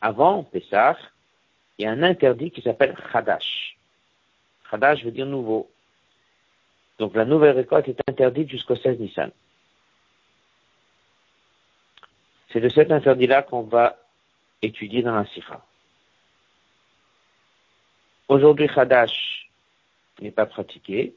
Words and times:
avant 0.00 0.44
Pessah, 0.44 0.96
il 1.78 1.84
y 1.84 1.86
a 1.86 1.90
un 1.92 2.02
interdit 2.02 2.50
qui 2.50 2.62
s'appelle 2.62 2.96
Chadash. 3.12 3.76
Chadash 4.70 5.04
veut 5.04 5.10
dire 5.10 5.26
nouveau. 5.26 5.70
Donc 6.98 7.14
la 7.14 7.24
nouvelle 7.24 7.56
récolte 7.56 7.88
est 7.88 8.08
interdite 8.08 8.50
jusqu'au 8.50 8.76
16 8.76 8.98
Nissan. 8.98 9.30
C'est 12.52 12.60
de 12.60 12.68
cet 12.68 12.90
interdit-là 12.90 13.42
qu'on 13.42 13.62
va 13.62 13.96
étudier 14.60 15.02
dans 15.02 15.14
la 15.14 15.24
Sikha. 15.26 15.64
Aujourd'hui, 18.28 18.68
Chadash 18.68 19.50
n'est 20.20 20.30
pas 20.30 20.46
pratiqué. 20.46 21.14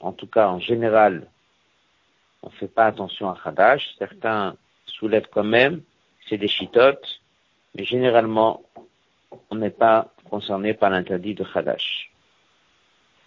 En 0.00 0.12
tout 0.12 0.26
cas, 0.26 0.48
en 0.48 0.60
général, 0.60 1.26
on 2.42 2.48
ne 2.48 2.54
fait 2.54 2.68
pas 2.68 2.86
attention 2.86 3.30
à 3.30 3.38
Chadash. 3.42 3.94
Certains 3.98 4.56
soulèvent 4.84 5.28
quand 5.30 5.44
même, 5.44 5.82
c'est 6.28 6.38
des 6.38 6.48
chitotes, 6.48 7.20
mais 7.76 7.84
généralement, 7.84 8.62
on 9.50 9.56
n'est 9.56 9.70
pas 9.70 10.12
concerné 10.30 10.72
par 10.72 10.90
l'interdit 10.90 11.34
de 11.34 11.44
Chadash. 11.44 12.10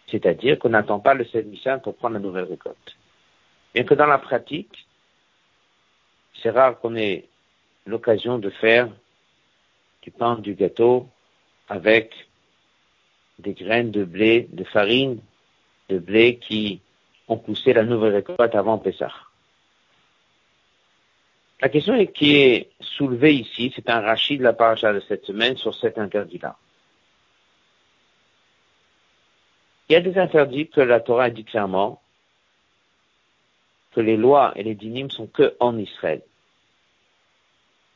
C'est-à-dire 0.10 0.58
qu'on 0.58 0.70
n'attend 0.70 1.00
pas 1.00 1.14
le 1.14 1.24
7 1.24 1.46
Nissan 1.46 1.82
pour 1.82 1.96
prendre 1.96 2.16
la 2.16 2.20
nouvelle 2.20 2.46
récolte. 2.46 2.98
Bien 3.74 3.84
que 3.84 3.94
dans 3.94 4.08
la 4.08 4.18
pratique, 4.18 4.88
c'est 6.42 6.50
rare 6.50 6.80
qu'on 6.80 6.96
ait 6.96 7.26
l'occasion 7.86 8.40
de 8.40 8.50
faire 8.50 8.90
du 10.02 10.10
pain, 10.10 10.36
du 10.36 10.56
gâteau 10.56 11.08
avec 11.68 12.14
des 13.38 13.54
graines 13.54 13.92
de 13.92 14.04
blé, 14.04 14.48
de 14.52 14.64
farine, 14.64 15.20
de 15.90 16.00
blé 16.00 16.38
qui 16.38 16.82
ont 17.28 17.38
poussé 17.38 17.74
la 17.74 17.84
nouvelle 17.84 18.16
récolte 18.16 18.56
avant 18.56 18.80
Pessah. 18.80 19.14
La 21.62 21.68
question 21.68 22.06
qui 22.08 22.38
est 22.38 22.70
soulevée 22.80 23.36
ici, 23.36 23.74
c'est 23.76 23.90
un 23.90 24.00
rachis 24.00 24.38
de 24.38 24.44
la 24.44 24.54
paracha 24.54 24.94
de 24.94 25.02
cette 25.02 25.26
semaine 25.26 25.58
sur 25.58 25.76
cet 25.76 25.98
interdit-là. 25.98 26.58
Il 29.90 29.94
y 29.94 29.96
a 29.96 30.02
des 30.02 30.18
interdits 30.18 30.70
que 30.70 30.82
la 30.82 31.02
Torah 31.02 31.30
dit 31.30 31.44
clairement 31.44 32.02
que 33.92 34.00
les 34.00 34.16
lois 34.16 34.54
et 34.56 34.64
les 34.64 34.76
dynimes 34.76 35.12
sont 35.12 35.28
que 35.28 35.56
en 35.60 35.78
Israël. 35.78 36.22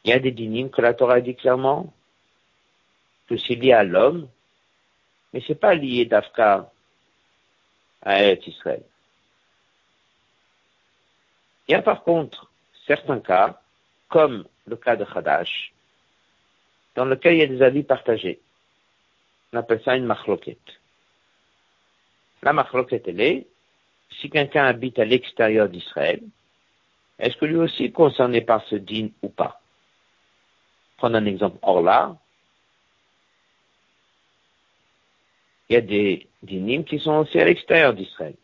Il 0.04 0.10
y 0.10 0.14
a 0.14 0.20
des 0.20 0.32
dynimes 0.32 0.70
que 0.70 0.82
la 0.82 0.94
Torah 0.94 1.22
dit 1.22 1.36
clairement 1.36 1.94
que 3.30 3.38
c'est 3.38 3.56
lié 3.56 3.72
à 3.72 3.84
l'homme, 3.84 4.28
mais 5.32 5.42
c'est 5.48 5.56
pas 5.56 5.76
lié 5.76 6.06
d'Afka 6.06 6.70
à 8.02 8.32
Israël. 8.32 8.84
Il 11.68 11.72
y 11.72 11.76
a 11.76 11.82
par 11.82 12.04
contre 12.04 12.50
certains 12.88 13.20
cas, 13.20 13.62
comme 14.10 14.46
le 14.66 14.76
cas 14.76 14.96
de 14.96 15.06
Hadash, 15.06 15.74
dans 16.96 17.06
lequel 17.06 17.34
il 17.34 17.40
y 17.40 17.44
a 17.44 17.48
des 17.48 17.62
avis 17.62 17.84
partagés. 17.84 18.40
On 19.52 19.58
appelle 19.58 19.82
ça 19.84 19.96
une 19.96 20.06
machloket. 20.06 20.60
La 22.42 22.54
machloket, 22.54 23.04
elle 23.08 23.22
est, 23.22 23.48
si 24.20 24.30
quelqu'un 24.30 24.66
habite 24.66 25.00
à 25.00 25.06
l'extérieur 25.06 25.70
d'Israël, 25.70 26.22
est-ce 27.20 27.38
que 27.38 27.46
lui 27.46 27.58
aussi 27.58 27.86
est 27.86 27.92
concerné 27.92 28.42
par 28.42 28.64
ce 28.66 28.76
din 28.76 29.10
ou 29.22 29.30
pas? 29.30 29.62
Prenons 30.98 31.20
un 31.20 31.26
exemple 31.26 31.58
Orla. 31.62 32.18
Il 35.70 35.74
y 35.74 35.78
a 35.78 35.82
des 35.82 36.28
dinim 36.42 36.84
qui 36.84 37.00
sont 37.00 37.20
aussi 37.20 37.40
à 37.40 37.46
l'extérieur 37.46 37.94
d'Israël. 37.94 38.36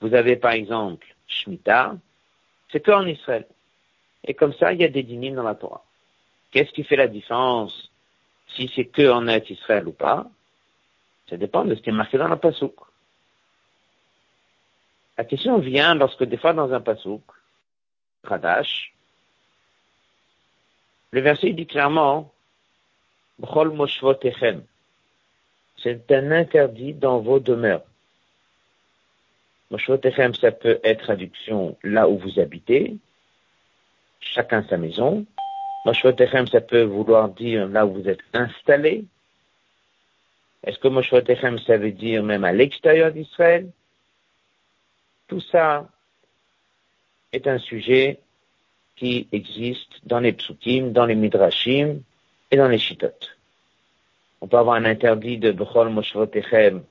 Vous 0.00 0.14
avez 0.14 0.36
par 0.36 0.52
exemple 0.52 1.06
Shemitah, 1.26 1.96
c'est 2.70 2.84
qu'en 2.84 3.06
Israël. 3.06 3.46
Et 4.24 4.34
comme 4.34 4.52
ça, 4.54 4.72
il 4.72 4.80
y 4.80 4.84
a 4.84 4.88
des 4.88 5.02
dynimes 5.02 5.34
dans 5.34 5.42
la 5.42 5.54
Torah. 5.54 5.84
Qu'est-ce 6.50 6.72
qui 6.72 6.84
fait 6.84 6.96
la 6.96 7.08
différence 7.08 7.90
si 8.48 8.70
c'est 8.74 8.86
que 8.86 9.10
en 9.10 9.26
Israël 9.28 9.86
ou 9.86 9.92
pas? 9.92 10.26
Ça 11.28 11.36
dépend 11.36 11.64
de 11.64 11.74
ce 11.74 11.80
qui 11.80 11.90
est 11.90 11.92
marqué 11.92 12.18
dans 12.18 12.28
la 12.28 12.36
pasouk. 12.36 12.74
La 15.16 15.24
question 15.24 15.58
vient 15.58 15.94
lorsque 15.94 16.24
des 16.24 16.36
fois 16.36 16.52
dans 16.52 16.72
un 16.72 16.80
pasouk, 16.80 17.22
Khadash, 18.26 18.92
le 21.12 21.20
verset 21.20 21.52
dit 21.52 21.66
clairement, 21.66 22.32
c'est 25.82 26.12
un 26.12 26.30
interdit 26.30 26.94
dans 26.94 27.20
vos 27.20 27.38
demeures. 27.38 27.84
Moshvotechem, 29.70 30.34
ça 30.34 30.50
peut 30.50 30.80
être 30.82 31.04
traduction 31.04 31.76
là 31.84 32.08
où 32.08 32.18
vous 32.18 32.40
habitez, 32.40 32.96
chacun 34.20 34.64
sa 34.68 34.76
maison. 34.76 35.24
Moshvotechem, 35.84 36.46
ça 36.48 36.60
peut 36.60 36.82
vouloir 36.82 37.28
dire 37.28 37.68
là 37.68 37.86
où 37.86 37.94
vous 37.94 38.08
êtes 38.08 38.22
installé. 38.32 39.04
Est-ce 40.64 40.78
que 40.78 40.88
Moshvotechem, 40.88 41.58
ça 41.60 41.76
veut 41.76 41.92
dire 41.92 42.22
même 42.22 42.44
à 42.44 42.52
l'extérieur 42.52 43.12
d'Israël? 43.12 43.70
Tout 45.28 45.40
ça 45.40 45.88
est 47.32 47.46
un 47.46 47.58
sujet 47.58 48.18
qui 48.96 49.28
existe 49.30 50.04
dans 50.04 50.20
les 50.20 50.32
psukim, 50.32 50.92
dans 50.92 51.06
les 51.06 51.14
midrashim 51.14 52.00
et 52.50 52.56
dans 52.56 52.68
les 52.68 52.78
shitot. 52.78 53.08
On 54.40 54.48
peut 54.48 54.58
avoir 54.58 54.76
un 54.76 54.84
interdit 54.84 55.38
de 55.38 55.52
Bechol 55.52 55.90
Moshvotechem 55.90 56.82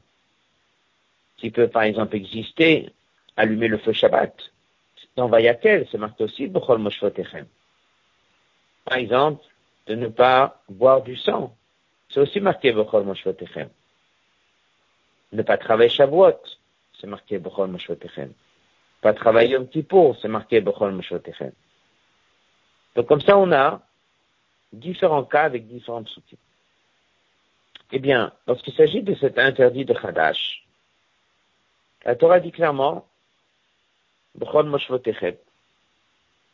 qui 1.39 1.51
peut 1.51 1.67
par 1.67 1.83
exemple 1.83 2.15
exister, 2.15 2.91
allumer 3.35 3.67
le 3.67 3.77
feu 3.77 3.93
Shabbat. 3.93 4.33
Dans 5.15 5.27
Vayakel, 5.27 5.87
c'est 5.91 5.97
marqué 5.97 6.23
aussi 6.23 6.47
Bechol 6.47 6.79
Moshvotechem. 6.79 7.45
Par 8.85 8.97
exemple, 8.97 9.43
de 9.87 9.95
ne 9.95 10.07
pas 10.07 10.61
boire 10.69 11.01
du 11.01 11.15
sang. 11.17 11.55
C'est 12.09 12.19
aussi 12.19 12.39
marqué 12.39 12.71
Bechol 12.71 13.03
Moshvotechem. 13.03 13.69
Ne 15.31 15.41
pas 15.43 15.57
travailler 15.57 15.89
Shavuot, 15.89 16.39
c'est 16.99 17.07
marqué 17.07 17.39
Bechol 17.39 17.69
Moshvotechem. 17.69 18.33
Pas 19.01 19.13
travailler 19.13 19.55
un 19.55 19.63
petit 19.63 19.83
peu, 19.83 20.13
c'est 20.21 20.27
marqué 20.27 20.61
Bechol 20.61 20.91
Moshvotechem. 20.91 21.51
Donc 22.95 23.07
comme 23.07 23.21
ça, 23.21 23.37
on 23.37 23.51
a 23.51 23.81
différents 24.73 25.23
cas 25.23 25.43
avec 25.43 25.67
différents 25.67 26.05
soucis. 26.05 26.37
Eh 27.91 27.99
bien, 27.99 28.31
lorsqu'il 28.47 28.73
s'agit 28.73 29.01
de 29.01 29.15
cet 29.15 29.39
interdit 29.39 29.85
de 29.85 29.93
Khadash, 29.93 30.63
la 32.05 32.15
Torah 32.15 32.39
dit 32.39 32.51
clairement, 32.51 33.05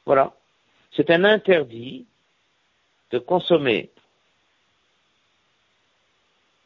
voilà, 0.05 0.33
c'est 0.95 1.09
un 1.09 1.23
interdit 1.23 2.05
de 3.11 3.19
consommer 3.19 3.91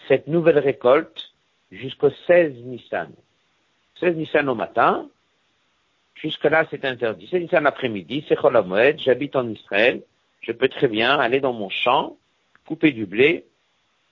cette 0.07 0.27
nouvelle 0.27 0.59
récolte 0.59 1.33
jusqu'au 1.71 2.09
16 2.27 2.53
Nissan. 2.63 3.11
16 3.99 4.15
Nissan 4.15 4.49
au 4.49 4.55
matin, 4.55 5.09
jusque-là 6.15 6.65
c'est 6.69 6.85
interdit. 6.85 7.27
16 7.27 7.41
Nissan 7.41 7.63
l'après-midi, 7.63 8.25
c'est 8.27 8.39
Cholamoed, 8.39 8.99
j'habite 8.99 9.35
en 9.35 9.47
Israël, 9.49 10.03
je 10.41 10.51
peux 10.51 10.69
très 10.69 10.87
bien 10.87 11.19
aller 11.19 11.41
dans 11.41 11.53
mon 11.53 11.69
champ, 11.69 12.17
couper 12.65 12.91
du 12.91 13.05
blé 13.05 13.45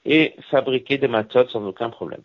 et 0.05 0.35
fabriquer 0.49 0.97
des 0.97 1.07
matzot 1.07 1.47
sans 1.49 1.65
aucun 1.65 1.89
problème. 1.89 2.23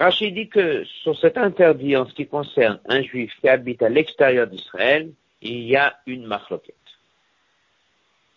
Rachid 0.00 0.34
dit 0.34 0.48
que 0.48 0.82
sur 1.02 1.16
cet 1.18 1.36
interdit 1.36 1.94
en 1.94 2.06
ce 2.06 2.14
qui 2.14 2.26
concerne 2.26 2.80
un 2.88 3.02
juif 3.02 3.34
qui 3.38 3.50
habite 3.50 3.82
à 3.82 3.90
l'extérieur 3.90 4.46
d'Israël, 4.46 5.12
il 5.42 5.60
y 5.64 5.76
a 5.76 5.98
une 6.06 6.24
marloquette. 6.24 6.74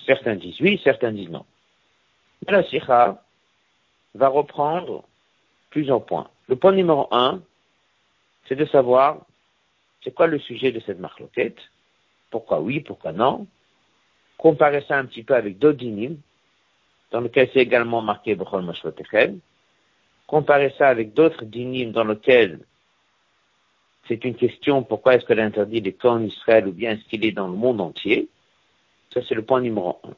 Certains 0.06 0.36
disent 0.36 0.60
oui, 0.60 0.82
certains 0.84 1.14
disent 1.14 1.30
non. 1.30 1.46
Mais 2.46 2.52
la 2.52 2.64
Sikha 2.66 3.24
va 4.14 4.28
reprendre 4.28 5.06
plusieurs 5.70 6.06
points. 6.06 6.30
Le 6.50 6.58
point 6.58 6.74
numéro 6.74 7.08
un, 7.12 7.42
c'est 8.50 8.58
de 8.58 8.66
savoir 8.66 9.26
c'est 10.04 10.14
quoi 10.14 10.28
le 10.28 10.40
sujet 10.40 10.74
de 10.74 10.82
cette 10.82 11.00
marloquette, 11.00 11.60
pourquoi 12.30 12.60
oui, 12.60 12.82
pourquoi 12.82 13.14
non, 13.14 13.48
comparer 14.38 14.84
ça 14.86 14.98
un 14.98 15.06
petit 15.06 15.24
peu 15.24 15.34
avec 15.34 15.60
d'autres 15.60 15.82
dans 17.12 17.22
lequel 17.22 17.50
c'est 17.54 17.62
également 17.62 18.02
marqué 18.02 18.36
Bechol 18.36 18.66
Mashvotechem, 18.66 19.40
comparer 20.28 20.74
ça 20.78 20.88
avec 20.88 21.14
d'autres 21.14 21.46
dynimes 21.46 21.92
dans 21.92 22.04
lesquels 22.04 22.60
c'est 24.08 24.26
une 24.26 24.36
question 24.36 24.84
pourquoi 24.84 25.16
est-ce 25.16 25.26
que 25.26 25.34
l'interdit 25.34 25.78
est 25.78 25.94
qu'en 25.94 26.22
Israël 26.22 26.68
ou 26.68 26.72
bien 26.72 26.92
est-ce 26.92 27.04
qu'il 27.06 27.24
est 27.26 27.32
dans 27.32 27.48
le 27.48 27.56
monde 27.56 27.82
entier, 27.82 28.30
ça 29.14 29.22
c'est 29.28 29.36
le 29.36 29.44
point 29.44 29.62
numéro 29.62 30.00
un. 30.04 30.14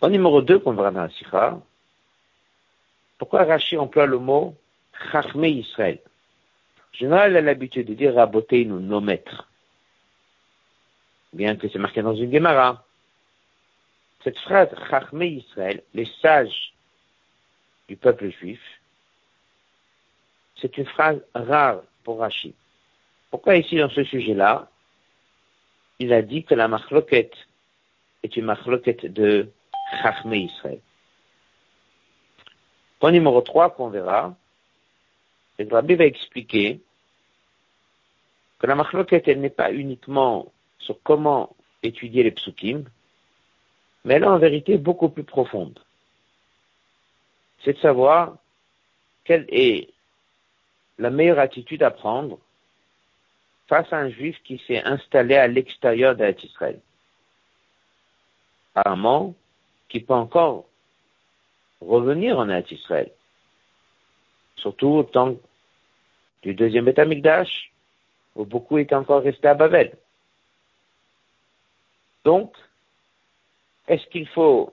Point 0.00 0.10
numéro 0.10 0.42
deux 0.42 0.58
qu'on 0.58 0.72
verra 0.72 0.90
dans 0.90 1.02
la 1.02 1.10
Sikha, 1.10 1.60
pourquoi 3.18 3.44
Rashi 3.44 3.76
emploie 3.76 4.06
le 4.06 4.18
mot 4.18 4.56
Chachme 5.12 5.44
Israël? 5.44 6.00
Général, 6.92 7.32
il 7.32 7.36
a 7.36 7.40
l'habitude 7.40 7.86
de 7.86 7.94
dire 7.94 8.14
nous 8.66 8.80
nos 8.80 9.00
maîtres. 9.00 9.48
Bien 11.32 11.56
que 11.56 11.68
c'est 11.68 11.78
marqué 11.78 12.02
dans 12.02 12.14
une 12.14 12.32
Gemara. 12.32 12.84
Cette 14.24 14.38
phrase 14.40 14.68
Chachme 14.90 15.22
Israël, 15.22 15.82
les 15.94 16.08
sages 16.20 16.74
du 17.88 17.96
peuple 17.96 18.30
juif, 18.30 18.60
c'est 20.62 20.78
une 20.78 20.86
phrase 20.86 21.20
rare 21.34 21.82
pour 22.04 22.20
Rachid. 22.20 22.54
Pourquoi 23.30 23.56
ici, 23.56 23.76
dans 23.76 23.90
ce 23.90 24.04
sujet-là, 24.04 24.70
il 25.98 26.12
a 26.12 26.22
dit 26.22 26.44
que 26.44 26.54
la 26.54 26.68
marloquette 26.68 27.34
est 28.22 28.36
une 28.36 28.44
marloquette 28.44 29.06
de 29.06 29.50
Chachme 30.00 30.32
Israël. 30.34 30.80
Point 33.00 33.10
numéro 33.10 33.40
3 33.40 33.70
qu'on 33.70 33.88
verra, 33.88 34.34
que 35.58 35.68
Rabbi 35.68 35.96
va 35.96 36.04
expliquer 36.04 36.80
que 38.58 38.66
la 38.66 38.76
machloket, 38.76 39.26
elle 39.26 39.40
n'est 39.40 39.50
pas 39.50 39.72
uniquement 39.72 40.52
sur 40.78 40.96
comment 41.02 41.56
étudier 41.82 42.22
les 42.22 42.30
psukim, 42.30 42.84
mais 44.04 44.14
elle 44.14 44.22
est 44.22 44.26
en 44.26 44.38
vérité 44.38 44.78
beaucoup 44.78 45.08
plus 45.08 45.24
profonde. 45.24 45.78
C'est 47.64 47.72
de 47.72 47.78
savoir 47.78 48.36
quelle 49.24 49.46
est 49.48 49.92
la 51.02 51.10
meilleure 51.10 51.40
attitude 51.40 51.82
à 51.82 51.90
prendre 51.90 52.38
face 53.66 53.92
à 53.92 53.96
un 53.96 54.08
juif 54.08 54.36
qui 54.44 54.62
s'est 54.66 54.82
installé 54.84 55.34
à 55.34 55.48
l'extérieur 55.48 56.14
d'Israël. 56.14 56.80
Apparemment, 58.74 59.34
qui 59.88 60.00
peut 60.00 60.14
encore 60.14 60.64
revenir 61.80 62.38
en 62.38 62.48
Israël. 62.48 63.10
Surtout 64.56 64.88
au 64.88 65.02
temps 65.02 65.34
du 66.42 66.54
deuxième 66.54 66.84
Betamikdash, 66.84 67.72
où 68.36 68.44
beaucoup 68.44 68.78
étaient 68.78 68.94
encore 68.94 69.22
restés 69.22 69.48
à 69.48 69.54
Babel. 69.54 69.92
Donc, 72.24 72.54
est-ce 73.88 74.06
qu'il 74.06 74.28
faut 74.28 74.72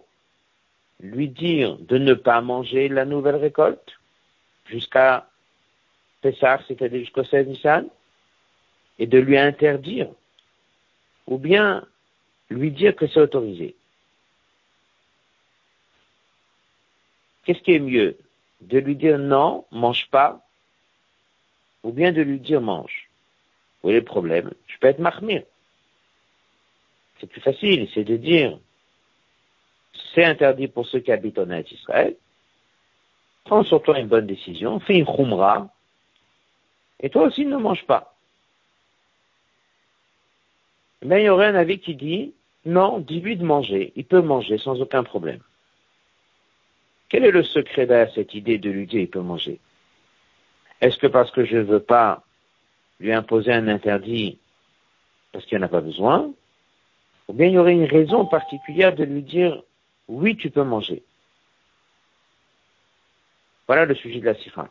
lui 1.00 1.28
dire 1.28 1.78
de 1.78 1.98
ne 1.98 2.14
pas 2.14 2.42
manger 2.42 2.88
la 2.88 3.06
nouvelle 3.06 3.38
récolte 3.38 3.92
jusqu'à 4.66 5.29
Pessah, 6.22 6.60
c'est-à-dire 6.68 7.00
jusqu'au 7.00 7.24
16 7.24 7.48
Nissan, 7.48 7.88
et 8.98 9.08
de 9.08 9.18
lui 9.18 9.38
interdire, 9.38 10.10
ou 11.28 11.38
bien 11.38 11.86
lui 12.50 12.72
dire 12.72 12.96
que 12.96 13.08
c'est 13.08 13.20
autorisé 13.20 13.76
Qu'est-ce 17.44 17.62
qui 17.62 17.72
est 17.72 17.80
mieux? 17.80 18.16
De 18.62 18.78
lui 18.78 18.96
dire 18.96 19.18
non, 19.18 19.66
mange 19.72 20.08
pas, 20.12 20.46
ou 21.82 21.92
bien 21.92 22.12
de 22.12 22.22
lui 22.22 22.40
dire 22.40 22.62
mange? 22.62 23.10
Vous 23.82 23.88
voyez 23.88 24.00
le 24.00 24.06
problème? 24.06 24.52
Je 24.68 24.78
peux 24.78 24.88
être 24.88 25.00
mahmir. 25.00 25.44
C'est 27.20 27.28
plus 27.28 27.42
facile, 27.42 27.90
c'est 27.94 28.04
de 28.04 28.18
dire 28.18 28.60
c'est 30.14 30.24
interdit 30.24 30.68
pour 30.68 30.86
ceux 30.86 31.00
qui 31.00 31.12
habitent 31.12 31.40
en 31.40 31.50
Israël. 31.52 32.16
Prends 33.46 33.64
sur 33.64 33.82
toi 33.82 34.00
une 34.00 34.08
bonne 34.08 34.28
décision, 34.28 34.80
fais 34.80 34.98
une 34.98 35.06
khumra, 35.06 35.74
et 37.00 37.10
toi 37.10 37.24
aussi 37.24 37.46
ne 37.46 37.58
mange 37.58 37.86
pas. 37.86 38.16
Mais 41.02 41.22
il 41.22 41.26
y 41.26 41.30
aurait 41.30 41.48
un 41.48 41.56
avis 41.56 41.80
qui 41.80 41.96
dit, 41.96 42.34
non, 42.66 43.00
dis-lui 43.00 43.38
de 43.38 43.46
manger, 43.46 43.94
il 43.96 44.06
peut 44.06 44.22
manger 44.22 44.58
sans 44.58 44.82
aucun 44.82 45.04
problème. 45.04 45.40
Quel 47.08 47.26
est 47.26 47.32
le 47.32 47.44
secret 47.44 47.88
derrière 47.88 48.14
cette 48.14 48.34
idée 48.34 48.58
de 48.58 48.70
lui 48.70 48.86
dire 48.86 49.02
il 49.02 49.10
peut 49.10 49.22
manger? 49.22 49.60
Est-ce 50.82 50.98
que 50.98 51.08
parce 51.08 51.32
que 51.32 51.46
je 51.46 51.58
ne 51.58 51.64
veux 51.64 51.80
pas 51.80 52.24
lui 53.00 53.12
imposer 53.14 53.52
un 53.52 53.68
interdit 53.68 54.38
parce 55.32 55.46
qu'il 55.46 55.58
n'y 55.58 55.64
en 55.64 55.68
a 55.68 55.70
pas 55.70 55.82
besoin? 55.82 56.32
Ou 57.28 57.34
bien 57.34 57.48
il 57.48 57.54
y 57.54 57.58
aurait 57.58 57.74
une 57.74 57.86
raison 57.86 58.26
particulière 58.26 58.96
de 58.96 59.04
lui 59.04 59.24
dire 59.24 59.64
oui, 60.08 60.36
tu 60.36 60.50
peux 60.50 60.64
manger? 60.64 61.04
Voilà 63.68 63.86
le 63.86 63.96
sujet 63.96 64.20
de 64.20 64.26
la 64.26 64.36
sifra. 64.36 64.70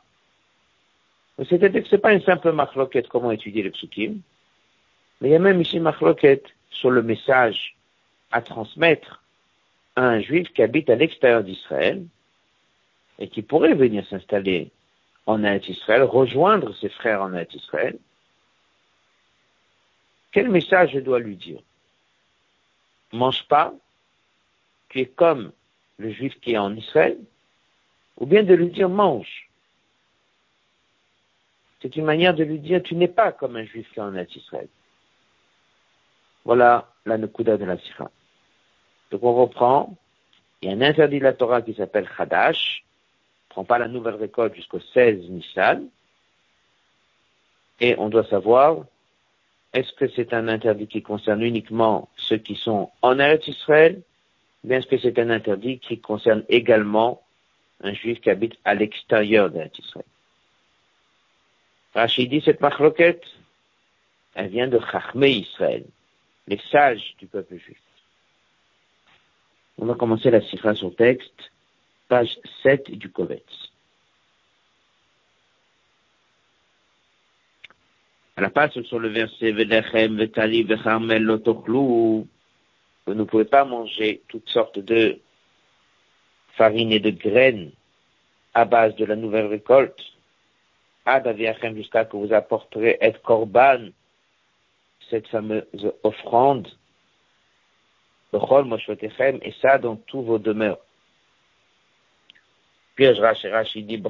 C'est-à-dire 1.44 1.82
que 1.82 1.88
ce 1.88 1.94
n'est 1.94 2.00
pas 2.00 2.12
une 2.12 2.22
simple 2.22 2.50
marloquette 2.52 3.08
comment 3.08 3.30
étudier 3.30 3.62
le 3.62 3.70
psukim, 3.70 4.20
mais 5.20 5.28
il 5.28 5.32
y 5.32 5.36
a 5.36 5.38
même 5.38 5.60
ici 5.60 5.78
marloquette 5.78 6.46
sur 6.70 6.90
le 6.90 7.02
message 7.02 7.76
à 8.32 8.42
transmettre 8.42 9.22
à 9.96 10.02
un 10.02 10.20
juif 10.20 10.52
qui 10.52 10.62
habite 10.62 10.90
à 10.90 10.96
l'extérieur 10.96 11.44
d'Israël 11.44 12.04
et 13.18 13.28
qui 13.28 13.42
pourrait 13.42 13.74
venir 13.74 14.06
s'installer 14.06 14.70
en 15.26 15.44
Israël, 15.44 16.02
rejoindre 16.02 16.74
ses 16.76 16.88
frères 16.88 17.22
en 17.22 17.34
Israël. 17.34 17.98
Quel 20.32 20.48
message 20.48 20.92
je 20.92 21.00
dois 21.00 21.18
lui 21.18 21.36
dire? 21.36 21.60
Mange 23.12 23.46
pas, 23.48 23.74
tu 24.88 25.00
es 25.00 25.06
comme 25.06 25.52
le 25.98 26.10
juif 26.10 26.38
qui 26.40 26.52
est 26.52 26.58
en 26.58 26.74
Israël, 26.74 27.18
ou 28.18 28.26
bien 28.26 28.42
de 28.42 28.54
lui 28.54 28.68
dire 28.68 28.88
mange. 28.88 29.47
C'est 31.80 31.96
une 31.96 32.04
manière 32.04 32.34
de 32.34 32.44
lui 32.44 32.58
dire 32.58 32.82
tu 32.82 32.96
n'es 32.96 33.08
pas 33.08 33.32
comme 33.32 33.56
un 33.56 33.64
juif 33.64 33.88
qui 33.92 34.00
est 34.00 34.02
en 34.02 34.14
Israël. 34.16 34.68
Voilà 36.44 36.88
la 37.06 37.18
Nekuda 37.18 37.56
de 37.56 37.64
la 37.64 37.78
Sira. 37.78 38.10
Donc 39.10 39.22
on 39.22 39.34
reprend. 39.34 39.96
Il 40.60 40.68
y 40.68 40.72
a 40.72 40.76
un 40.76 40.82
interdit 40.82 41.18
de 41.18 41.24
la 41.24 41.32
Torah 41.32 41.62
qui 41.62 41.74
s'appelle 41.74 42.08
Chadash. 42.16 42.84
Prends 43.48 43.64
pas 43.64 43.78
la 43.78 43.88
nouvelle 43.88 44.16
récolte 44.16 44.54
jusqu'au 44.54 44.80
16 44.80 45.28
Nissan. 45.30 45.88
Et 47.80 47.94
on 47.98 48.08
doit 48.08 48.24
savoir, 48.24 48.84
est-ce 49.72 49.92
que 49.92 50.08
c'est 50.08 50.32
un 50.32 50.48
interdit 50.48 50.88
qui 50.88 51.02
concerne 51.02 51.42
uniquement 51.42 52.08
ceux 52.16 52.38
qui 52.38 52.56
sont 52.56 52.90
en 53.02 53.18
Eretz 53.18 53.46
Israël? 53.46 54.02
Bien 54.64 54.82
que 54.82 54.98
c'est 54.98 55.18
un 55.20 55.30
interdit 55.30 55.78
qui 55.78 56.00
concerne 56.00 56.44
également 56.48 57.22
un 57.82 57.92
juif 57.92 58.20
qui 58.20 58.30
habite 58.30 58.56
à 58.64 58.74
l'extérieur 58.74 59.50
d'Israël. 59.50 60.04
Rachid 61.98 62.30
dit 62.30 62.40
cette 62.44 62.60
machloquette, 62.60 63.24
elle 64.34 64.50
vient 64.50 64.68
de 64.68 64.78
Chachmé 64.78 65.30
Israël, 65.30 65.84
les 66.46 66.60
sages 66.70 67.16
du 67.18 67.26
peuple 67.26 67.56
juif. 67.56 67.80
On 69.78 69.86
va 69.86 69.96
commencer 69.96 70.30
la 70.30 70.40
cifra 70.40 70.76
sur 70.76 70.94
texte, 70.94 71.50
page 72.06 72.38
7 72.62 72.92
du 72.92 73.10
Kovetz. 73.10 73.72
À 78.36 78.42
la 78.42 78.50
page 78.50 78.80
sur 78.82 79.00
le 79.00 79.08
verset 79.08 79.50
Vedechem, 79.50 80.18
Vetali, 80.18 80.62
Vechamel, 80.62 81.24
Lotochlou, 81.24 82.28
vous 83.06 83.14
ne 83.14 83.24
pouvez 83.24 83.44
pas 83.44 83.64
manger 83.64 84.22
toutes 84.28 84.48
sortes 84.48 84.78
de 84.78 85.18
farines 86.52 86.92
et 86.92 87.00
de 87.00 87.10
graines 87.10 87.72
à 88.54 88.64
base 88.64 88.94
de 88.94 89.04
la 89.04 89.16
nouvelle 89.16 89.46
récolte. 89.46 90.00
Jusqu'à 91.74 92.04
que 92.04 92.16
vous 92.16 92.32
apporterez 92.32 92.98
et 93.00 93.12
korban, 93.24 93.88
cette 95.10 95.28
fameuse 95.28 95.92
offrande, 96.02 96.68
et 98.32 99.54
ça 99.62 99.78
dans 99.78 99.96
tous 99.96 100.22
vos 100.22 100.38
demeures. 100.38 100.78
Puis 102.94 103.08
Rashi 103.08 103.82
dit, 103.84 104.02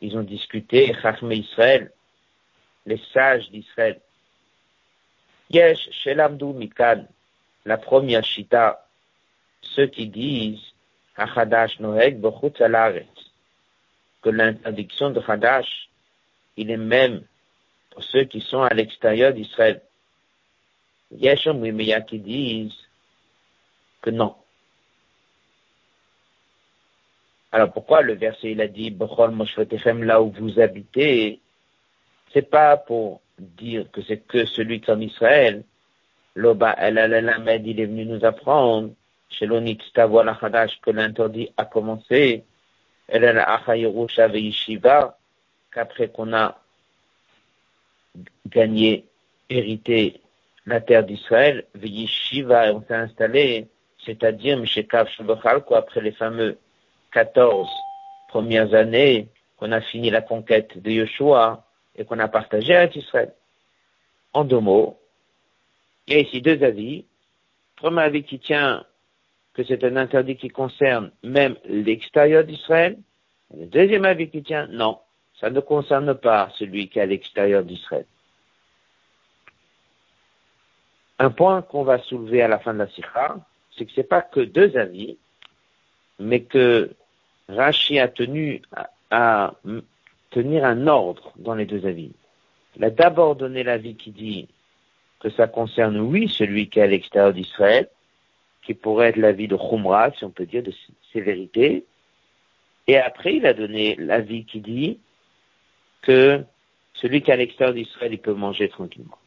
ils 0.00 0.16
ont 0.16 0.22
discuté, 0.22 0.94
Israël, 1.32 1.92
les 2.86 3.00
sages 3.12 3.50
d'Israël, 3.50 4.00
Yesh 5.50 5.90
Shelamdu 5.90 6.52
Mikan, 6.52 7.06
la 7.64 7.78
première 7.78 8.24
shita, 8.24 8.86
ceux 9.62 9.86
qui 9.86 10.08
disent 10.08 10.73
Hachadash 11.16 11.78
Noeg 11.80 12.20
que 14.22 14.30
l'interdiction 14.30 15.10
de 15.10 15.20
Hadash, 15.26 15.88
il 16.56 16.70
est 16.70 16.78
même 16.78 17.22
pour 17.90 18.02
ceux 18.02 18.24
qui 18.24 18.40
sont 18.40 18.62
à 18.62 18.72
l'extérieur 18.72 19.32
d'Israël. 19.32 19.82
Yesh 21.12 21.46
Mimiya 21.46 22.00
qui 22.00 22.18
disent 22.18 22.88
que 24.00 24.10
non. 24.10 24.34
Alors 27.52 27.72
pourquoi 27.72 28.02
le 28.02 28.14
verset 28.14 28.52
il 28.52 28.60
a 28.60 28.66
dit 28.66 28.90
Bechol 28.90 29.32
là 30.04 30.20
où 30.20 30.30
vous 30.30 30.58
habitez, 30.58 31.40
c'est 32.32 32.50
pas 32.50 32.76
pour 32.76 33.20
dire 33.38 33.88
que 33.92 34.02
c'est 34.02 34.18
que 34.18 34.44
celui 34.46 34.80
comme 34.80 35.02
Israël, 35.02 35.62
Loba 36.34 36.74
El 36.78 36.98
Alamed, 36.98 37.64
il 37.64 37.78
est 37.78 37.86
venu 37.86 38.06
nous 38.06 38.24
apprendre, 38.24 38.90
que 39.38 40.90
l'interdit 40.90 41.52
a 41.56 41.64
commencé, 41.64 42.44
qu'après 45.72 46.08
qu'on 46.08 46.32
a 46.32 46.58
gagné, 48.46 49.04
hérité 49.50 50.20
la 50.66 50.80
terre 50.80 51.04
d'Israël, 51.04 51.66
Yeshiva, 51.82 52.72
on 52.72 52.82
s'est 52.82 52.94
installé, 52.94 53.68
c'est-à-dire, 54.04 54.58
Meshekav 54.58 55.08
Shabachal, 55.08 55.62
quoi, 55.62 55.78
après 55.78 56.00
les 56.00 56.12
fameux 56.12 56.58
14 57.12 57.68
premières 58.28 58.72
années 58.74 59.28
qu'on 59.58 59.72
a 59.72 59.80
fini 59.80 60.10
la 60.10 60.22
conquête 60.22 60.78
de 60.82 60.90
Yeshua, 60.90 61.64
et 61.96 62.04
qu'on 62.04 62.18
a 62.18 62.28
partagé 62.28 62.74
avec 62.74 62.96
Israël. 62.96 63.32
En 64.32 64.44
deux 64.44 64.60
mots, 64.60 64.98
il 66.06 66.14
y 66.14 66.16
a 66.16 66.20
ici 66.20 66.42
deux 66.42 66.62
avis. 66.62 67.04
Premier 67.76 68.02
avis 68.02 68.24
qui 68.24 68.38
tient 68.38 68.84
que 69.54 69.62
c'est 69.64 69.84
un 69.84 69.96
interdit 69.96 70.36
qui 70.36 70.48
concerne 70.48 71.10
même 71.22 71.56
l'extérieur 71.64 72.44
d'Israël. 72.44 72.98
Le 73.56 73.66
deuxième 73.66 74.04
avis 74.04 74.28
qui 74.28 74.42
tient, 74.42 74.66
non, 74.66 74.98
ça 75.40 75.48
ne 75.50 75.60
concerne 75.60 76.14
pas 76.14 76.50
celui 76.58 76.88
qui 76.88 76.98
est 76.98 77.02
à 77.02 77.06
l'extérieur 77.06 77.62
d'Israël. 77.62 78.06
Un 81.20 81.30
point 81.30 81.62
qu'on 81.62 81.84
va 81.84 81.98
soulever 82.00 82.42
à 82.42 82.48
la 82.48 82.58
fin 82.58 82.74
de 82.74 82.80
la 82.80 82.88
sikha, 82.88 83.36
c'est 83.76 83.86
que 83.86 83.92
c'est 83.94 84.08
pas 84.08 84.22
que 84.22 84.40
deux 84.40 84.76
avis, 84.76 85.16
mais 86.18 86.40
que 86.42 86.90
Rashi 87.48 87.98
a 87.98 88.08
tenu 88.08 88.62
à, 89.10 89.54
tenir 90.30 90.64
un 90.64 90.88
ordre 90.88 91.32
dans 91.36 91.54
les 91.54 91.66
deux 91.66 91.86
avis. 91.86 92.12
Il 92.76 92.84
a 92.84 92.90
d'abord 92.90 93.36
donné 93.36 93.62
l'avis 93.62 93.94
qui 93.94 94.10
dit 94.10 94.48
que 95.20 95.30
ça 95.30 95.46
concerne, 95.46 96.00
oui, 96.00 96.28
celui 96.28 96.68
qui 96.68 96.80
est 96.80 96.82
à 96.82 96.86
l'extérieur 96.88 97.32
d'Israël, 97.32 97.88
qui 98.64 98.74
pourrait 98.74 99.10
être 99.10 99.16
l'avis 99.16 99.46
de 99.46 99.56
Khumra, 99.56 100.10
si 100.12 100.24
on 100.24 100.30
peut 100.30 100.46
dire, 100.46 100.62
de 100.62 100.72
sévérité. 101.12 101.84
Et 102.86 102.96
après, 102.96 103.36
il 103.36 103.46
a 103.46 103.54
donné 103.54 103.94
l'avis 103.96 104.44
qui 104.44 104.60
dit 104.60 104.98
que 106.02 106.44
celui 106.94 107.22
qui 107.22 107.30
est 107.30 107.34
à 107.34 107.36
l'extérieur 107.36 107.74
d'Israël, 107.74 108.12
il 108.12 108.18
peut 108.18 108.34
manger 108.34 108.68
tranquillement. 108.68 109.18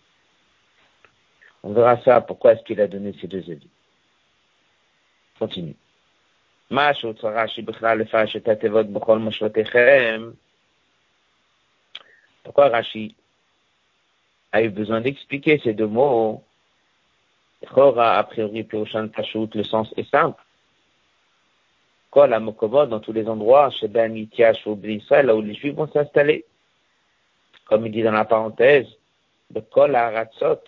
On 1.63 1.73
verra 1.73 2.01
ça, 2.03 2.21
pourquoi 2.21 2.53
est-ce 2.53 2.63
qu'il 2.63 2.81
a 2.81 2.87
donné 2.87 3.13
ces 3.19 3.27
deux 3.27 3.49
avis. 3.51 3.69
Continue. 5.39 5.75
Pourquoi 12.43 12.69
Rashi 12.69 13.15
a 14.51 14.61
eu 14.63 14.69
besoin 14.69 15.01
d'expliquer 15.01 15.59
ces 15.63 15.73
deux 15.73 15.87
mots 15.87 16.43
Chora, 17.65 18.17
a 18.17 18.23
priori, 18.23 18.63
Pirushan 18.63 19.09
Pashut, 19.09 19.49
le 19.55 19.63
sens 19.63 19.91
est 19.97 20.09
simple. 20.09 20.41
Kol 22.11 22.33
Amokovod, 22.33 22.89
dans 22.89 22.99
tous 22.99 23.13
les 23.13 23.27
endroits, 23.27 23.69
chez 23.71 23.87
Ben 23.87 24.15
Itiash 24.15 24.65
ou 24.67 24.79
Israël, 24.83 25.25
là 25.25 25.35
où 25.35 25.41
les 25.41 25.55
Juifs 25.55 25.75
vont 25.75 25.87
s'installer? 25.87 26.45
Comme 27.65 27.85
il 27.85 27.91
dit 27.91 28.03
dans 28.03 28.11
la 28.11 28.25
parenthèse, 28.25 28.87
de 29.49 29.59
Kol 29.59 29.95
Aratzot, 29.95 30.61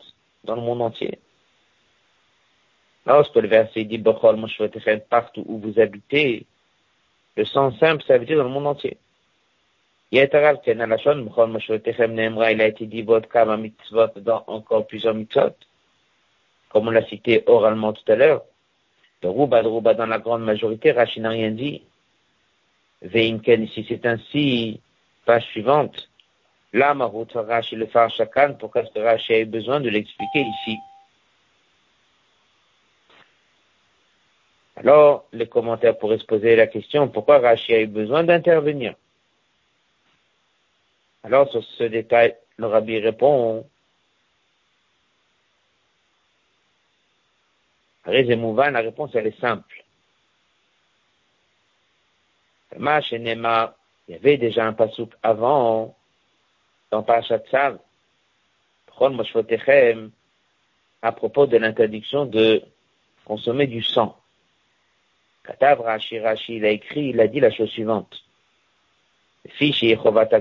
dans 0.44 0.56
le 0.56 0.62
monde 0.62 0.82
entier. 0.82 1.20
Lorsque 3.06 3.36
le 3.36 3.48
verset 3.48 3.86
dit 3.86 3.98
Bechol 3.98 4.36
Moshvetechem, 4.36 5.02
partout 5.02 5.44
où 5.48 5.58
vous 5.60 5.80
habitez, 5.80 6.46
le 7.36 7.46
sens 7.46 7.78
simple, 7.80 8.04
ça 8.06 8.18
veut 8.18 8.26
dire 8.26 8.38
dans 8.38 8.44
le 8.44 8.50
monde 8.50 8.68
entier. 8.68 8.98
Yetaral 10.12 10.60
Ken 10.62 10.82
Alashon, 10.82 11.24
Bechol 11.24 11.50
Moshvetechem 11.50 12.14
Nemra, 12.14 12.52
il 12.52 12.62
a 12.62 12.68
été 12.68 12.86
dit 12.86 13.02
Vodkama 13.02 13.58
Mitzvot 13.58 14.20
dans 14.22 14.44
encore 14.48 14.86
plusieurs 14.88 15.14
mitzvot, 15.14 15.56
comme 16.70 16.88
on 16.88 16.92
l'a 16.92 17.06
cité 17.06 17.44
oralement 17.48 17.94
tout 17.94 18.10
à 18.12 18.16
l'heure. 18.16 18.44
De 19.22 19.28
Rouba, 19.28 19.62
de 19.62 19.68
Rouba, 19.68 19.94
dans 19.94 20.06
la 20.06 20.20
grande 20.20 20.44
majorité, 20.44 20.92
Rachid 20.92 21.24
n'a 21.24 21.30
rien 21.30 21.52
dit. 21.52 21.84
Veimken, 23.02 23.64
ici 23.64 23.86
c'est 23.88 24.06
ainsi, 24.06 24.82
page 25.26 25.46
suivante. 25.46 26.10
Là, 26.74 26.94
Marut 26.94 27.28
Rashi 27.34 27.76
le 27.76 27.88
Far 27.88 28.10
Shakan, 28.12 28.54
pourquoi 28.60 28.84
est-ce 28.84 29.34
a 29.34 29.40
eu 29.40 29.46
besoin 29.46 29.80
de 29.80 29.90
l'expliquer 29.90 30.42
ici 30.42 30.78
Alors, 34.76 35.26
les 35.34 35.48
commentaires 35.48 35.98
pourraient 35.98 36.20
se 36.20 36.26
poser 36.26 36.56
la 36.56 36.68
question, 36.68 37.08
pourquoi 37.08 37.40
Rashi 37.40 37.74
a 37.74 37.82
eu 37.82 37.88
besoin 37.88 38.24
d'intervenir? 38.24 38.94
Alors, 41.24 41.50
sur 41.50 41.64
ce 41.64 41.84
détail, 41.84 42.36
le 42.58 42.68
rabbi 42.68 43.00
répond, 43.00 43.66
La 48.10 48.82
réponse, 48.82 49.12
elle 49.14 49.28
est 49.28 49.40
simple. 49.40 49.84
il 52.76 54.14
y 54.14 54.16
avait 54.16 54.38
déjà 54.38 54.66
un 54.66 54.74
pasouk 54.74 55.12
avant, 55.24 55.96
dans 56.92 57.04
Parashat 57.04 57.40
Tzav, 57.40 57.80
à 61.02 61.12
propos 61.12 61.46
de 61.48 61.58
l'interdiction 61.58 62.26
de 62.26 62.62
consommer 63.26 63.68
du 63.68 63.82
sang. 63.82 64.18
Katav 65.44 65.82
Rashi 65.82 66.20
Rashi, 66.20 66.58
il 66.58 66.66
a 66.66 66.70
écrit, 66.70 67.10
il 67.10 67.20
a 67.20 67.28
dit 67.28 67.40
la 67.40 67.52
chose 67.52 67.70
suivante. 67.70 68.24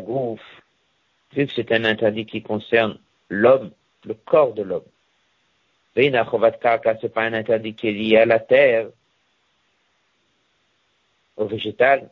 Gouf, 0.00 0.40
vu 1.32 1.46
que 1.46 1.52
c'est 1.54 1.72
un 1.72 1.84
interdit 1.84 2.26
qui 2.26 2.42
concerne 2.42 2.98
l'homme, 3.28 3.70
le 4.04 4.14
corps 4.14 4.54
de 4.54 4.62
l'homme. 4.62 4.82
Veina 5.96 6.24
Chovat 6.24 6.52
Karka, 6.52 6.96
c'est 7.00 7.12
pas 7.12 7.22
un 7.22 7.32
interdit 7.32 7.74
qui 7.74 7.88
est 7.88 7.92
lié 7.92 8.18
à 8.18 8.26
la 8.26 8.38
terre, 8.38 8.88
au 11.36 11.46
végétal, 11.46 12.10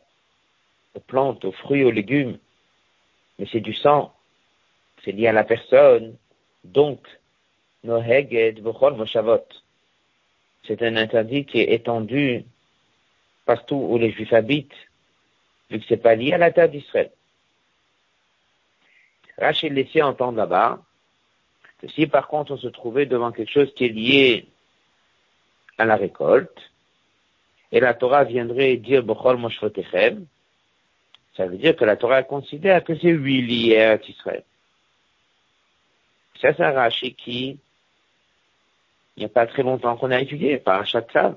aux 0.95 0.99
plantes, 0.99 1.45
aux 1.45 1.51
fruits, 1.51 1.83
aux 1.83 1.91
légumes, 1.91 2.37
mais 3.37 3.47
c'est 3.51 3.59
du 3.59 3.73
sang, 3.73 4.13
c'est 5.03 5.11
lié 5.11 5.27
à 5.27 5.33
la 5.33 5.43
personne, 5.43 6.17
donc, 6.63 7.07
Noheged 7.83 8.59
V'chol 8.59 8.95
Moshavot. 8.95 9.47
C'est 10.65 10.81
un 10.81 10.97
interdit 10.97 11.45
qui 11.45 11.59
est 11.59 11.73
étendu 11.73 12.43
partout 13.45 13.75
où 13.75 13.97
les 13.97 14.11
Juifs 14.11 14.33
habitent, 14.33 14.75
vu 15.69 15.79
que 15.79 15.85
c'est 15.87 15.97
pas 15.97 16.15
lié 16.15 16.33
à 16.33 16.37
la 16.37 16.51
terre 16.51 16.69
d'Israël. 16.69 17.11
Rachel 19.37 19.73
laissait 19.73 20.01
entendre 20.01 20.37
là-bas 20.37 20.81
si 21.95 22.07
par 22.07 22.27
contre 22.27 22.53
on 22.53 22.57
se 22.57 22.67
trouvait 22.67 23.05
devant 23.05 23.31
quelque 23.31 23.51
chose 23.51 23.73
qui 23.75 23.85
est 23.85 23.89
lié 23.89 24.47
à 25.77 25.85
la 25.85 25.95
récolte, 25.95 26.71
et 27.71 27.79
la 27.79 27.93
Torah 27.93 28.23
viendrait 28.23 28.77
dire 28.77 29.03
Bechol 29.03 29.37
Moshvotechem, 29.37 30.25
ça 31.35 31.45
veut 31.45 31.57
dire 31.57 31.75
que 31.75 31.85
la 31.85 31.97
Torah 31.97 32.23
considère 32.23 32.83
que 32.83 32.97
c'est 32.97 33.13
oui 33.13 33.41
lié 33.41 33.77
à 33.77 34.01
Israël. 34.01 34.43
Ça, 36.41 36.53
c'est 36.53 36.63
un 36.63 36.71
Rashi 36.71 37.13
qui, 37.13 37.59
il 39.15 39.19
n'y 39.19 39.25
a 39.25 39.29
pas 39.29 39.45
très 39.45 39.63
longtemps 39.63 39.97
qu'on 39.97 40.11
a 40.11 40.19
étudié 40.19 40.57
par 40.57 40.85
Tzav. 40.87 41.35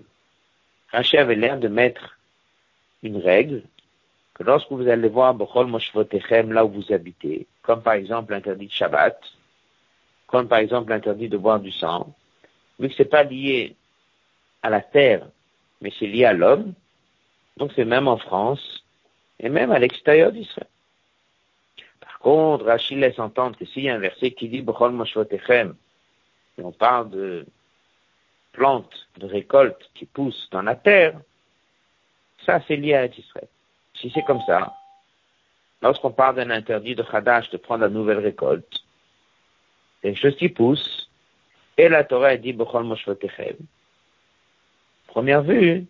Rashi 0.92 1.16
avait 1.16 1.35
l'air 1.35 1.59
de 1.59 1.68
mettre 1.68 2.18
une 3.02 3.16
règle 3.18 3.62
que 4.35 4.42
lorsque 4.42 4.70
vous 4.70 4.88
allez 4.88 5.09
voir 5.09 5.35
Bechol 5.35 5.66
Moshvotechem 5.66 6.52
là 6.52 6.64
où 6.64 6.70
vous 6.70 6.92
habitez, 6.92 7.47
comme 7.62 7.82
par 7.82 7.94
exemple 7.94 8.32
l'interdit 8.32 8.68
de 8.68 8.73
Shabbat, 8.73 9.20
comme 10.30 10.46
par 10.46 10.58
exemple 10.58 10.90
l'interdit 10.90 11.28
de 11.28 11.37
boire 11.37 11.58
du 11.58 11.72
sang, 11.72 12.14
vu 12.78 12.88
que 12.88 12.94
c'est 12.94 13.04
pas 13.04 13.25
lié 13.25 13.76
à 14.62 14.70
la 14.70 14.80
terre, 14.80 15.26
mais 15.80 15.92
c'est 15.99 16.06
lié 16.06 16.25
à 16.25 16.32
l'homme, 16.32 16.75
donc 17.56 17.72
c'est 17.75 17.84
même 17.84 18.06
en 18.06 18.16
France 18.16 18.84
et 19.40 19.49
même 19.49 19.72
à 19.72 19.78
l'extérieur 19.78 20.30
d'Israël. 20.30 20.68
Par 22.00 22.18
contre, 22.20 22.66
Rachid 22.66 22.99
laisse 22.99 23.18
entendre 23.18 23.56
que 23.56 23.64
s'il 23.64 23.84
y 23.84 23.90
a 23.90 23.94
un 23.94 23.99
verset 23.99 24.30
qui 24.30 24.49
dit 24.49 24.62
Bechol 24.62 24.92
Moshvotechem, 24.92 25.75
et 26.58 26.62
on 26.62 26.72
parle 26.72 27.10
de 27.10 27.46
plantes 28.52 29.08
de 29.16 29.26
récolte 29.26 29.90
qui 29.94 30.06
poussent 30.06 30.49
dans 30.52 30.62
la 30.62 30.76
terre, 30.76 31.20
ça 32.46 32.60
c'est 32.68 32.76
lié 32.76 32.94
à 32.94 33.06
Israël. 33.06 33.49
Si 33.94 34.10
c'est 34.14 34.22
comme 34.22 34.42
ça, 34.46 34.75
lorsqu'on 35.82 36.12
parle 36.12 36.37
d'un 36.37 36.50
interdit 36.50 36.94
de 36.94 37.04
Hadash 37.10 37.50
de 37.50 37.56
prendre 37.56 37.82
la 37.82 37.88
nouvelle 37.88 38.18
récolte, 38.18 38.79
quelque 40.02 40.19
chose 40.19 40.37
qui 40.37 40.49
pousse, 40.49 41.11
et 41.76 41.88
la 41.88 42.04
Torah 42.04 42.37
dit 42.37 42.52
Bechol 42.52 42.85
Moshvotechem. 42.85 43.57
Première 45.07 45.42
vue, 45.42 45.87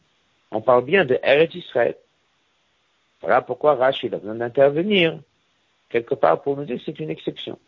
on 0.51 0.61
parle 0.61 0.85
bien 0.85 1.05
de 1.05 1.19
Eretz 1.23 1.55
Israël. 1.55 1.97
Voilà 3.21 3.43
pourquoi 3.43 3.75
Rachid 3.75 4.15
a 4.15 4.19
besoin 4.19 4.37
d'intervenir 4.37 5.19
quelque 5.91 6.15
part 6.15 6.43
pour 6.43 6.57
nous 6.57 6.65
dire 6.65 6.79
que 6.79 6.85
c'est 6.87 7.01
une 7.01 7.11
exception. 7.11 7.59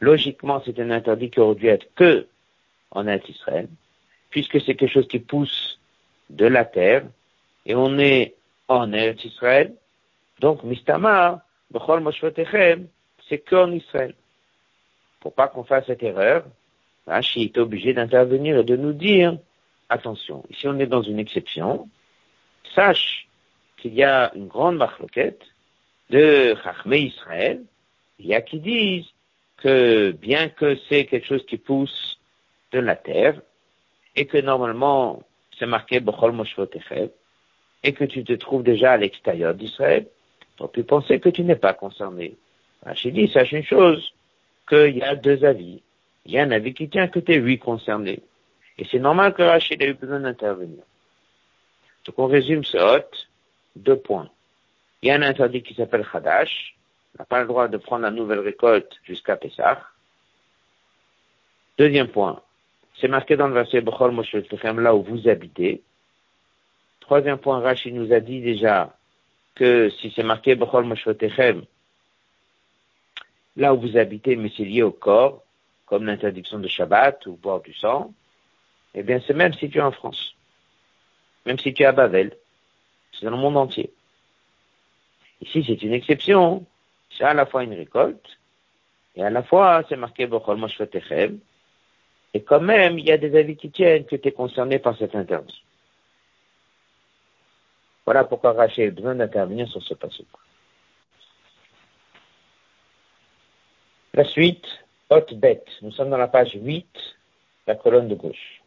Logiquement, 0.00 0.62
c'est 0.64 0.78
un 0.78 0.90
interdit 0.90 1.30
qui 1.30 1.40
aurait 1.40 1.54
dû 1.56 1.66
être 1.66 1.86
que 1.94 2.26
en 2.90 3.06
Eretz 3.06 3.28
Israël, 3.28 3.68
puisque 4.30 4.60
c'est 4.60 4.74
quelque 4.74 4.92
chose 4.92 5.08
qui 5.08 5.18
pousse 5.18 5.80
de 6.30 6.46
la 6.46 6.64
terre, 6.64 7.04
et 7.64 7.74
on 7.74 7.98
est 7.98 8.34
en 8.68 8.92
Eretz 8.92 9.24
Israël, 9.24 9.74
donc 10.40 10.62
Mistama, 10.62 11.44
Bechol 11.70 12.00
Moshvotechem, 12.00 12.88
c'est 13.28 13.38
qu'en 13.38 13.70
Israël. 13.72 14.14
Pour 15.26 15.34
pas 15.34 15.48
qu'on 15.48 15.64
fasse 15.64 15.86
cette 15.86 16.04
erreur, 16.04 16.44
Rashi 17.08 17.42
est 17.42 17.58
obligé 17.58 17.92
d'intervenir 17.92 18.58
et 18.58 18.62
de 18.62 18.76
nous 18.76 18.92
dire, 18.92 19.36
attention, 19.88 20.44
ici 20.50 20.68
on 20.68 20.78
est 20.78 20.86
dans 20.86 21.02
une 21.02 21.18
exception, 21.18 21.88
sache 22.76 23.26
qu'il 23.76 23.92
y 23.94 24.04
a 24.04 24.30
une 24.36 24.46
grande 24.46 24.76
marloquette 24.76 25.42
de 26.10 26.54
Chachmé 26.62 26.98
Israël, 26.98 27.60
il 28.20 28.26
y 28.26 28.36
a 28.36 28.40
qui 28.40 28.60
disent 28.60 29.08
que 29.56 30.12
bien 30.12 30.48
que 30.48 30.76
c'est 30.88 31.06
quelque 31.06 31.26
chose 31.26 31.44
qui 31.46 31.56
pousse 31.56 32.20
de 32.70 32.78
la 32.78 32.94
terre, 32.94 33.42
et 34.14 34.26
que 34.26 34.38
normalement 34.38 35.24
c'est 35.58 35.66
marqué 35.66 35.98
Bechol 35.98 36.30
Moshvotechem, 36.30 37.08
et 37.82 37.92
que 37.94 38.04
tu 38.04 38.22
te 38.22 38.34
trouves 38.34 38.62
déjà 38.62 38.92
à 38.92 38.96
l'extérieur 38.96 39.56
d'Israël, 39.56 40.06
on 40.60 40.68
peut 40.68 40.84
penser 40.84 41.18
que 41.18 41.30
tu 41.30 41.42
n'es 41.42 41.56
pas 41.56 41.74
concerné. 41.74 42.36
Rachid 42.84 43.12
dit, 43.12 43.26
sache 43.26 43.50
une 43.50 43.64
chose, 43.64 44.12
qu'il 44.68 44.96
y 44.96 45.02
a 45.02 45.14
deux 45.14 45.44
avis. 45.44 45.82
Il 46.24 46.32
y 46.32 46.38
a 46.38 46.42
un 46.42 46.50
avis 46.50 46.74
qui 46.74 46.88
tient 46.88 47.08
que 47.08 47.20
tu 47.20 47.32
es 47.32 47.38
lui 47.38 47.58
concerné. 47.58 48.20
Et 48.78 48.86
c'est 48.90 48.98
normal 48.98 49.32
que 49.34 49.42
Rachid 49.42 49.80
ait 49.80 49.90
eu 49.90 49.94
besoin 49.94 50.20
d'intervenir. 50.20 50.82
Donc 52.04 52.18
on 52.18 52.26
résume 52.26 52.64
ce 52.64 52.76
hôte, 52.76 53.28
deux 53.74 53.96
points. 53.96 54.28
Il 55.02 55.08
y 55.08 55.10
a 55.10 55.14
un 55.14 55.22
interdit 55.22 55.62
qui 55.62 55.74
s'appelle 55.74 56.06
Khadash. 56.06 56.76
On 57.14 57.22
n'a 57.22 57.24
pas 57.24 57.40
le 57.40 57.46
droit 57.46 57.68
de 57.68 57.76
prendre 57.76 58.02
la 58.02 58.10
nouvelle 58.10 58.40
récolte 58.40 58.92
jusqu'à 59.04 59.36
Pessah. 59.36 59.80
Deuxième 61.78 62.08
point. 62.08 62.42
c'est 63.00 63.08
marqué 63.08 63.36
dans 63.36 63.48
le 63.48 63.54
verset 63.54 63.82
Bechol 63.82 64.12
Moshe 64.12 64.34
là 64.34 64.94
où 64.94 65.02
vous 65.02 65.28
habitez. 65.28 65.82
Troisième 67.00 67.38
point, 67.38 67.60
Rachid 67.60 67.94
nous 67.94 68.12
a 68.12 68.20
dit 68.20 68.40
déjà 68.40 68.96
que 69.54 69.90
si 69.90 70.12
c'est 70.14 70.22
marqué 70.22 70.54
Bechol 70.54 70.84
Moshe 70.84 71.08
là 73.56 73.74
où 73.74 73.80
vous 73.80 73.96
habitez, 73.96 74.36
mais 74.36 74.50
c'est 74.56 74.64
lié 74.64 74.82
au 74.82 74.92
corps, 74.92 75.42
comme 75.86 76.04
l'interdiction 76.04 76.58
de 76.58 76.68
Shabbat 76.68 77.26
ou 77.26 77.36
boire 77.36 77.60
du 77.60 77.74
sang, 77.74 78.12
eh 78.94 79.02
bien 79.02 79.20
c'est 79.26 79.34
même 79.34 79.52
si 79.52 79.68
tu 79.70 79.78
es 79.78 79.82
en 79.82 79.92
France, 79.92 80.34
même 81.44 81.58
si 81.58 81.72
tu 81.72 81.82
es 81.82 81.86
à 81.86 81.92
Bavel, 81.92 82.36
c'est 83.12 83.24
dans 83.24 83.32
le 83.32 83.36
monde 83.36 83.56
entier. 83.56 83.90
Ici 85.40 85.64
c'est 85.66 85.82
une 85.82 85.92
exception, 85.92 86.66
c'est 87.16 87.24
à 87.24 87.34
la 87.34 87.46
fois 87.46 87.62
une 87.64 87.74
récolte, 87.74 88.38
et 89.14 89.22
à 89.22 89.30
la 89.30 89.42
fois 89.42 89.84
c'est 89.88 89.96
marqué 89.96 90.26
Bechol 90.26 90.58
Moshe 90.58 90.80
et 92.36 92.42
quand 92.42 92.60
même, 92.60 92.98
il 92.98 93.06
y 93.06 93.12
a 93.12 93.16
des 93.16 93.34
avis 93.34 93.56
qui 93.56 93.70
tiennent 93.70 94.04
que 94.04 94.14
tu 94.14 94.28
es 94.28 94.32
concerné 94.32 94.78
par 94.78 94.94
cet 94.98 95.14
interdit. 95.14 95.62
Voilà 98.04 98.24
pourquoi 98.24 98.52
Rachel 98.52 98.88
a 98.88 98.90
besoin 98.90 99.14
d'intervenir 99.14 99.66
sur 99.68 99.82
ce 99.82 99.94
passage. 99.94 100.26
La 104.16 104.24
suite, 104.24 104.64
haute 105.10 105.34
bête. 105.34 105.68
Nous 105.82 105.92
sommes 105.92 106.08
dans 106.08 106.16
la 106.16 106.26
page 106.26 106.52
8, 106.54 106.88
la 107.66 107.74
colonne 107.74 108.08
de 108.08 108.14
gauche. 108.14 108.62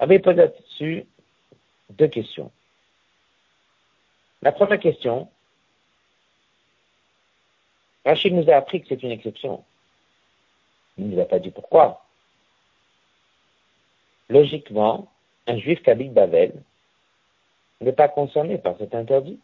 Avait 0.00 0.18
posé 0.18 0.38
là-dessus 0.38 1.06
deux 1.90 2.08
questions. 2.08 2.50
La 4.42 4.50
première 4.50 4.80
question, 4.80 5.30
Rachid 8.04 8.34
nous 8.34 8.50
a 8.50 8.56
appris 8.56 8.82
que 8.82 8.88
c'est 8.88 9.04
une 9.04 9.12
exception. 9.12 9.64
Il 10.98 11.08
ne 11.08 11.14
nous 11.14 11.22
a 11.22 11.26
pas 11.26 11.38
dit 11.38 11.52
pourquoi. 11.52 12.04
Logiquement, 14.28 15.08
un 15.46 15.58
juif 15.58 15.80
qui 15.84 15.90
habite 15.90 16.12
Babel 16.12 16.60
n'est 17.80 17.92
pas 17.92 18.08
concerné 18.08 18.58
par 18.58 18.76
cet 18.78 18.94
interdit. 18.94 19.38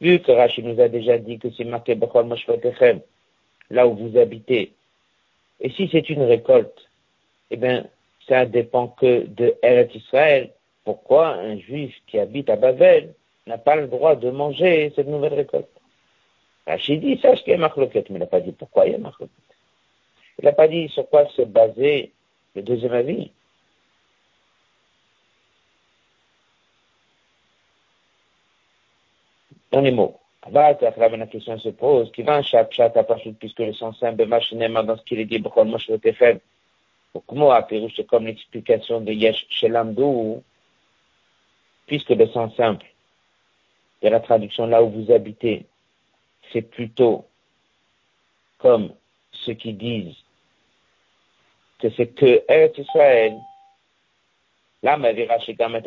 Vu 0.00 0.20
que 0.20 0.32
Rachid 0.32 0.64
nous 0.64 0.80
a 0.80 0.88
déjà 0.88 1.18
dit 1.18 1.38
que 1.38 1.50
c'est 1.50 1.64
marqué 1.64 1.98
là 3.70 3.86
où 3.86 3.94
vous 3.94 4.18
habitez, 4.18 4.72
et 5.60 5.70
si 5.70 5.88
c'est 5.92 6.08
une 6.08 6.22
récolte, 6.22 6.88
eh 7.50 7.56
bien, 7.56 7.86
ça 8.26 8.46
dépend 8.46 8.88
que 8.88 9.26
de 9.26 9.54
Eretz 9.62 9.94
Israël. 9.94 10.50
Pourquoi 10.84 11.34
un 11.34 11.58
juif 11.58 11.94
qui 12.06 12.18
habite 12.18 12.48
à 12.48 12.56
Babel 12.56 13.14
n'a 13.46 13.58
pas 13.58 13.76
le 13.76 13.86
droit 13.86 14.16
de 14.16 14.30
manger 14.30 14.92
cette 14.96 15.06
nouvelle 15.06 15.34
récolte? 15.34 15.68
Rachid 16.66 17.00
dit, 17.00 17.18
sache 17.20 17.42
qu'il 17.42 17.52
y 17.52 17.56
a 17.56 17.58
marloquette, 17.58 18.08
mais 18.08 18.16
il 18.16 18.20
n'a 18.20 18.26
pas 18.26 18.40
dit 18.40 18.52
pourquoi 18.52 18.86
il 18.86 18.92
y 18.92 18.94
a 18.94 18.98
marloquette. 18.98 19.28
Il 20.38 20.44
n'a 20.46 20.52
pas 20.52 20.68
dit 20.68 20.88
sur 20.88 21.08
quoi 21.08 21.26
se 21.28 21.42
baser 21.42 22.12
le 22.54 22.62
deuxième 22.62 22.92
avis. 22.92 23.30
Dans 29.70 29.80
les 29.80 29.90
mots. 29.90 30.18
la 30.50 30.74
question 31.26 31.58
se 31.58 31.68
pose, 31.68 32.10
qui 32.12 32.22
va 32.22 32.36
un 32.36 32.42
chat, 32.42 32.68
chat, 32.70 32.96
à 32.96 33.04
puisque 33.38 33.58
le 33.58 33.72
sens 33.72 33.98
simple, 33.98 34.26
machinément, 34.26 34.82
dans 34.82 34.96
ce 34.96 35.02
qu'il 35.04 35.20
est 35.20 35.26
dit, 35.26 35.38
pourquoi 35.38 35.64
moi 35.64 35.78
je 35.78 35.92
veux 35.92 36.12
faire, 36.12 36.38
moi, 37.32 37.66
c'est 37.68 38.06
comme 38.06 38.26
l'explication 38.26 39.00
de 39.00 39.12
Yesh 39.12 39.46
Shelamdou, 39.50 40.42
puisque 41.86 42.10
le 42.10 42.26
sens 42.28 42.54
simple, 42.56 42.86
de 44.02 44.08
la 44.08 44.20
traduction 44.20 44.66
là 44.66 44.82
où 44.82 44.90
vous 44.90 45.12
habitez, 45.12 45.66
c'est 46.52 46.62
plutôt 46.62 47.26
comme 48.58 48.92
ceux 49.32 49.54
qui 49.54 49.72
disent 49.72 50.16
que 51.80 51.90
c'est 51.90 52.08
que 52.08 52.42
Eretz 52.48 52.78
Israël, 52.78 53.36
l'âme 54.82 55.04
avira 55.04 55.38
chez 55.40 55.54
Gamet. 55.54 55.82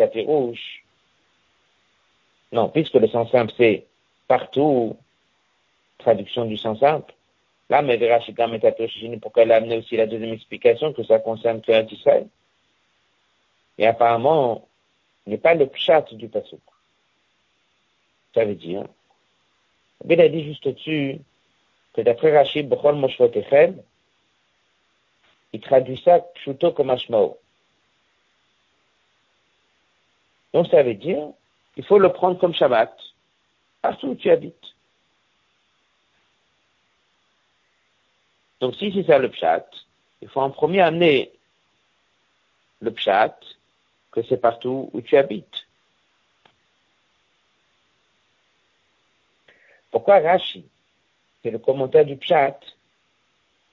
Non, 2.53 2.69
puisque 2.69 2.93
le 2.93 3.07
sens 3.07 3.29
simple 3.31 3.51
c'est 3.57 3.85
partout, 4.27 4.95
traduction 5.97 6.45
du 6.45 6.55
sens 6.55 6.79
simple. 6.79 7.13
Chez 7.69 8.33
Gamet 8.33 8.59
pourquoi 9.19 9.43
elle 9.43 9.51
a 9.51 9.55
amené 9.55 9.77
aussi 9.77 9.97
la 9.97 10.05
deuxième 10.05 10.33
explication 10.33 10.93
que 10.93 11.03
ça 11.03 11.17
concerne 11.17 11.61
que 11.61 11.91
Israël. 11.91 12.27
Et 13.79 13.87
apparemment, 13.87 14.67
il 15.25 15.31
n'est 15.31 15.39
pas 15.39 15.55
le 15.55 15.65
pchat 15.65 16.05
du 16.11 16.29
passage. 16.29 16.59
Ça 18.35 18.45
veut 18.45 18.55
dire 18.55 18.85
il 20.07 20.21
a 20.21 20.29
dit 20.29 20.43
juste 20.43 20.67
au-dessus 20.67 21.19
que 21.93 22.01
d'après 22.01 22.35
Rachid, 22.37 22.69
Moshvotechem, 22.69 23.81
il 25.53 25.61
traduit 25.61 26.01
ça 26.03 26.19
plutôt 26.19 26.71
comme 26.71 26.89
Ashmao. 26.89 27.37
Donc 30.53 30.67
ça 30.67 30.83
veut 30.83 30.93
dire, 30.93 31.29
il 31.77 31.85
faut 31.85 31.99
le 31.99 32.11
prendre 32.11 32.39
comme 32.39 32.53
Shabbat, 32.53 32.95
partout 33.81 34.07
où 34.09 34.15
tu 34.15 34.29
habites. 34.29 34.75
Donc 38.59 38.75
si 38.75 38.93
c'est 38.93 39.05
ça 39.05 39.17
le 39.17 39.29
pshat, 39.29 39.65
il 40.21 40.29
faut 40.29 40.41
en 40.41 40.51
premier 40.51 40.81
amener 40.81 41.31
le 42.79 42.91
pshat, 42.91 43.35
que 44.11 44.21
c'est 44.23 44.37
partout 44.37 44.89
où 44.93 45.01
tu 45.01 45.17
habites. 45.17 45.67
Pourquoi 49.93 50.19
Rashi, 50.19 50.65
c'est 51.43 51.51
le 51.51 51.59
commentaire 51.59 52.03
du 52.03 52.17
Pshat, 52.17 52.59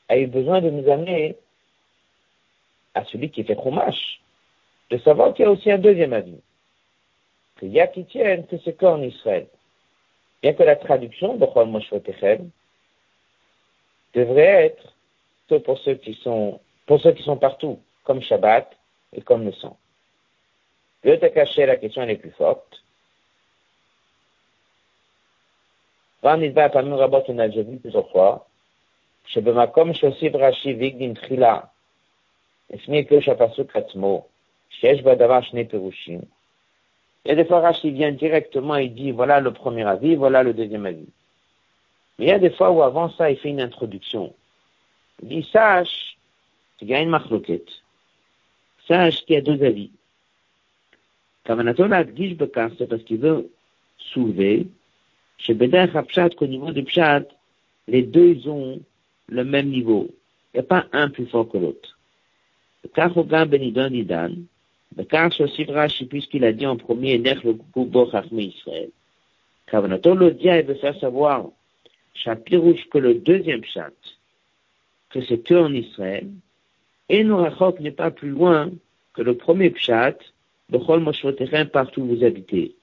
a 0.09 0.19
eu 0.19 0.27
besoin 0.27 0.61
de 0.61 0.69
nous 0.69 0.91
amener 0.91 1.37
à 2.95 3.05
celui 3.07 3.31
qui 3.31 3.43
fait 3.43 3.55
Chumash, 3.55 4.21
de 4.91 4.99
savoir 4.99 5.33
qu'il 5.33 5.45
y 5.45 5.49
a 5.49 5.51
aussi 5.51 5.71
un 5.71 5.79
deuxième 5.79 6.13
avis? 6.13 6.41
Qu'il 7.60 7.72
y 7.72 7.80
a 7.80 7.88
qui 7.88 8.06
tiennent 8.06 8.46
que 8.48 8.58
c'est 8.64 8.74
qu'en 8.74 9.02
Israël. 9.02 9.48
Bien 10.42 10.54
que 10.54 10.64
la 10.64 10.76
traduction 10.76 11.36
de 11.36 11.46
Chol 11.46 11.68
Moshvotechem 11.68 12.50
devrait 14.14 14.66
être 14.68 14.94
que 15.50 15.56
pour 15.56 15.80
ceux 15.80 15.96
qui 15.96 16.14
sont, 16.16 16.60
pour 16.86 17.00
ceux 17.02 17.14
qui 17.14 17.24
sont 17.24 17.38
partout, 17.38 17.80
comme 18.04 18.22
Shabbat 18.22 18.68
et 19.14 19.22
comme 19.22 19.46
le 19.46 19.54
sang. 19.54 19.78
Le 21.04 21.16
caché, 21.18 21.66
la 21.66 21.78
question 21.78 22.02
elle 22.02 22.12
est 22.12 22.18
plus 22.18 22.32
forte. 22.32 22.82
והנתבע 26.24 26.70
פעמים 26.70 26.94
רבות 26.94 27.30
on 27.30 27.38
a 27.38 27.48
déjà 27.48 27.62
vu 27.62 27.78
plusieurs 27.78 28.10
fois, 28.12 28.40
שבמקום 29.26 29.94
שהוסיף 29.94 30.36
רש"י 30.36 30.74
והקדים 30.74 31.14
תחילה, 31.14 31.60
לפני 32.70 33.08
פירוש 33.08 33.30
הפסוק 33.30 33.76
עצמו, 33.76 34.26
שיש 34.70 35.02
בדבר 35.02 35.42
שני 35.42 35.68
פירושים, 35.68 36.22
et 37.25 37.35
des 37.35 37.45
fois 37.45 37.61
Rashi 37.61 37.91
vient 37.91 38.13
directement 38.13 38.77
et 38.77 38.89
dit 38.89 39.13
voilà 39.13 39.41
le 39.41 39.53
premier 39.53 39.85
avis, 39.85 40.17
voilà 40.17 40.43
le 40.43 40.55
deuxième 40.55 40.87
avis. 40.87 41.09
Mais 42.19 42.27
il 42.27 42.29
y 42.29 42.33
a 42.33 42.39
des 42.39 42.51
fois 42.51 42.71
où 42.71 42.83
avant 42.83 43.11
ça 43.11 43.31
il 43.31 43.37
fait 43.39 43.51
une 43.51 43.61
introduction. 43.61 44.35
Il 45.23 45.29
dit 45.29 45.49
sache 45.53 46.17
qu'il 46.79 46.89
y 46.89 46.95
a 46.95 47.01
une 47.01 47.11
marloquette. 47.11 47.69
Sache 48.89 49.25
qu'il 49.25 49.35
y 49.35 49.39
a 49.39 49.43
deux 49.43 49.63
avis. 49.63 49.91
Kavanatola 51.45 52.05
Bekar, 52.05 52.71
c'est 52.79 52.87
parce 52.87 53.03
qu'il 53.03 53.19
veut 53.19 53.51
soulever 53.99 54.67
chez 55.39 55.55
Beder 55.55 55.87
Hapshat, 55.95 56.31
qu'au 56.31 56.47
niveau 56.47 56.71
du 56.71 56.85
Pshat, 56.85 57.25
les 57.89 58.03
deux 58.03 58.47
ont 58.47 58.81
le 59.29 59.45
même 59.45 59.69
niveau. 59.69 60.09
Il 60.53 60.59
n'y 60.59 60.61
a 60.61 60.65
pas 60.65 60.87
un 60.93 61.09
plus 61.09 61.27
fort 61.27 61.49
que 61.49 61.59
l'autre. 61.59 61.99
Le 62.85 62.91
Kachogam 62.91 63.49
Benidon 63.49 63.91
Nidan, 63.91 64.33
le 64.97 65.05
Kach 65.05 65.41
aussi 65.41 65.65
Rashi, 65.65 66.07
puisqu'il 66.07 66.45
a 66.45 66.53
dit 66.53 66.67
en 66.67 66.77
premier, 66.77 67.19
Nech 67.19 67.43
le 67.45 67.57
Israël. 68.39 68.91
Kavanato 69.67 70.15
le 70.15 70.33
dia, 70.33 70.59
il 70.59 70.67
veut 70.67 70.75
faire 70.75 70.99
savoir, 70.99 71.47
Shapirouche, 72.15 72.89
que 72.91 72.99
le 72.99 73.15
deuxième 73.15 73.61
Pshat, 73.61 73.93
que 75.11 75.23
c'est 75.23 75.39
que 75.39 75.55
en 75.55 75.73
Israël, 75.73 76.29
et 77.09 77.25
Norachok 77.25 77.81
n'est 77.81 77.91
pas 77.91 78.11
plus 78.11 78.31
loin 78.31 78.71
que 79.15 79.23
le 79.23 79.37
premier 79.37 79.71
Pshat, 79.71 80.17
Bechol 80.69 81.01
Moshvotechem, 81.01 81.69
partout 81.69 82.03
où 82.03 82.17
vous 82.17 82.25
habitez. 82.25 82.75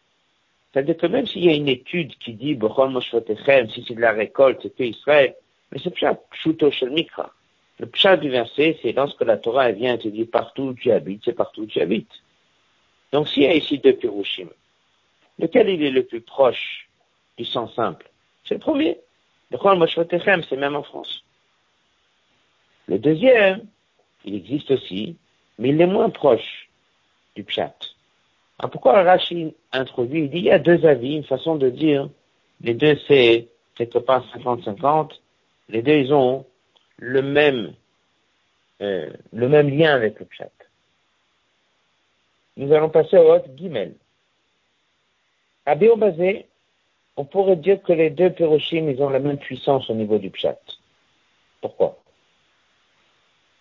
C'est-à-dire 0.71 0.97
que 0.97 1.07
même 1.07 1.25
s'il 1.25 1.45
y 1.45 1.49
a 1.49 1.55
une 1.55 1.69
étude 1.69 2.13
qui 2.17 2.33
dit 2.33 2.57
si 2.57 3.85
c'est 3.87 3.95
de 3.95 4.01
la 4.01 4.11
récolte, 4.11 4.59
c'est 4.61 4.75
que 4.75 4.83
Israël, 4.83 5.35
mais 5.71 5.79
c'est 5.83 5.91
pshat 5.91 6.15
pshuto 6.31 6.71
shel 6.71 6.91
mikra. 6.91 7.31
Le 7.79 7.85
pshat 7.85 8.17
du 8.17 8.29
verset, 8.29 8.79
c'est 8.81 8.91
lorsque 8.91 9.21
la 9.21 9.37
Torah 9.37 9.71
vient 9.71 9.97
te 9.97 10.07
dire 10.07 10.27
partout 10.31 10.63
où 10.63 10.73
tu 10.73 10.91
habites, 10.91 11.21
c'est 11.25 11.33
partout 11.33 11.61
où 11.61 11.65
tu 11.67 11.79
habites. 11.79 12.11
Donc 13.11 13.27
s'il 13.27 13.43
y 13.43 13.47
a 13.47 13.53
ici 13.53 13.77
deux 13.77 13.93
pirushim, 13.93 14.49
lequel 15.37 15.69
il 15.69 15.83
est 15.83 15.91
le 15.91 16.03
plus 16.03 16.21
proche 16.21 16.89
du 17.37 17.45
sens 17.45 17.73
simple? 17.75 18.09
C'est 18.43 18.55
le 18.55 18.59
premier. 18.59 18.99
Le 19.51 19.57
Chol 19.57 19.77
c'est 20.49 20.57
même 20.57 20.75
en 20.75 20.83
France. 20.83 21.23
Le 22.87 22.97
deuxième, 22.99 23.65
il 24.25 24.35
existe 24.35 24.71
aussi, 24.71 25.15
mais 25.59 25.69
il 25.69 25.79
est 25.79 25.87
moins 25.87 26.09
proche 26.09 26.69
du 27.35 27.43
pshat. 27.43 27.75
Alors 28.59 28.71
pourquoi 28.71 29.03
Rachid 29.03 29.53
introduit 29.71 30.23
Il 30.23 30.29
dit 30.29 30.37
il 30.37 30.43
y 30.45 30.51
a 30.51 30.59
deux 30.59 30.85
avis, 30.85 31.15
une 31.15 31.23
façon 31.23 31.55
de 31.55 31.69
dire. 31.69 32.09
Les 32.61 32.73
deux, 32.73 32.97
c'est 33.07 33.47
quelque 33.75 33.99
part 33.99 34.25
50-50, 34.35 35.11
les 35.69 35.83
deux, 35.83 35.93
ils 35.93 36.13
ont 36.13 36.45
le 36.97 37.21
même, 37.21 37.73
euh, 38.81 39.09
le 39.33 39.49
même 39.49 39.69
lien 39.69 39.93
avec 39.93 40.19
le 40.19 40.25
pshat. 40.25 40.51
Nous 42.57 42.73
allons 42.73 42.89
passer 42.89 43.17
au 43.17 43.33
autre 43.33 43.49
guimel. 43.49 43.95
À 45.65 45.75
Béobazé, 45.75 46.47
on 47.15 47.25
pourrait 47.25 47.55
dire 47.55 47.81
que 47.83 47.93
les 47.93 48.09
deux 48.09 48.31
Piroshim, 48.31 48.89
ils 48.89 49.01
ont 49.01 49.09
la 49.09 49.19
même 49.19 49.37
puissance 49.37 49.89
au 49.89 49.93
niveau 49.93 50.17
du 50.17 50.29
pshat. 50.29 50.59
Pourquoi? 51.61 51.97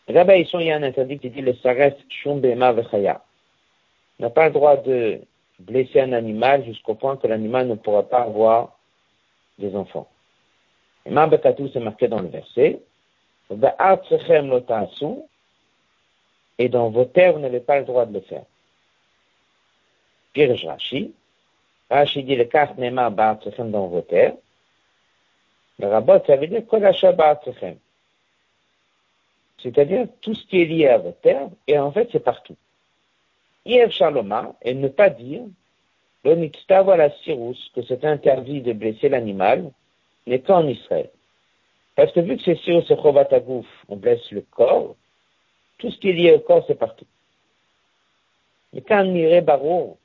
Là-bas, 0.08 0.36
il 0.36 0.46
y 0.62 0.70
a 0.70 0.76
un 0.76 0.82
interdit 0.82 1.18
qui 1.18 1.30
dit 1.30 1.40
le 1.40 1.54
sares 1.54 1.96
shum 2.08 2.40
vechaya. 2.40 3.22
N'a 4.18 4.30
pas 4.30 4.46
le 4.46 4.52
droit 4.52 4.76
de 4.76 5.20
blesser 5.58 6.00
un 6.00 6.12
animal 6.12 6.64
jusqu'au 6.64 6.94
point 6.94 7.16
que 7.16 7.26
l'animal 7.26 7.66
ne 7.66 7.74
pourra 7.74 8.08
pas 8.08 8.22
avoir 8.22 8.78
des 9.58 9.74
enfants. 9.74 10.08
Et 11.04 11.10
Marbekatou, 11.10 11.68
c'est 11.72 11.80
marqué 11.80 12.08
dans 12.08 12.20
le 12.20 12.28
verset. 12.28 12.80
Et 16.58 16.68
dans 16.68 16.90
vos 16.90 17.04
terres, 17.04 17.32
vous 17.34 17.38
n'avez 17.38 17.60
pas 17.60 17.78
le 17.78 17.84
droit 17.84 18.06
de 18.06 18.14
le 18.14 18.20
faire. 18.20 18.44
Pirj 20.32 20.64
Rashi. 20.66 21.14
Rashi 21.90 22.24
dit 22.24 22.36
le 22.36 22.44
kaf 22.44 22.76
nema 22.76 23.10
ba'atzechem 23.10 23.70
dans 23.70 23.86
vos 23.86 24.00
terres. 24.00 24.34
Le 25.78 25.86
rabot, 25.88 26.18
ça 26.26 26.36
veut 26.36 26.46
dire 26.48 26.66
kolasha 26.66 27.12
ba'atzechem. 27.12 27.76
C'est-à-dire 29.62 30.08
tout 30.20 30.34
ce 30.34 30.44
qui 30.46 30.62
est 30.62 30.64
lié 30.64 30.88
à 30.88 30.98
vos 30.98 31.12
terres, 31.12 31.48
et 31.66 31.78
en 31.78 31.92
fait, 31.92 32.08
c'est 32.12 32.20
partout. 32.20 32.56
Yev 33.64 33.90
Shaloma, 33.90 34.54
et 34.62 34.74
ne 34.74 34.88
pas 34.88 35.10
dire, 35.10 35.42
la 36.24 37.10
sirus, 37.22 37.70
que 37.74 37.82
c'est 37.82 38.04
interdit 38.04 38.60
de 38.60 38.72
blesser 38.72 39.08
l'animal, 39.08 39.70
n'est 40.26 40.40
qu'en 40.40 40.66
Israël. 40.66 41.10
Parce 41.96 42.12
que 42.12 42.20
vu 42.20 42.36
que 42.36 42.42
c'est 42.42 42.58
sûr, 42.58 42.84
c'est 42.86 43.00
Chovatagouf, 43.00 43.66
on 43.88 43.96
blesse 43.96 44.30
le 44.30 44.42
corps, 44.42 44.94
tout 45.78 45.90
ce 45.90 45.98
qui 45.98 46.10
est 46.10 46.12
lié 46.12 46.32
au 46.34 46.40
corps, 46.40 46.62
c'est 46.66 46.78
partout. 46.78 47.06
Mais 48.72 48.82
quand 48.82 49.04
Miré 49.04 49.40
Baro, 49.40 49.98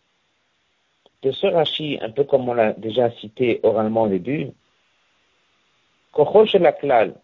de 1.21 1.31
ce 1.31 1.47
Rashi, 1.47 1.99
un 2.01 2.09
peu 2.09 2.23
comme 2.23 2.47
on 2.47 2.53
l'a 2.53 2.71
déjà 2.73 3.11
cité 3.11 3.59
oralement 3.63 4.03
au 4.03 4.07
début, 4.07 4.51
Kochosh 6.13 6.53
la 6.55 6.71
klal, 6.71 7.15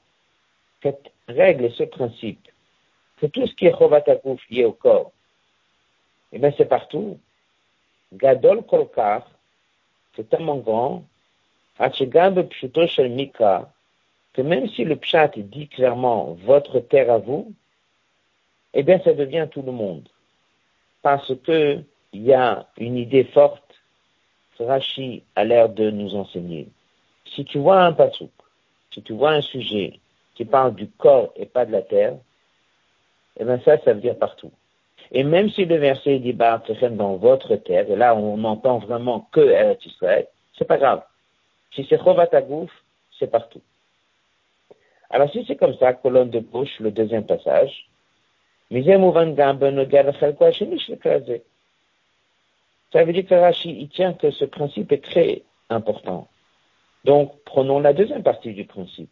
cette 0.83 1.11
règle 1.29 1.65
et 1.65 1.71
ce 1.71 1.83
principe, 1.83 2.47
que 3.17 3.25
tout 3.25 3.47
ce 3.47 3.53
qui 3.55 3.67
est 3.67 3.77
Chovatagouf 3.77 4.41
lié 4.49 4.65
au 4.65 4.73
corps, 4.73 5.13
eh 6.33 6.39
bien, 6.39 6.51
c'est 6.57 6.65
partout. 6.65 7.19
Gadol 8.11 8.65
Kolkar, 8.65 9.29
c'est 10.15 10.29
tellement 10.29 10.57
grand, 10.57 11.05
Shel 11.79 13.11
Mika, 13.11 13.71
même 14.43 14.67
si 14.69 14.83
le 14.83 14.95
pshat 14.95 15.31
dit 15.37 15.67
clairement 15.67 16.37
votre 16.45 16.79
terre 16.79 17.11
à 17.11 17.17
vous, 17.17 17.53
eh 18.73 18.83
bien, 18.83 18.99
ça 18.99 19.13
devient 19.13 19.47
tout 19.49 19.61
le 19.61 19.71
monde. 19.71 20.07
Parce 21.01 21.33
que 21.43 21.79
il 22.13 22.23
y 22.23 22.33
a 22.33 22.67
une 22.77 22.97
idée 22.97 23.23
forte 23.25 23.63
que 24.57 24.63
Rashi 24.63 25.23
a 25.35 25.43
l'air 25.43 25.69
de 25.69 25.89
nous 25.89 26.15
enseigner. 26.15 26.67
Si 27.25 27.45
tu 27.45 27.59
vois 27.59 27.81
un 27.83 27.93
pasouk, 27.93 28.31
si 28.91 29.01
tu 29.01 29.13
vois 29.13 29.31
un 29.31 29.41
sujet 29.41 29.99
qui 30.35 30.45
parle 30.45 30.75
du 30.75 30.87
corps 30.87 31.31
et 31.35 31.45
pas 31.45 31.65
de 31.65 31.71
la 31.71 31.81
terre, 31.81 32.15
eh 33.39 33.43
bien, 33.43 33.59
ça, 33.65 33.77
ça 33.79 33.93
veut 33.93 34.01
dire 34.01 34.17
partout. 34.17 34.51
Et 35.11 35.23
même 35.23 35.49
si 35.49 35.65
le 35.65 35.77
verset 35.77 36.19
dit 36.19 36.33
dans 36.33 37.15
votre 37.15 37.55
terre, 37.55 37.89
et 37.89 37.95
là 37.95 38.15
on 38.15 38.37
n'entend 38.37 38.79
vraiment 38.79 39.27
que 39.31 39.39
Eretz 39.39 39.85
Israël, 39.85 40.27
c'est 40.57 40.67
pas 40.67 40.77
grave. 40.77 41.03
Si 41.73 41.85
c'est 41.89 41.97
Chovat 41.97 42.29
c'est 43.17 43.31
partout. 43.31 43.61
Alors 45.09 45.31
si 45.31 45.45
c'est 45.45 45.55
comme 45.55 45.75
ça, 45.77 45.93
colonne 45.93 46.29
de 46.29 46.39
gauche, 46.39 46.79
le 46.79 46.91
deuxième 46.91 47.25
passage, 47.25 47.87
ça 48.69 48.75
veut 53.03 53.13
dire 53.13 53.25
que 53.25 53.35
Rashi, 53.35 53.69
il 53.69 53.89
tient 53.89 54.13
que 54.13 54.31
ce 54.31 54.45
principe 54.45 54.91
est 54.91 55.03
très 55.03 55.43
important. 55.69 56.27
Donc, 57.05 57.31
prenons 57.45 57.79
la 57.79 57.93
deuxième 57.93 58.23
partie 58.23 58.53
du 58.53 58.65
principe. 58.65 59.09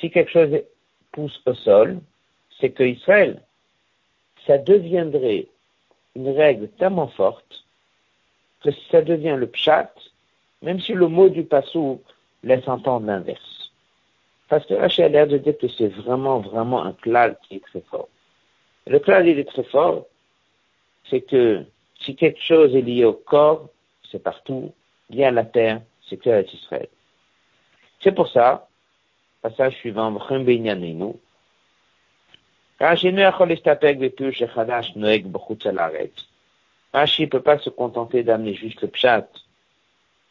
Si 0.00 0.10
quelque 0.10 0.30
chose 0.30 0.62
pousse 1.12 1.40
au 1.46 1.54
sol, 1.54 2.00
c'est 2.58 2.70
que 2.70 2.82
Israël, 2.82 3.42
ça 4.46 4.58
deviendrait 4.58 5.46
une 6.16 6.30
règle 6.30 6.68
tellement 6.68 7.08
forte 7.08 7.64
que 8.62 8.70
ça 8.90 9.02
devient 9.02 9.36
le 9.38 9.46
pshat, 9.46 9.92
même 10.62 10.80
si 10.80 10.92
le 10.92 11.08
mot 11.08 11.28
du 11.28 11.44
passou 11.44 12.00
laisse 12.42 12.66
entendre 12.68 13.06
l'inverse. 13.06 13.72
Parce 14.48 14.66
que 14.66 14.74
Rachel 14.74 15.06
a 15.06 15.08
l'air 15.08 15.26
de 15.26 15.38
dire 15.38 15.56
que 15.58 15.68
c'est 15.68 15.88
vraiment, 15.88 16.40
vraiment 16.40 16.84
un 16.84 16.92
klal 16.92 17.36
qui 17.42 17.56
est 17.56 17.64
très 17.64 17.80
fort. 17.80 18.08
le 18.86 18.98
klal, 18.98 19.28
il 19.28 19.38
est 19.38 19.48
très 19.48 19.64
fort, 19.64 20.06
c'est 21.08 21.22
que 21.22 21.64
si 22.00 22.16
quelque 22.16 22.40
chose 22.40 22.74
est 22.74 22.82
lié 22.82 23.04
au 23.04 23.12
corps, 23.12 23.68
c'est 24.10 24.22
partout, 24.22 24.72
lié 25.10 25.24
à 25.24 25.30
la 25.30 25.44
terre, 25.44 25.80
c'est 26.08 26.16
que 26.16 26.44
Israël. 26.54 26.88
C'est 28.00 28.12
pour 28.12 28.28
ça, 28.28 28.68
passage 29.40 29.74
suivant, 29.76 30.10
Rashi 36.92 37.22
ne 37.22 37.26
peut 37.26 37.40
pas 37.40 37.58
se 37.58 37.70
contenter 37.70 38.22
d'amener 38.22 38.54
juste 38.54 38.82
le 38.82 38.88
pshat, 38.88 39.28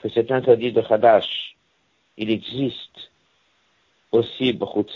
que 0.01 0.09
cet 0.09 0.31
interdit 0.31 0.71
de 0.71 0.81
Hadash, 0.81 1.55
il 2.17 2.29
existe 2.29 3.11
aussi 4.11 4.53
Bechut 4.53 4.91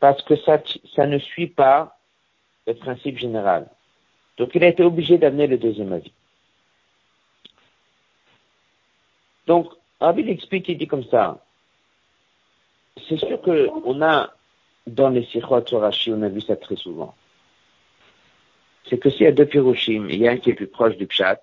parce 0.00 0.22
que 0.22 0.36
ça, 0.36 0.60
ça 0.96 1.06
ne 1.06 1.18
suit 1.18 1.48
pas 1.48 1.96
le 2.66 2.74
principe 2.74 3.18
général. 3.18 3.68
Donc 4.38 4.54
il 4.54 4.64
a 4.64 4.68
été 4.68 4.82
obligé 4.82 5.18
d'amener 5.18 5.46
le 5.46 5.58
deuxième 5.58 5.92
avis. 5.92 6.12
Donc, 9.46 9.72
Rabbi 10.00 10.28
explique, 10.30 10.68
il 10.68 10.78
dit 10.78 10.86
comme 10.86 11.04
ça, 11.04 11.44
c'est 13.08 13.16
sûr 13.16 13.40
qu'on 13.40 14.02
a, 14.02 14.30
dans 14.86 15.08
les 15.08 15.24
Sikhot 15.24 15.66
sur 15.66 15.80
on 15.80 16.22
a 16.22 16.28
vu 16.28 16.40
ça 16.40 16.56
très 16.56 16.76
souvent. 16.76 17.14
C'est 18.88 18.98
que 18.98 19.10
s'il 19.10 19.22
y 19.22 19.26
a 19.26 19.32
deux 19.32 19.46
Piroshim, 19.46 20.08
il 20.08 20.18
y 20.18 20.28
a 20.28 20.32
un 20.32 20.36
qui 20.36 20.50
est 20.50 20.54
plus 20.54 20.66
proche 20.66 20.96
du 20.96 21.06
Pshat, 21.06 21.40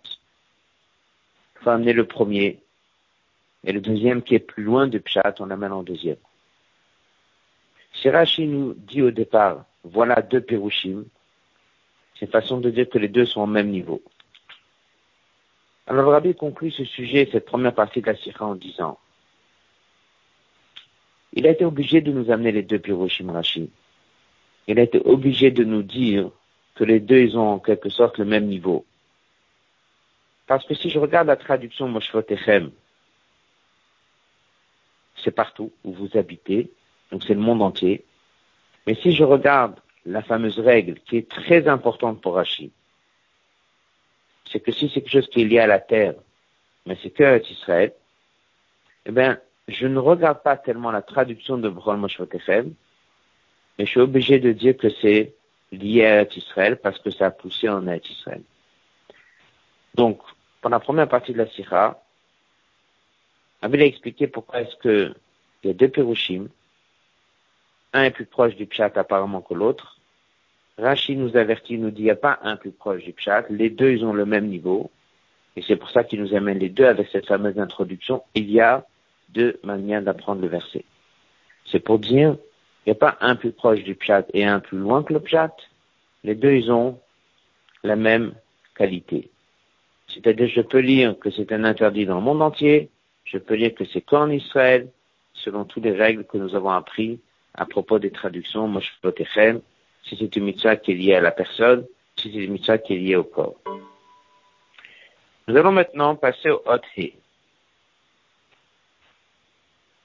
faut 1.61 1.69
amener 1.69 1.93
le 1.93 2.05
premier, 2.05 2.59
et 3.63 3.71
le 3.71 3.81
deuxième 3.81 4.21
qui 4.21 4.35
est 4.35 4.39
plus 4.39 4.63
loin 4.63 4.87
du 4.87 4.99
Pshat, 4.99 5.35
on 5.39 5.45
l'amène 5.45 5.73
en 5.73 5.83
deuxième. 5.83 6.17
Si 7.93 8.09
Rashi 8.09 8.47
nous 8.47 8.73
dit 8.73 9.01
au 9.01 9.11
départ, 9.11 9.65
voilà 9.83 10.21
deux 10.21 10.41
Piroshim, 10.41 11.05
c'est 12.15 12.25
une 12.25 12.31
façon 12.31 12.59
de 12.59 12.69
dire 12.69 12.87
que 12.89 12.97
les 12.97 13.07
deux 13.07 13.25
sont 13.25 13.41
au 13.41 13.47
même 13.47 13.69
niveau. 13.69 14.01
Alors 15.87 16.11
Rabbi 16.11 16.35
conclut 16.35 16.71
ce 16.71 16.85
sujet, 16.85 17.27
cette 17.31 17.45
première 17.45 17.73
partie 17.73 18.01
de 18.01 18.05
la 18.05 18.15
Sikha 18.15 18.45
en 18.45 18.55
disant, 18.55 18.99
il 21.33 21.45
a 21.47 21.51
été 21.51 21.65
obligé 21.65 22.01
de 22.01 22.11
nous 22.11 22.31
amener 22.31 22.51
les 22.51 22.63
deux 22.63 22.79
Piroshim 22.79 23.31
Rashi. 23.31 23.69
Il 24.67 24.79
a 24.79 24.83
été 24.83 24.99
obligé 25.03 25.51
de 25.51 25.63
nous 25.63 25.83
dire 25.83 26.29
que 26.75 26.83
les 26.83 26.99
deux, 26.99 27.19
ils 27.19 27.37
ont 27.37 27.49
en 27.49 27.59
quelque 27.59 27.89
sorte 27.89 28.17
le 28.17 28.25
même 28.25 28.45
niveau. 28.45 28.85
Parce 30.49 30.65
que 30.65 30.73
si 30.73 30.89
je 30.89 30.97
regarde 30.97 31.27
la 31.27 31.35
traduction 31.35 31.87
Moshvotechem, 31.87 32.71
c'est 35.23 35.29
partout 35.29 35.71
où 35.83 35.93
vous 35.93 36.17
habitez, 36.17 36.71
donc 37.11 37.23
c'est 37.23 37.35
le 37.35 37.39
monde 37.39 37.61
entier. 37.61 38.03
Mais 38.87 38.95
si 38.95 39.11
je 39.11 39.23
regarde 39.23 39.79
la 40.07 40.23
fameuse 40.23 40.59
règle 40.59 40.95
qui 41.01 41.17
est 41.17 41.29
très 41.29 41.67
importante 41.67 42.19
pour 42.19 42.33
Rashi, 42.33 42.71
c'est 44.51 44.59
que 44.59 44.71
si 44.71 44.89
c'est 44.89 45.01
quelque 45.01 45.11
chose 45.11 45.29
qui 45.29 45.43
est 45.43 45.45
lié 45.45 45.59
à 45.59 45.67
la 45.67 45.79
terre, 45.79 46.15
mais 46.87 46.97
c'est 47.03 47.11
que 47.11 47.43
Israël, 47.51 47.93
eh 49.05 49.11
bien, 49.11 49.39
je 49.67 49.85
ne 49.85 49.99
regarde 49.99 50.41
pas 50.41 50.57
tellement 50.57 50.89
la 50.89 51.03
traduction 51.03 51.59
de 51.59 51.69
Brol 51.69 51.97
Moshvotechem, 51.97 52.73
mais 53.77 53.85
je 53.85 53.91
suis 53.91 53.99
obligé 53.99 54.39
de 54.39 54.51
dire 54.51 54.75
que 54.75 54.89
c'est 54.99 55.35
lié 55.71 56.07
à 56.07 56.23
Israël 56.23 56.77
parce 56.77 56.97
que 56.97 57.11
ça 57.11 57.27
a 57.27 57.31
poussé 57.31 57.69
en 57.69 57.87
Israël. 57.87 58.41
Donc, 59.93 60.19
pour 60.61 60.69
la 60.69 60.79
première 60.79 61.07
partie 61.07 61.33
de 61.33 61.37
la 61.37 61.47
Sira, 61.47 62.01
Abel 63.61 63.81
a 63.81 63.85
expliqué 63.85 64.27
pourquoi 64.27 64.61
est-ce 64.61 64.75
que 64.77 65.13
il 65.63 65.67
y 65.67 65.71
a 65.71 65.73
deux 65.73 65.89
Pérushim, 65.89 66.47
un 67.91 68.03
est 68.03 68.11
plus 68.11 68.25
proche 68.25 68.55
du 68.55 68.65
Pshat 68.65 68.91
apparemment 68.95 69.41
que 69.41 69.53
l'autre. 69.53 69.97
Rashi 70.77 71.17
nous 71.17 71.35
avertit, 71.35 71.77
nous 71.77 71.91
dit, 71.91 72.03
il 72.03 72.05
n'y 72.05 72.11
a 72.11 72.15
pas 72.15 72.39
un 72.43 72.55
plus 72.55 72.71
proche 72.71 73.03
du 73.03 73.11
Pshat, 73.11 73.45
les 73.49 73.69
deux, 73.69 73.91
ils 73.91 74.05
ont 74.05 74.13
le 74.13 74.25
même 74.25 74.47
niveau. 74.47 74.89
Et 75.57 75.61
c'est 75.63 75.75
pour 75.75 75.89
ça 75.89 76.05
qu'il 76.05 76.21
nous 76.21 76.33
amène 76.33 76.59
les 76.59 76.69
deux 76.69 76.85
avec 76.85 77.09
cette 77.11 77.25
fameuse 77.25 77.59
introduction. 77.59 78.23
Il 78.35 78.49
y 78.49 78.61
a 78.61 78.85
deux 79.29 79.59
manières 79.63 80.01
d'apprendre 80.01 80.41
le 80.41 80.47
verset. 80.47 80.85
C'est 81.65 81.81
pour 81.81 81.99
dire, 81.99 82.37
il 82.85 82.89
n'y 82.89 82.91
a 82.93 82.95
pas 82.95 83.17
un 83.19 83.35
plus 83.35 83.51
proche 83.51 83.83
du 83.83 83.95
pshat 83.95 84.25
et 84.33 84.45
un 84.45 84.61
plus 84.61 84.77
loin 84.77 85.03
que 85.03 85.11
le 85.11 85.19
pshat. 85.19 85.53
Les 86.23 86.35
deux, 86.35 86.53
ils 86.53 86.71
ont 86.71 86.97
la 87.83 87.97
même 87.97 88.33
qualité. 88.75 89.29
C'est-à-dire, 90.13 90.47
je 90.47 90.61
peux 90.61 90.79
lire 90.79 91.17
que 91.19 91.29
c'est 91.29 91.51
un 91.51 91.63
interdit 91.63 92.05
dans 92.05 92.15
le 92.15 92.21
monde 92.21 92.41
entier, 92.41 92.89
je 93.25 93.37
peux 93.37 93.53
lire 93.53 93.73
que 93.75 93.85
c'est 93.85 94.01
qu'en 94.01 94.29
Israël, 94.29 94.89
selon 95.33 95.63
toutes 95.65 95.83
les 95.83 95.91
règles 95.91 96.25
que 96.25 96.37
nous 96.37 96.55
avons 96.55 96.71
apprises 96.71 97.19
à 97.53 97.65
propos 97.65 97.99
des 97.99 98.11
traductions, 98.11 98.67
Moshpotechem, 98.67 99.61
si 100.03 100.17
c'est 100.17 100.35
une 100.35 100.45
mitzvah 100.45 100.77
qui 100.77 100.91
est 100.91 100.95
liée 100.95 101.15
à 101.15 101.21
la 101.21 101.31
personne, 101.31 101.85
si 102.17 102.31
c'est 102.31 102.39
une 102.39 102.53
mitzvah 102.53 102.77
qui 102.79 102.95
est 102.95 102.97
liée 102.97 103.15
au 103.15 103.23
corps. 103.23 103.55
Nous 105.47 105.55
allons 105.55 105.71
maintenant 105.71 106.15
passer 106.15 106.49
au 106.49 106.61
Hot 106.65 106.81
He. 106.95 107.13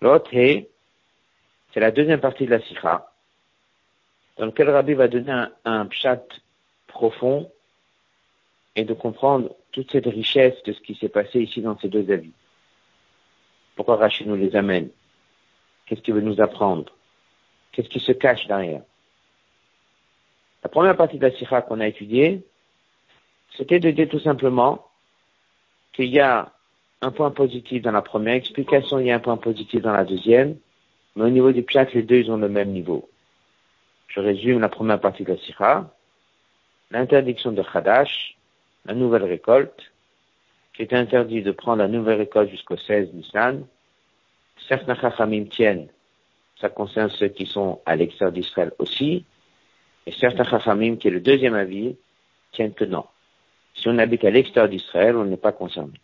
Le 0.01 0.09
Hot 0.11 0.25
He, 0.33 0.67
c'est 1.73 1.81
la 1.81 1.91
deuxième 1.91 2.21
partie 2.21 2.45
de 2.45 2.51
la 2.51 2.61
Sikha, 2.61 3.11
dans 4.37 4.47
lequel 4.47 4.69
Rabbi 4.71 4.95
va 4.95 5.09
donner 5.09 5.33
un, 5.33 5.51
un 5.65 5.87
pshat 5.87 6.25
profond 6.89 7.51
et 8.77 8.85
de 8.85 8.95
comprendre 8.95 9.55
toute 9.75 9.91
cette 9.91 10.07
richesse 10.07 10.63
de 10.63 10.73
ce 10.73 10.81
qui 10.81 10.95
s'est 10.95 11.09
passé 11.09 11.41
ici 11.41 11.61
dans 11.61 11.77
ces 11.79 11.89
deux 11.89 12.09
avis. 12.13 12.31
Pourquoi 13.75 13.97
Rachid 13.97 14.29
nous 14.29 14.37
les 14.37 14.55
amène? 14.55 14.89
Qu'est-ce 15.85 16.01
qu'il 16.01 16.15
veut 16.15 16.21
nous 16.21 16.41
apprendre? 16.41 16.93
Qu'est-ce 17.73 17.89
qui 17.89 17.99
se 17.99 18.13
cache 18.13 18.47
derrière? 18.47 18.83
La 20.63 20.69
première 20.69 20.97
partie 20.97 21.19
de 21.19 21.27
la 21.27 21.33
Sikha 21.33 21.63
qu'on 21.63 21.81
a 21.81 21.89
étudiée, 21.89 22.45
c'était 23.57 23.81
de 23.81 23.91
dire 23.91 24.09
tout 24.09 24.21
simplement 24.21 24.87
qu'il 25.93 26.09
y 26.09 26.21
a 26.21 26.53
un 27.03 27.11
point 27.11 27.33
positif 27.33 27.83
dans 27.83 27.91
la 27.91 28.01
première 28.01 28.35
explication, 28.35 29.01
il 29.01 29.07
y 29.07 29.11
a 29.11 29.17
un 29.17 29.21
point 29.21 29.37
positif 29.37 29.83
dans 29.83 29.93
la 29.93 30.05
deuxième, 30.05 30.57
mais 31.17 31.25
au 31.25 31.31
niveau 31.31 31.51
du 31.51 31.65
pshat, 31.65 31.87
les 31.95 32.05
deux, 32.05 32.17
ils 32.17 32.31
ont 32.31 32.37
le 32.37 32.49
même 32.49 32.71
niveau. 32.71 33.09
Je 34.07 34.21
résume 34.21 34.61
la 34.61 34.69
première 34.69 35.01
partie 35.01 35.25
de 35.25 35.33
la 35.33 35.39
Sikha. 35.39 35.91
L'interdiction 36.93 37.51
de 37.51 37.63
Khadash, 37.63 38.37
la 38.85 38.95
nouvelle 38.95 39.25
récolte, 39.25 39.93
qui 40.75 40.83
est 40.83 40.93
interdit 40.93 41.43
de 41.43 41.53
prendre 41.53 41.79
la 41.79 41.89
nouvelle 41.89 42.19
récolte 42.19 42.51
jusqu'au 42.51 42.77
16 42.77 43.13
Nissan. 43.15 43.67
Certains 44.69 44.95
Chachamim 44.95 45.45
tiennent, 45.45 45.89
ça 46.61 46.69
concerne 46.69 47.11
ceux 47.11 47.29
qui 47.29 47.47
sont 47.47 47.81
à 47.87 47.97
l'extérieur 47.97 48.33
d'Israël 48.33 48.73
aussi, 48.79 49.25
et 50.07 50.13
certains 50.13 50.45
Chachamim, 50.45 50.97
qui 50.97 51.09
est 51.09 51.13
le 51.13 51.21
deuxième 51.21 51.55
avis, 51.55 51.97
tiennent 52.53 52.75
que 52.75 52.85
non. 52.85 53.05
Si 53.75 53.89
on 53.89 53.99
habite 53.99 54.25
à 54.25 54.31
l'extérieur 54.31 54.69
d'Israël, 54.69 55.17
on 55.17 55.25
n'est 55.25 55.37
pas 55.37 55.53
concerné. 55.53 56.01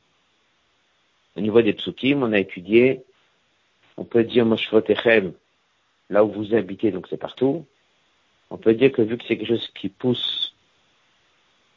Au 1.36 1.40
niveau 1.40 1.62
des 1.62 1.72
psukim, 1.72 2.22
on 2.22 2.32
a 2.32 2.38
étudié, 2.38 3.04
on 3.96 4.04
peut 4.04 4.24
dire 4.24 4.44
Moshvotechem, 4.44 5.32
là 6.08 6.24
où 6.24 6.32
vous 6.32 6.54
habitez, 6.54 6.90
donc 6.90 7.06
c'est 7.08 7.16
partout. 7.16 7.66
On 8.50 8.56
peut 8.56 8.74
dire 8.74 8.90
que 8.90 9.02
vu 9.02 9.16
que 9.16 9.24
c'est 9.26 9.36
quelque 9.36 9.48
chose 9.48 9.68
qui 9.74 9.88
pousse, 9.88 10.49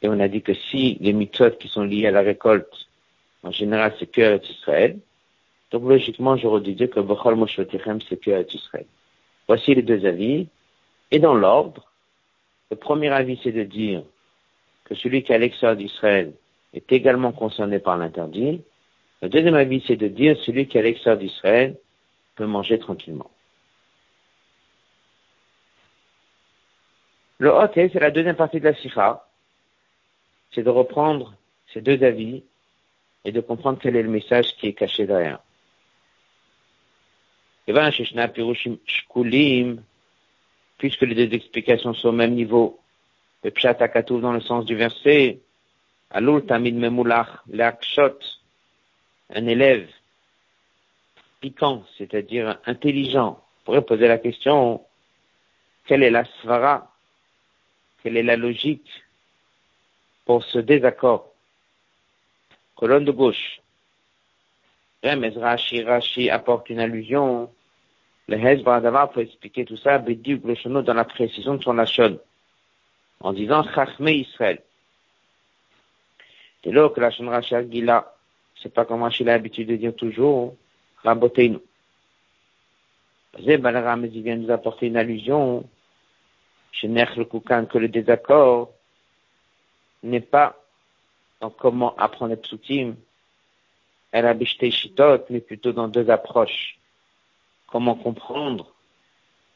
et 0.04 0.08
on 0.08 0.20
a 0.20 0.28
dit 0.28 0.42
que 0.42 0.52
si 0.52 0.98
les 1.00 1.14
méthodes 1.14 1.56
qui 1.56 1.68
sont 1.68 1.82
liées 1.82 2.06
à 2.06 2.10
la 2.10 2.20
récolte, 2.20 2.88
en 3.42 3.50
général, 3.50 3.94
c'est 3.98 4.10
que 4.10 4.38
Israël, 4.50 4.98
donc 5.70 5.84
logiquement, 5.84 6.36
j'aurais 6.36 6.60
dû 6.60 6.74
dire 6.74 6.90
que 6.90 7.00
Bechol 7.00 7.36
Moshvotechem, 7.36 8.00
c'est 8.02 8.20
que 8.20 8.46
Israël. 8.54 8.84
Voici 9.48 9.74
les 9.74 9.80
deux 9.80 10.04
avis. 10.04 10.46
Et 11.10 11.18
dans 11.18 11.32
l'ordre, 11.32 11.90
le 12.70 12.76
premier 12.76 13.08
avis, 13.08 13.40
c'est 13.42 13.52
de 13.52 13.62
dire 13.62 14.02
que 14.84 14.94
celui 14.94 15.22
qui 15.22 15.32
est 15.32 15.36
à 15.36 15.38
l'extérieur 15.38 15.78
d'Israël 15.78 16.34
est 16.74 16.92
également 16.92 17.32
concerné 17.32 17.78
par 17.78 17.96
l'interdit. 17.96 18.60
Le 19.22 19.30
deuxième 19.30 19.54
avis, 19.54 19.82
c'est 19.86 19.96
de 19.96 20.08
dire 20.08 20.36
que 20.36 20.42
celui 20.42 20.68
qui 20.68 20.76
est 20.76 20.80
à 20.80 20.84
l'extérieur 20.84 21.18
d'Israël 21.18 21.78
peut 22.36 22.44
manger 22.44 22.78
tranquillement. 22.78 23.30
Le 27.38 27.50
hot, 27.50 27.70
c'est 27.74 27.94
la 27.94 28.10
deuxième 28.10 28.36
partie 28.36 28.60
de 28.60 28.64
la 28.64 28.74
sikha. 28.74 29.24
C'est 30.54 30.62
de 30.62 30.70
reprendre 30.70 31.34
ces 31.72 31.80
deux 31.80 32.02
avis 32.04 32.44
et 33.24 33.32
de 33.32 33.40
comprendre 33.40 33.78
quel 33.80 33.96
est 33.96 34.02
le 34.02 34.08
message 34.08 34.54
qui 34.56 34.68
est 34.68 34.72
caché 34.72 35.06
derrière. 35.06 35.40
Puisque 40.78 41.02
les 41.02 41.14
deux 41.14 41.34
explications 41.34 41.94
sont 41.94 42.08
au 42.08 42.12
même 42.12 42.34
niveau, 42.34 42.78
le 43.42 43.50
pshat 43.50 43.80
akatouf 43.80 44.20
dans 44.20 44.32
le 44.32 44.40
sens 44.40 44.64
du 44.64 44.74
verset, 44.74 45.40
alul 46.10 46.44
tamid 46.44 46.76
memulach 46.76 47.28
leakshot, 47.48 48.18
un 49.34 49.46
élève 49.46 49.88
piquant, 51.40 51.84
c'est-à-dire 51.96 52.58
intelligent, 52.66 53.42
pourrait 53.64 53.84
poser 53.84 54.08
la 54.08 54.18
question, 54.18 54.84
quelle 55.86 56.02
est 56.02 56.10
la 56.10 56.24
svara, 56.42 56.92
quelle 58.02 58.16
est 58.16 58.22
la 58.22 58.36
logique 58.36 59.03
pour 60.24 60.44
ce 60.44 60.58
désaccord 60.58 61.30
Colonne 62.76 63.04
de 63.04 63.12
gauche. 63.12 63.60
Remez 65.02 65.30
Rashi, 65.30 65.82
Rashi 65.82 66.30
apporte 66.30 66.70
une 66.70 66.80
allusion. 66.80 67.52
Le 68.26 68.36
Hezbollah 68.36 69.06
pour 69.08 69.22
expliquer 69.22 69.64
tout 69.64 69.76
ça, 69.76 69.98
Bédiou 69.98 70.38
Glochono 70.38 70.82
dans 70.82 70.94
la 70.94 71.04
précision 71.04 71.54
de 71.54 71.62
son 71.62 71.74
lachon 71.74 72.18
en 73.20 73.32
disant 73.32 73.62
Chachme 73.74 74.08
Israël. 74.08 74.62
Et 76.64 76.72
là 76.72 76.88
que 76.88 77.00
la 77.00 77.10
Rashi 77.10 77.54
Gila, 77.70 78.14
c'est 78.62 78.72
pas 78.72 78.84
comme 78.84 79.02
Rashi 79.02 79.22
a 79.22 79.26
l'habitude 79.26 79.68
de 79.68 79.76
dire 79.76 79.94
toujours, 79.94 80.56
Raboteinu. 81.02 81.58
Balaram 83.58 84.04
il 84.06 84.22
vient 84.22 84.36
nous 84.36 84.50
apporter 84.50 84.86
une 84.86 84.96
allusion, 84.96 85.68
chez 86.72 86.88
le 86.88 87.24
Koukan, 87.24 87.66
que 87.66 87.78
le 87.78 87.88
désaccord 87.88 88.73
n'est 90.04 90.20
pas 90.20 90.56
dans 91.40 91.50
comment 91.50 91.94
apprendre 91.96 92.30
les 92.30 92.36
psukim, 92.36 92.94
elle 94.12 94.26
a 94.26 94.34
shitot, 94.44 95.24
mais 95.28 95.40
plutôt 95.40 95.72
dans 95.72 95.88
deux 95.88 96.08
approches. 96.08 96.78
Comment 97.66 97.96
comprendre 97.96 98.72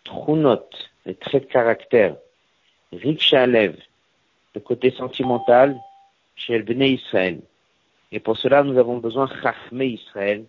Trunot, 0.05 0.69
les 1.07 1.15
traits 1.15 1.45
de 1.45 1.53
caractère, 1.53 2.17
Riksha 2.93 3.47
le 3.47 3.77
côté 4.65 4.91
sentimental, 4.91 5.79
chez 6.35 6.59
Israël. 6.59 7.41
Et 8.11 8.21
pour 8.21 8.37
cela, 8.37 8.63
nous 8.63 8.79
avons 8.79 8.99
besoin 8.99 9.29
Chachme 9.43 9.83
Israël, 9.83 10.45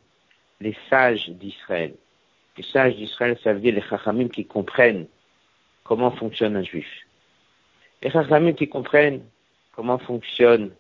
les 0.62 0.76
sages 0.90 1.30
d'Israël. 1.30 1.94
Les 2.58 2.64
sages 2.64 2.96
d'Israël, 2.96 3.38
ça 3.44 3.54
veut 3.54 3.60
dire 3.60 3.76
les 3.76 3.82
Chachamim 3.82 4.30
qui 4.30 4.46
comprennent 4.46 5.08
comment 5.84 6.12
fonctionne 6.12 6.56
un 6.56 6.64
juif. 6.64 6.90
Les 8.02 8.12
Chachamim 8.12 8.54
qui 8.54 8.68
comprennent 8.68 9.24
comment 9.80 9.98
fonctionne 9.98 10.72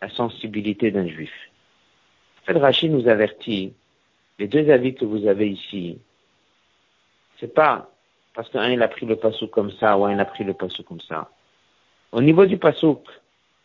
la 0.00 0.08
sensibilité 0.08 0.90
d'un 0.90 1.06
juif? 1.06 1.30
En 2.40 2.46
fait, 2.46 2.58
Rachid 2.58 2.90
nous 2.90 3.06
avertit, 3.06 3.74
les 4.38 4.48
deux 4.48 4.70
avis 4.70 4.94
que 4.94 5.04
vous 5.04 5.26
avez 5.26 5.50
ici, 5.50 5.98
c'est 7.38 7.52
pas 7.52 7.90
parce 8.32 8.48
qu'un 8.48 8.70
il 8.70 8.80
a 8.80 8.88
pris 8.88 9.04
le 9.04 9.16
pasouk 9.16 9.50
comme 9.50 9.70
ça 9.72 9.98
ou 9.98 10.06
un 10.06 10.14
il 10.14 10.20
a 10.20 10.24
pris 10.24 10.44
le 10.44 10.54
pasouk 10.54 10.86
comme 10.86 11.02
ça. 11.02 11.30
Au 12.12 12.22
niveau 12.22 12.46
du 12.46 12.56
pasouk, 12.56 13.06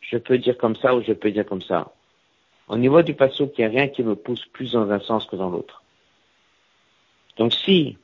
je 0.01 0.17
peux 0.17 0.37
dire 0.37 0.57
comme 0.57 0.75
ça 0.75 0.93
ou 0.93 1.01
je 1.01 1.13
peux 1.13 1.31
dire 1.31 1.45
comme 1.45 1.61
ça. 1.61 1.93
Au 2.67 2.75
niveau 2.75 3.01
du 3.01 3.13
pasouk, 3.13 3.53
il 3.57 3.61
n'y 3.61 3.67
a 3.67 3.69
rien 3.69 3.87
qui 3.87 4.03
me 4.03 4.17
pousse 4.17 4.45
plus 4.47 4.73
dans 4.73 4.91
un 4.91 4.99
sens 4.99 5.25
que 5.25 5.37
dans 5.37 5.49
l'autre. 5.49 5.83
Donc 7.37 7.53
si 7.53 7.97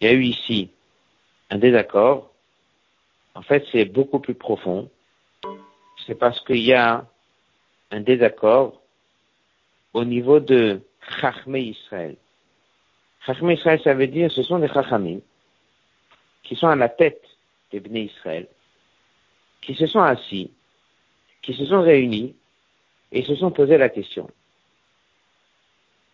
il 0.00 0.06
y 0.06 0.10
a 0.10 0.12
eu 0.12 0.22
ici 0.22 0.70
un 1.50 1.58
désaccord, 1.58 2.30
en 3.34 3.42
fait 3.42 3.66
c'est 3.72 3.84
beaucoup 3.84 4.20
plus 4.20 4.36
profond. 4.36 4.88
C'est 6.06 6.14
parce 6.14 6.40
qu'il 6.40 6.62
y 6.62 6.72
a 6.72 7.04
un 7.90 8.00
désaccord 8.00 8.80
au 9.92 10.04
niveau 10.04 10.40
de 10.40 10.80
Chachme 11.20 11.56
Israël. 11.56 12.16
Chachme 13.24 13.50
Israël, 13.50 13.80
ça 13.82 13.94
veut 13.94 14.06
dire 14.06 14.30
ce 14.30 14.42
sont 14.42 14.58
des 14.58 14.68
Chachamim 14.68 15.20
qui 16.42 16.54
sont 16.54 16.68
à 16.68 16.76
la 16.76 16.88
tête 16.88 17.24
des 17.72 17.80
Bnei 17.80 18.04
Israël, 18.04 18.46
qui 19.60 19.74
se 19.74 19.86
sont 19.86 20.00
assis, 20.00 20.52
qui 21.42 21.54
se 21.54 21.66
sont 21.66 21.82
réunis 21.82 22.36
et 23.10 23.22
se 23.22 23.34
sont 23.34 23.50
posé 23.50 23.78
la 23.78 23.88
question. 23.88 24.30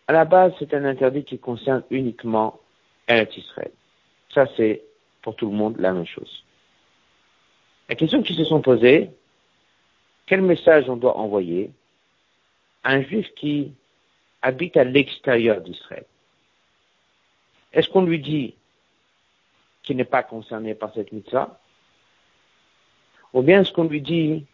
À 0.07 0.13
la 0.13 0.25
base, 0.25 0.53
c'est 0.57 0.73
un 0.73 0.85
interdit 0.85 1.23
qui 1.23 1.37
concerne 1.37 1.83
uniquement 1.91 2.59
Eretz 3.07 3.37
Israël. 3.37 3.71
Ça, 4.33 4.47
c'est 4.57 4.81
pour 5.21 5.35
tout 5.35 5.49
le 5.49 5.55
monde 5.55 5.77
la 5.77 5.93
même 5.93 6.05
chose. 6.05 6.43
La 7.89 7.95
question 7.95 8.23
qu'ils 8.23 8.35
se 8.35 8.45
sont 8.45 8.61
posées, 8.61 9.11
quel 10.25 10.41
message 10.41 10.89
on 10.89 10.95
doit 10.95 11.17
envoyer 11.17 11.71
à 12.83 12.93
un 12.93 13.03
juif 13.03 13.27
qui 13.35 13.73
habite 14.41 14.77
à 14.77 14.83
l'extérieur 14.83 15.61
d'Israël? 15.61 16.05
Est-ce 17.71 17.89
qu'on 17.89 18.05
lui 18.05 18.19
dit 18.19 18.55
qui 19.81 19.95
n'est 19.95 20.05
pas 20.05 20.23
concerné 20.23 20.75
par 20.75 20.93
cette 20.93 21.11
mitzvah? 21.11 21.59
Ou 23.33 23.41
bien 23.41 23.61
est-ce 23.61 23.71
qu'on 23.71 23.85
lui 23.85 24.01
dit 24.01 24.45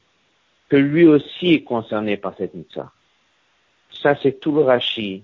que 0.70 0.78
lui 0.78 1.06
aussi 1.06 1.54
est 1.54 1.64
concerné 1.64 2.18
par 2.18 2.36
cette 2.38 2.54
mitzvah? 2.54 2.92
Ça, 3.92 4.16
c'est 4.22 4.40
tout 4.40 4.54
le 4.54 4.62
rachis 4.62 5.24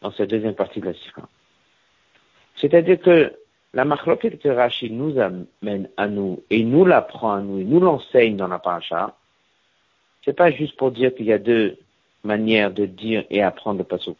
dans 0.00 0.12
cette 0.12 0.30
deuxième 0.30 0.54
partie 0.54 0.80
de 0.80 0.86
la 0.86 0.94
sikha. 0.94 1.28
C'est-à-dire 2.56 3.00
que 3.00 3.36
la 3.74 3.84
machloket 3.84 4.38
que 4.38 4.48
Rachid 4.48 4.92
nous 4.92 5.18
amène 5.18 5.88
à 5.96 6.08
nous, 6.08 6.42
et 6.50 6.64
nous 6.64 6.84
l'apprend 6.84 7.32
à 7.32 7.40
nous, 7.40 7.58
et 7.58 7.64
nous 7.64 7.80
l'enseigne 7.80 8.36
dans 8.36 8.48
la 8.48 8.58
paracha, 8.58 9.14
c'est 10.24 10.32
pas 10.32 10.50
juste 10.50 10.76
pour 10.76 10.90
dire 10.90 11.14
qu'il 11.14 11.26
y 11.26 11.32
a 11.32 11.38
deux 11.38 11.78
manières 12.24 12.72
de 12.72 12.86
dire 12.86 13.24
et 13.30 13.42
apprendre 13.42 13.78
le 13.78 13.84
pasouk. 13.84 14.16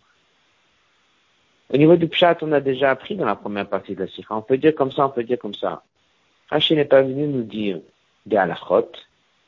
Au 1.70 1.76
niveau 1.76 1.96
du 1.96 2.08
pshat, 2.08 2.38
on 2.42 2.52
a 2.52 2.60
déjà 2.60 2.90
appris 2.90 3.14
dans 3.14 3.26
la 3.26 3.36
première 3.36 3.68
partie 3.68 3.94
de 3.94 4.00
la 4.00 4.08
sikha. 4.08 4.34
On 4.34 4.42
peut 4.42 4.56
dire 4.56 4.74
comme 4.74 4.90
ça, 4.90 5.06
on 5.06 5.10
peut 5.10 5.24
dire 5.24 5.38
comme 5.38 5.54
ça. 5.54 5.82
Rachid 6.48 6.78
n'est 6.78 6.86
pas 6.86 7.02
venu 7.02 7.26
nous 7.26 7.42
dire 7.42 7.80
des 8.24 8.36
halachot. 8.36 8.90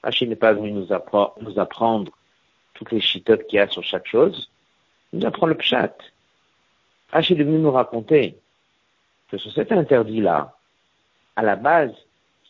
Rachid 0.03 0.29
n'est 0.29 0.37
pas 0.37 0.53
venu 0.53 0.73
nous, 0.73 0.93
apprendre 0.93 2.13
toutes 2.75 2.93
les 2.93 3.01
chitotes 3.01 3.47
qu'il 3.47 3.57
y 3.57 3.61
a 3.61 3.69
sur 3.69 3.83
chaque 3.83 4.07
chose. 4.07 4.51
Il 5.13 5.21
nous 5.21 5.27
apprend 5.27 5.47
le 5.47 5.55
pshat. 5.55 5.97
Rachid 7.11 7.41
est 7.41 7.45
venu 7.45 7.59
nous 7.59 7.73
raconter 7.73 8.37
que 9.31 9.38
sur 9.38 9.53
cet 9.53 9.73
interdit-là, 9.73 10.57
à 11.37 11.43
la 11.43 11.57
base, 11.57 11.93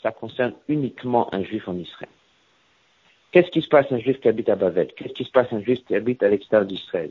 ça 0.03 0.13
concerne 0.13 0.55
uniquement 0.69 1.33
un 1.35 1.43
juif 1.43 1.69
en 1.69 1.77
Israël. 1.77 2.11
Qu'est-ce 3.33 3.51
qui 3.51 3.63
se 3.63 3.69
passe 3.69 3.87
un 3.93 3.99
juif 3.99 4.21
qui 4.21 4.29
habite 4.29 4.49
à 4.49 4.57
Bavel 4.57 4.89
Qu'est-ce 4.97 5.13
qui 5.13 5.25
se 5.25 5.31
passe 5.31 5.53
un 5.53 5.61
juif 5.61 5.85
qui 5.87 5.95
habite 5.95 6.23
à 6.23 6.29
l'extérieur 6.29 6.67
d'Israël? 6.67 7.11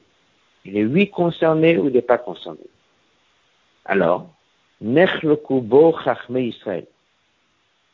Il 0.66 0.76
est 0.78 0.86
oui 0.86 1.10
concerné 1.10 1.78
ou 1.78 1.88
il 1.88 1.94
n'est 1.94 2.02
pas 2.02 2.18
concerné? 2.18 2.66
Alors, 3.86 4.28
Nechlokubo 4.82 5.98
Chachme 6.04 6.38
Israël, 6.38 6.88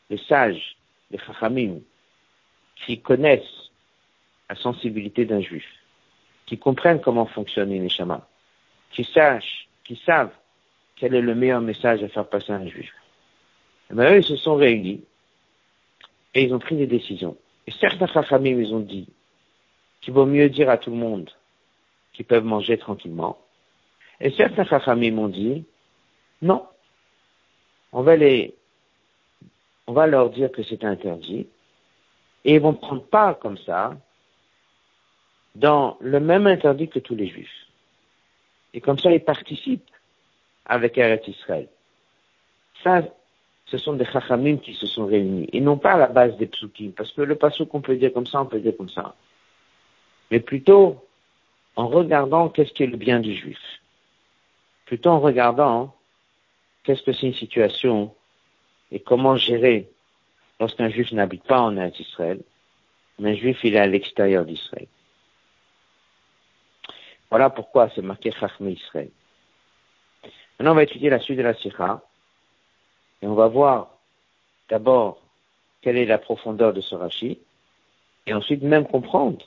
les 0.09 0.17
sages, 0.17 0.77
les 1.11 1.19
Chachamim, 1.19 1.79
qui 2.75 2.99
connaissent 2.99 3.69
la 4.49 4.55
sensibilité 4.55 5.25
d'un 5.25 5.41
juif, 5.41 5.67
qui 6.45 6.57
comprennent 6.57 7.01
comment 7.01 7.25
fonctionne 7.25 7.71
une 7.71 7.89
qui 8.91 9.03
sachent, 9.03 9.67
qui 9.83 10.01
savent 10.05 10.31
quel 10.95 11.13
est 11.13 11.21
le 11.21 11.35
meilleur 11.35 11.61
message 11.61 12.03
à 12.03 12.09
faire 12.09 12.27
passer 12.27 12.51
à 12.51 12.55
un 12.55 12.67
juif. 12.67 12.91
Et 13.89 13.91
eh 13.91 13.95
bien, 13.95 14.11
eux, 14.11 14.17
ils 14.17 14.23
se 14.23 14.35
sont 14.35 14.55
réunis 14.55 15.03
et 16.33 16.43
ils 16.43 16.53
ont 16.53 16.59
pris 16.59 16.75
des 16.75 16.87
décisions. 16.87 17.37
Et 17.67 17.71
certains 17.71 18.07
chachamim, 18.07 18.59
ils 18.59 18.73
ont 18.73 18.79
dit 18.79 19.07
qu'il 20.01 20.13
vaut 20.13 20.25
mieux 20.25 20.49
dire 20.49 20.69
à 20.69 20.77
tout 20.77 20.91
le 20.91 20.97
monde 20.97 21.29
qu'ils 22.13 22.25
peuvent 22.25 22.45
manger 22.45 22.77
tranquillement. 22.77 23.37
Et 24.19 24.31
certains 24.31 24.63
chachamim 24.63 25.17
ont 25.17 25.27
dit, 25.27 25.65
non, 26.41 26.65
on 27.91 28.01
va 28.01 28.15
les, 28.15 28.55
on 29.87 29.93
va 29.93 30.07
leur 30.07 30.29
dire 30.29 30.51
que 30.51 30.63
c'est 30.63 30.83
interdit, 30.83 31.47
et 32.43 32.55
ils 32.55 32.61
vont 32.61 32.73
prendre 32.73 33.03
part 33.03 33.39
comme 33.39 33.57
ça 33.57 33.95
dans 35.55 35.97
le 35.99 36.19
même 36.19 36.47
interdit 36.47 36.87
que 36.87 36.99
tous 36.99 37.15
les 37.15 37.27
juifs. 37.27 37.67
Et 38.73 38.81
comme 38.81 38.99
ça, 38.99 39.11
ils 39.11 39.23
participent 39.23 39.89
avec 40.65 40.97
Eretz 40.97 41.27
Israël. 41.27 41.67
Ça, 42.83 43.03
ce 43.65 43.77
sont 43.77 43.93
des 43.93 44.05
chachamim 44.05 44.57
qui 44.57 44.73
se 44.73 44.85
sont 44.87 45.05
réunis, 45.05 45.49
et 45.51 45.61
non 45.61 45.77
pas 45.77 45.93
à 45.93 45.97
la 45.97 46.07
base 46.07 46.37
des 46.37 46.47
psukim, 46.47 46.91
parce 46.91 47.11
que 47.11 47.21
le 47.21 47.35
pasouk, 47.35 47.73
on 47.73 47.81
peut 47.81 47.95
dire 47.95 48.13
comme 48.13 48.27
ça, 48.27 48.41
on 48.41 48.45
peut 48.45 48.59
dire 48.59 48.75
comme 48.77 48.89
ça. 48.89 49.15
Mais 50.31 50.39
plutôt 50.39 51.03
en 51.75 51.87
regardant 51.87 52.49
qu'est-ce 52.49 52.73
qui 52.73 52.83
est 52.83 52.87
le 52.87 52.97
bien 52.97 53.19
du 53.19 53.35
juif. 53.35 53.59
Plutôt 54.85 55.09
en 55.09 55.19
regardant 55.19 55.95
qu'est-ce 56.83 57.03
que 57.03 57.11
c'est 57.11 57.27
une 57.27 57.33
situation 57.33 58.13
et 58.91 58.99
comment 58.99 59.35
gérer 59.35 59.89
lorsqu'un 60.59 60.89
juif 60.89 61.11
n'habite 61.11 61.43
pas 61.43 61.59
en 61.59 61.75
Israël, 61.77 62.39
mais 63.19 63.31
un 63.31 63.35
juif 63.35 63.59
il 63.63 63.75
est 63.75 63.79
à 63.79 63.87
l'extérieur 63.87 64.45
d'Israël. 64.45 64.87
Voilà 67.29 67.49
pourquoi 67.49 67.89
c'est 67.93 68.01
marqué 68.01 68.31
Chachmé 68.31 68.73
Israël. 68.73 69.09
Maintenant, 70.57 70.71
on 70.71 70.75
va 70.75 70.83
étudier 70.83 71.09
la 71.09 71.19
suite 71.19 71.37
de 71.37 71.43
la 71.43 71.53
Sikha. 71.53 72.01
Et 73.21 73.27
on 73.27 73.33
va 73.33 73.47
voir 73.47 73.97
d'abord 74.69 75.21
quelle 75.81 75.97
est 75.97 76.05
la 76.05 76.17
profondeur 76.17 76.73
de 76.73 76.81
ce 76.81 76.95
Rashi, 76.95 77.39
et 78.25 78.33
ensuite 78.33 78.63
même 78.63 78.87
comprendre 78.87 79.45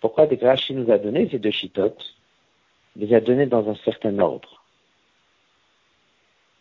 pourquoi 0.00 0.26
des 0.26 0.36
Rashi 0.36 0.74
nous 0.74 0.90
a 0.92 0.98
donné 0.98 1.28
ces 1.28 1.38
deux 1.38 1.50
chitotes, 1.50 2.14
il 2.94 3.06
les 3.06 3.14
a 3.14 3.20
donnés 3.20 3.46
dans 3.46 3.68
un 3.68 3.74
certain 3.74 4.16
ordre. 4.18 4.62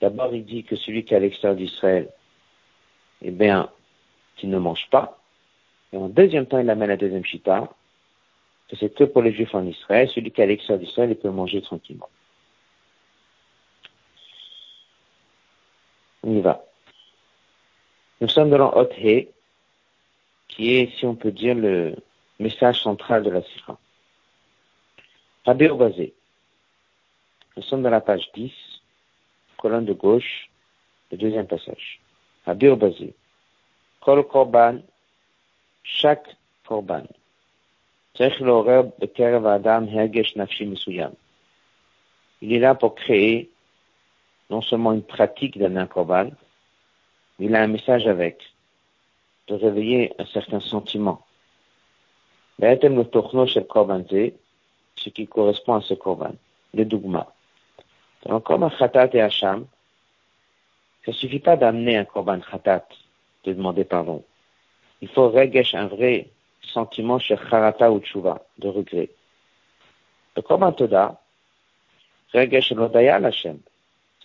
D'abord, 0.01 0.33
il 0.33 0.43
dit 0.45 0.63
que 0.63 0.75
celui 0.75 1.05
qui 1.05 1.13
est 1.13 1.17
à 1.17 1.19
l'extérieur 1.19 1.55
d'Israël, 1.55 2.09
eh 3.21 3.31
bien, 3.31 3.69
qu'il 4.38 4.49
ne 4.49 4.57
mange 4.57 4.89
pas. 4.89 5.19
Et 5.93 5.97
en 5.97 6.09
deuxième 6.09 6.47
temps, 6.47 6.59
il 6.59 6.69
amène 6.69 6.89
la 6.89 6.97
deuxième 6.97 7.23
chita, 7.23 7.69
que 8.67 8.75
c'est 8.75 8.93
que 8.93 9.03
pour 9.03 9.21
les 9.21 9.31
Juifs 9.31 9.53
en 9.55 9.65
Israël, 9.65 10.09
celui 10.09 10.31
qui 10.31 10.41
est 10.41 10.43
à 10.43 10.47
l'extérieur 10.47 10.83
d'Israël, 10.83 11.11
il 11.11 11.15
peut 11.15 11.29
manger 11.29 11.61
tranquillement. 11.61 12.09
On 16.25 16.35
y 16.35 16.41
va. 16.41 16.65
Nous 18.19 18.27
sommes 18.29 18.49
dans 18.49 18.57
l'Hot 18.57 18.89
He, 18.97 19.27
qui 20.47 20.75
est, 20.75 20.97
si 20.97 21.05
on 21.05 21.15
peut 21.15 21.31
dire, 21.31 21.53
le 21.53 21.95
message 22.39 22.81
central 22.81 23.21
de 23.21 23.29
la 23.29 23.43
Sira. 23.43 23.77
Rabbi 25.45 25.67
Obazé. 25.67 26.15
Nous 27.55 27.63
sommes 27.63 27.83
dans 27.83 27.91
la 27.91 28.01
page 28.01 28.27
10, 28.33 28.51
colonne 29.57 29.85
de 29.85 29.93
gauche, 29.93 30.49
le 31.11 31.17
deuxième 31.17 31.45
passage. 31.45 31.99
Rabbi 32.47 32.69
Obazé. 32.69 33.13
Kol 34.01 34.27
Korban, 34.27 34.79
chaque 35.83 36.35
Korban. 36.65 37.03
Il 38.17 38.25
est 42.53 42.59
là 42.59 42.75
pour 42.75 42.95
créer 42.95 43.49
non 44.49 44.62
seulement 44.62 44.93
une 44.93 45.03
pratique 45.03 45.58
d'un 45.58 45.88
korban, 45.88 46.29
mais 47.39 47.47
il 47.47 47.55
a 47.55 47.62
un 47.62 47.67
message 47.67 48.08
avec, 48.08 48.41
de 49.47 49.55
réveiller 49.55 50.13
un 50.19 50.25
certain 50.25 50.60
sentiment. 50.60 51.21
ce 54.97 55.10
qui 55.10 55.27
correspond 55.27 55.73
à 55.73 55.81
ce 55.81 55.93
korban, 55.93 56.36
le 56.73 56.86
dogma. 56.86 57.27
Dans 58.23 58.36
le 58.36 58.39
korban 58.39 58.69
khatat 58.69 59.10
et 59.13 59.21
hacham, 59.21 59.67
ça 61.05 61.12
suffit 61.12 61.39
pas 61.39 61.58
d'amener 61.58 61.97
un 61.97 62.05
korban 62.05 62.39
khatat, 62.39 62.88
de 63.43 63.53
demander 63.53 63.84
pardon. 63.84 64.23
Il 65.01 65.10
faut 65.10 65.29
regesh 65.29 65.75
un 65.75 65.88
vrai 65.88 66.29
sentiment 66.62 67.19
chez 67.19 67.38
charata 67.38 67.91
ou 67.91 67.99
tshuva, 67.99 68.41
de 68.58 68.69
regret. 68.69 69.10
Le 70.36 70.41
korban 70.41 70.71
toda, 70.71 71.21
regesh 72.34 72.71
l'odaya 72.71 73.19
l'Hachem, 73.19 73.60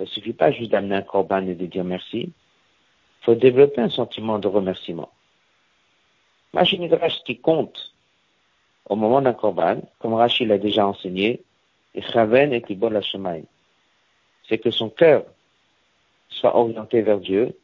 ça 0.00 0.06
suffit 0.06 0.32
pas 0.32 0.50
juste 0.50 0.70
d'amener 0.70 0.94
un 0.96 1.02
korban 1.02 1.46
et 1.46 1.54
de 1.54 1.66
dire 1.66 1.84
merci. 1.84 2.32
Il 3.20 3.24
faut 3.24 3.34
développer 3.34 3.82
un 3.82 3.90
sentiment 3.90 4.38
de 4.38 4.48
remerciement. 4.48 5.10
ce 6.54 7.22
qui 7.24 7.38
compte 7.38 7.92
au 8.86 8.96
moment 8.96 9.20
d'un 9.20 9.34
korban, 9.34 9.82
comme 9.98 10.14
Rachid 10.14 10.48
l'a 10.48 10.56
déjà 10.56 10.86
enseigné, 10.86 11.42
et 11.94 12.00
Chaven 12.00 12.54
et 12.54 12.64
c'est 14.48 14.58
que 14.58 14.70
son 14.70 14.88
cœur 14.88 15.24
soit 16.30 16.56
orienté 16.56 17.02
vers 17.02 17.18
Dieu 17.18 17.54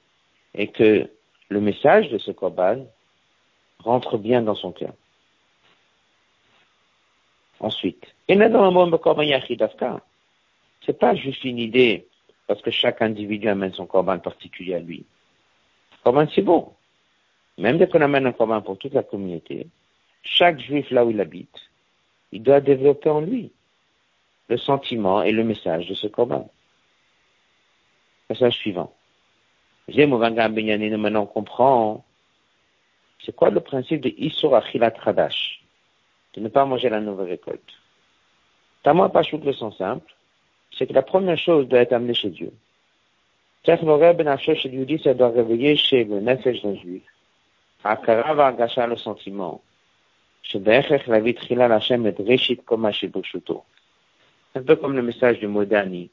et 0.54 0.68
que 0.68 1.08
le 1.48 1.60
message 1.60 2.10
de 2.10 2.18
ce 2.18 2.32
korban 2.32 2.84
rentre 3.78 4.18
bien 4.18 4.42
dans 4.42 4.54
son 4.54 4.72
cœur. 4.72 4.92
Ensuite, 7.60 8.04
et 8.28 8.36
c'est 10.84 10.98
pas 10.98 11.14
juste 11.14 11.44
une 11.44 11.58
idée 11.58 12.06
parce 12.46 12.62
que 12.62 12.70
chaque 12.70 13.02
individu 13.02 13.48
amène 13.48 13.72
son 13.72 13.86
corban 13.86 14.18
particulier 14.18 14.74
à 14.74 14.78
lui. 14.80 15.04
Corban, 16.04 16.26
c'est 16.34 16.42
bon. 16.42 16.72
Même 17.58 17.78
dès 17.78 17.88
qu'on 17.88 18.00
amène 18.00 18.26
un 18.26 18.32
corban 18.32 18.60
pour 18.62 18.78
toute 18.78 18.94
la 18.94 19.02
communauté, 19.02 19.66
chaque 20.22 20.60
juif 20.60 20.90
là 20.90 21.04
où 21.04 21.10
il 21.10 21.20
habite, 21.20 21.58
il 22.32 22.42
doit 22.42 22.60
développer 22.60 23.10
en 23.10 23.20
lui 23.20 23.52
le 24.48 24.58
sentiment 24.58 25.22
et 25.22 25.32
le 25.32 25.44
message 25.44 25.88
de 25.88 25.94
ce 25.94 26.06
corban. 26.06 26.50
Passage 28.28 28.54
suivant. 28.54 28.92
Maintenant, 29.88 31.22
on 31.22 31.26
comprend 31.26 32.04
c'est 33.24 33.34
quoi 33.34 33.50
le 33.50 33.60
principe 33.60 34.00
de 34.00 34.12
Isur 34.16 34.54
Achilat 34.54 34.90
Khadash 34.90 35.62
De 36.34 36.40
ne 36.40 36.48
pas 36.48 36.64
manger 36.64 36.88
la 36.88 37.00
nouvelle 37.00 37.28
récolte. 37.28 37.72
Tama 38.82 39.08
Pachouk, 39.08 39.44
le 39.44 39.52
sens 39.52 39.76
simple, 39.78 40.14
c'est 40.76 40.86
que 40.86 40.92
la 40.92 41.02
première 41.02 41.38
chose 41.38 41.68
doit 41.68 41.80
être 41.80 41.92
amenée 41.92 42.14
chez 42.14 42.30
Dieu. 42.30 42.52
Ben 43.66 44.36
chez 44.38 44.68
lui 44.68 44.86
dit, 44.86 45.00
ça 45.02 45.14
doit 45.14 45.30
réveiller 45.30 45.76
chez 45.76 46.04
le 46.04 46.20
nefesh 46.20 46.62
d'un 46.62 46.76
juif. 46.76 47.02
Akara 47.82 48.34
va 48.34 48.46
agacha 48.48 48.86
le 48.86 48.96
sentiment. 48.96 49.60
la 50.54 50.78
et 50.78 52.14
reshit 52.28 52.64
koma 52.64 52.92
shiburshuto. 52.92 53.64
Un 54.54 54.62
peu 54.62 54.76
comme 54.76 54.94
le 54.94 55.02
message 55.02 55.40
du 55.40 55.48
Modani, 55.48 56.08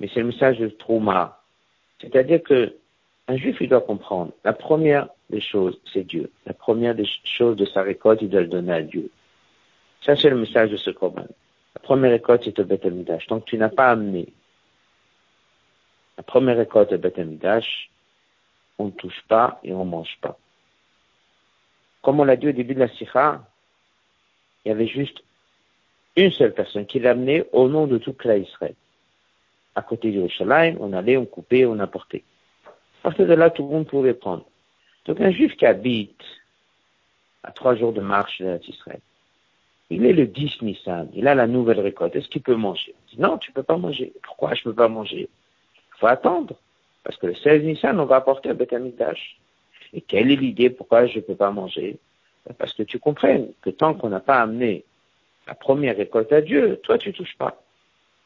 mais 0.00 0.08
c'est 0.12 0.20
le 0.20 0.26
message 0.26 0.58
de 0.58 0.68
Trouma. 0.68 1.40
C'est-à-dire 2.00 2.42
que 2.42 2.74
un 3.28 3.36
juif, 3.36 3.58
il 3.60 3.68
doit 3.68 3.82
comprendre. 3.82 4.32
La 4.42 4.54
première 4.54 5.08
des 5.28 5.40
choses, 5.40 5.78
c'est 5.92 6.04
Dieu. 6.04 6.30
La 6.46 6.54
première 6.54 6.94
des 6.94 7.06
choses 7.24 7.56
de 7.56 7.66
sa 7.66 7.82
récolte, 7.82 8.22
il 8.22 8.30
doit 8.30 8.40
le 8.40 8.46
donner 8.46 8.72
à 8.72 8.82
Dieu. 8.82 9.10
Ça, 10.00 10.16
c'est 10.16 10.30
le 10.30 10.38
message 10.38 10.70
de 10.70 10.76
ce 10.76 10.90
Corban. 10.90 11.26
La 11.74 11.80
première 11.82 12.10
récolte, 12.10 12.44
c'est 12.44 12.58
au 12.58 12.64
Beth 12.64 12.84
Amidash. 12.84 13.26
Donc, 13.28 13.44
tu 13.44 13.56
n'as 13.56 13.68
pas 13.68 13.90
amené 13.90 14.32
la 16.18 16.24
première 16.24 16.56
récolte 16.56 16.92
au 16.92 16.98
Beth 16.98 17.18
on 18.78 18.86
ne 18.86 18.90
touche 18.90 19.22
pas 19.28 19.60
et 19.62 19.72
on 19.72 19.84
ne 19.84 19.90
mange 19.90 20.18
pas. 20.20 20.36
comme 22.02 22.20
on 22.20 22.24
l'a 22.24 22.36
dit 22.36 22.48
au 22.48 22.52
début 22.52 22.74
de 22.74 22.80
la 22.80 22.88
Sikha, 22.88 23.44
il 24.64 24.68
y 24.68 24.72
avait 24.72 24.86
juste 24.86 25.22
une 26.16 26.32
seule 26.32 26.54
personne 26.54 26.86
qui 26.86 26.98
l'amenait 26.98 27.48
au 27.52 27.68
nom 27.68 27.86
de 27.86 27.98
toute 27.98 28.24
la 28.24 28.36
Israël. 28.36 28.74
À 29.74 29.82
côté 29.82 30.10
du 30.10 30.18
Yerushalayim, 30.18 30.76
on 30.80 30.92
allait, 30.92 31.16
on 31.16 31.26
coupait, 31.26 31.64
on 31.66 31.78
apportait. 31.78 32.24
À 33.00 33.10
partir 33.10 33.26
de 33.26 33.34
là, 33.34 33.50
tout 33.50 33.62
le 33.62 33.68
monde 33.68 33.86
pouvait 33.86 34.14
prendre. 34.14 34.44
Donc 35.04 35.20
un 35.20 35.30
juif 35.30 35.56
qui 35.56 35.66
habite 35.66 36.22
à 37.44 37.52
trois 37.52 37.76
jours 37.76 37.92
de 37.92 38.00
marche 38.00 38.40
de 38.40 38.58
Israël, 38.68 39.00
il 39.90 40.04
est 40.04 40.12
le 40.12 40.26
10 40.26 40.62
Nissan, 40.62 41.08
il 41.14 41.26
a 41.28 41.34
la 41.34 41.46
nouvelle 41.46 41.80
récolte, 41.80 42.14
est-ce 42.16 42.28
qu'il 42.28 42.42
peut 42.42 42.56
manger? 42.56 42.94
Dit 43.08 43.20
non, 43.20 43.38
tu 43.38 43.52
peux 43.52 43.62
pas 43.62 43.76
manger. 43.76 44.12
Pourquoi 44.22 44.54
je 44.54 44.62
peux 44.62 44.74
pas 44.74 44.88
manger? 44.88 45.28
Il 45.74 45.98
faut 45.98 46.06
attendre, 46.06 46.56
parce 47.04 47.16
que 47.16 47.26
le 47.26 47.34
16 47.34 47.64
Nissan, 47.64 47.98
on 47.98 48.04
va 48.04 48.16
apporter 48.16 48.50
un 48.50 48.54
Beth 48.54 48.74
Et 49.92 50.00
quelle 50.02 50.30
est 50.30 50.36
l'idée? 50.36 50.70
Pourquoi 50.70 51.06
je 51.06 51.16
ne 51.16 51.22
peux 51.22 51.36
pas 51.36 51.50
manger? 51.50 51.98
Parce 52.58 52.72
que 52.72 52.82
tu 52.82 52.98
comprennes 52.98 53.52
que 53.62 53.70
tant 53.70 53.94
qu'on 53.94 54.08
n'a 54.08 54.20
pas 54.20 54.40
amené 54.40 54.84
la 55.46 55.54
première 55.54 55.96
récolte 55.96 56.32
à 56.32 56.40
Dieu, 56.40 56.78
toi 56.82 56.98
tu 56.98 57.12
touches 57.12 57.36
pas. 57.36 57.60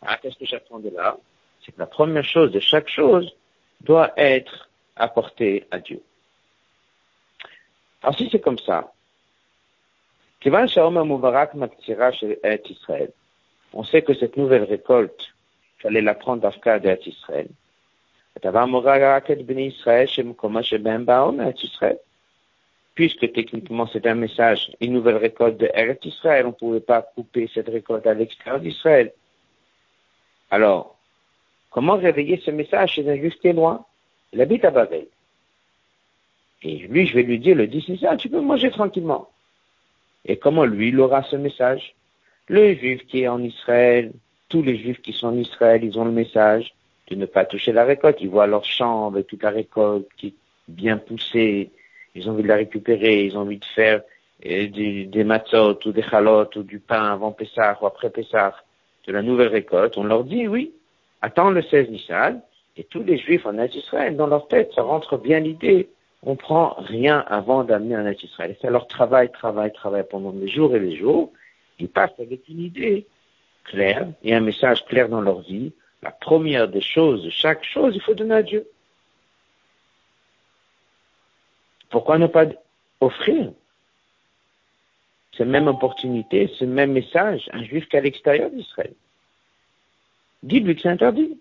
Ah, 0.02 0.18
qu'est-ce 0.20 0.36
que 0.36 0.46
j'apprends 0.46 0.80
de 0.80 0.90
là? 0.90 1.16
C'est 1.64 1.72
que 1.72 1.78
la 1.78 1.86
première 1.86 2.24
chose 2.24 2.50
de 2.50 2.60
chaque 2.60 2.88
chose 2.88 3.32
doit 3.80 4.12
être 4.16 4.68
apportée 4.96 5.66
à 5.70 5.78
Dieu. 5.78 6.02
Alors 8.02 8.16
si 8.16 8.28
c'est 8.30 8.40
comme 8.40 8.58
ça, 8.58 8.92
on 13.74 13.84
sait 13.84 14.02
que 14.02 14.14
cette 14.14 14.36
nouvelle 14.36 14.64
récolte, 14.64 15.34
fallait 15.78 16.00
la 16.00 16.14
prendre 16.14 16.42
d'Afka 16.42 16.78
Israël. 17.06 17.48
Puisque 22.94 23.32
techniquement 23.32 23.86
c'est 23.86 24.06
un 24.06 24.14
message, 24.14 24.70
une 24.80 24.92
nouvelle 24.92 25.16
récolte 25.16 25.56
de 25.58 25.70
Eretz 25.74 26.04
Israël, 26.04 26.46
on 26.46 26.48
ne 26.48 26.54
pouvait 26.54 26.80
pas 26.80 27.02
couper 27.02 27.50
cette 27.52 27.68
récolte 27.68 28.06
à 28.06 28.14
l'extérieur 28.14 28.60
d'Israël. 28.60 29.12
Alors, 30.50 30.98
comment 31.70 31.96
réveiller 31.96 32.42
ce 32.44 32.50
message 32.50 32.94
chez 32.94 33.08
un 33.08 33.16
juif 33.16 33.34
qui 33.40 33.48
est 33.48 33.52
loin 33.54 33.84
Il 34.32 34.40
habite 34.40 34.64
à 34.64 34.70
Babel. 34.70 35.06
Et 36.62 36.76
lui, 36.78 37.06
je 37.06 37.14
vais 37.14 37.22
lui 37.22 37.38
dire 37.38 37.56
le 37.56 37.66
10 37.66 37.86
tu 38.18 38.28
peux 38.28 38.40
manger 38.40 38.70
tranquillement. 38.70 39.31
Et 40.24 40.36
comment 40.36 40.64
lui, 40.64 40.88
il 40.88 41.00
aura 41.00 41.22
ce 41.22 41.36
message? 41.36 41.94
Le 42.48 42.74
juif 42.74 43.06
qui 43.06 43.22
est 43.22 43.28
en 43.28 43.42
Israël, 43.42 44.12
tous 44.48 44.62
les 44.62 44.76
juifs 44.76 45.00
qui 45.02 45.12
sont 45.12 45.28
en 45.28 45.36
Israël, 45.36 45.82
ils 45.82 45.98
ont 45.98 46.04
le 46.04 46.12
message 46.12 46.74
de 47.08 47.16
ne 47.16 47.26
pas 47.26 47.44
toucher 47.44 47.72
la 47.72 47.84
récolte. 47.84 48.18
Ils 48.20 48.28
voient 48.28 48.46
leur 48.46 48.64
champ 48.64 49.08
avec 49.08 49.26
toute 49.26 49.42
la 49.42 49.50
récolte 49.50 50.08
qui 50.16 50.28
est 50.28 50.34
bien 50.68 50.98
poussée. 50.98 51.70
Ils 52.14 52.28
ont 52.28 52.32
envie 52.32 52.42
de 52.42 52.48
la 52.48 52.56
récupérer. 52.56 53.24
Ils 53.24 53.36
ont 53.36 53.42
envie 53.42 53.58
de 53.58 53.64
faire 53.64 54.02
euh, 54.46 54.68
des, 54.68 55.04
des 55.06 55.24
matzot 55.24 55.78
ou 55.86 55.92
des 55.92 56.02
chalotes 56.02 56.56
ou 56.56 56.62
du 56.62 56.78
pain 56.78 57.12
avant 57.12 57.32
Pessah 57.32 57.78
ou 57.80 57.86
après 57.86 58.10
Pessah 58.10 58.54
de 59.06 59.12
la 59.12 59.22
nouvelle 59.22 59.48
récolte. 59.48 59.96
On 59.96 60.04
leur 60.04 60.24
dit 60.24 60.46
oui, 60.46 60.72
attends 61.20 61.50
le 61.50 61.62
16 61.62 61.90
Nissan. 61.90 62.40
Et 62.76 62.84
tous 62.84 63.02
les 63.02 63.18
juifs 63.18 63.44
en 63.44 63.58
Israël, 63.58 64.16
dans 64.16 64.26
leur 64.26 64.48
tête, 64.48 64.72
ça 64.74 64.82
rentre 64.82 65.18
bien 65.18 65.40
l'idée 65.40 65.90
on 66.22 66.36
prend 66.36 66.74
rien 66.78 67.24
avant 67.26 67.64
d'amener 67.64 67.96
un 67.96 68.06
être 68.06 68.22
Israël. 68.22 68.56
C'est 68.60 68.70
leur 68.70 68.86
travail, 68.86 69.30
travail, 69.32 69.72
travail 69.72 70.04
pendant 70.08 70.32
des 70.32 70.48
jours 70.48 70.74
et 70.76 70.80
des 70.80 70.96
jours. 70.96 71.32
Ils 71.78 71.88
passent 71.88 72.18
avec 72.20 72.48
une 72.48 72.60
idée 72.60 73.06
claire 73.64 74.08
et 74.22 74.34
un 74.34 74.40
message 74.40 74.84
clair 74.86 75.08
dans 75.08 75.20
leur 75.20 75.40
vie. 75.40 75.72
La 76.02 76.12
première 76.12 76.68
des 76.68 76.80
choses, 76.80 77.28
chaque 77.30 77.64
chose, 77.64 77.94
il 77.94 78.00
faut 78.00 78.14
donner 78.14 78.34
à 78.34 78.42
Dieu. 78.42 78.68
Pourquoi 81.90 82.18
ne 82.18 82.26
pas 82.26 82.46
offrir 83.00 83.52
cette 85.36 85.48
même 85.48 85.68
opportunité, 85.68 86.50
ce 86.58 86.64
même 86.64 86.92
message 86.92 87.48
à 87.52 87.58
un 87.58 87.64
juif 87.64 87.88
qu'à 87.88 88.00
l'extérieur 88.00 88.50
d'Israël? 88.50 88.94
Dites-lui 90.42 90.76
que 90.76 90.82
c'est 90.82 90.88
interdit. 90.88 91.38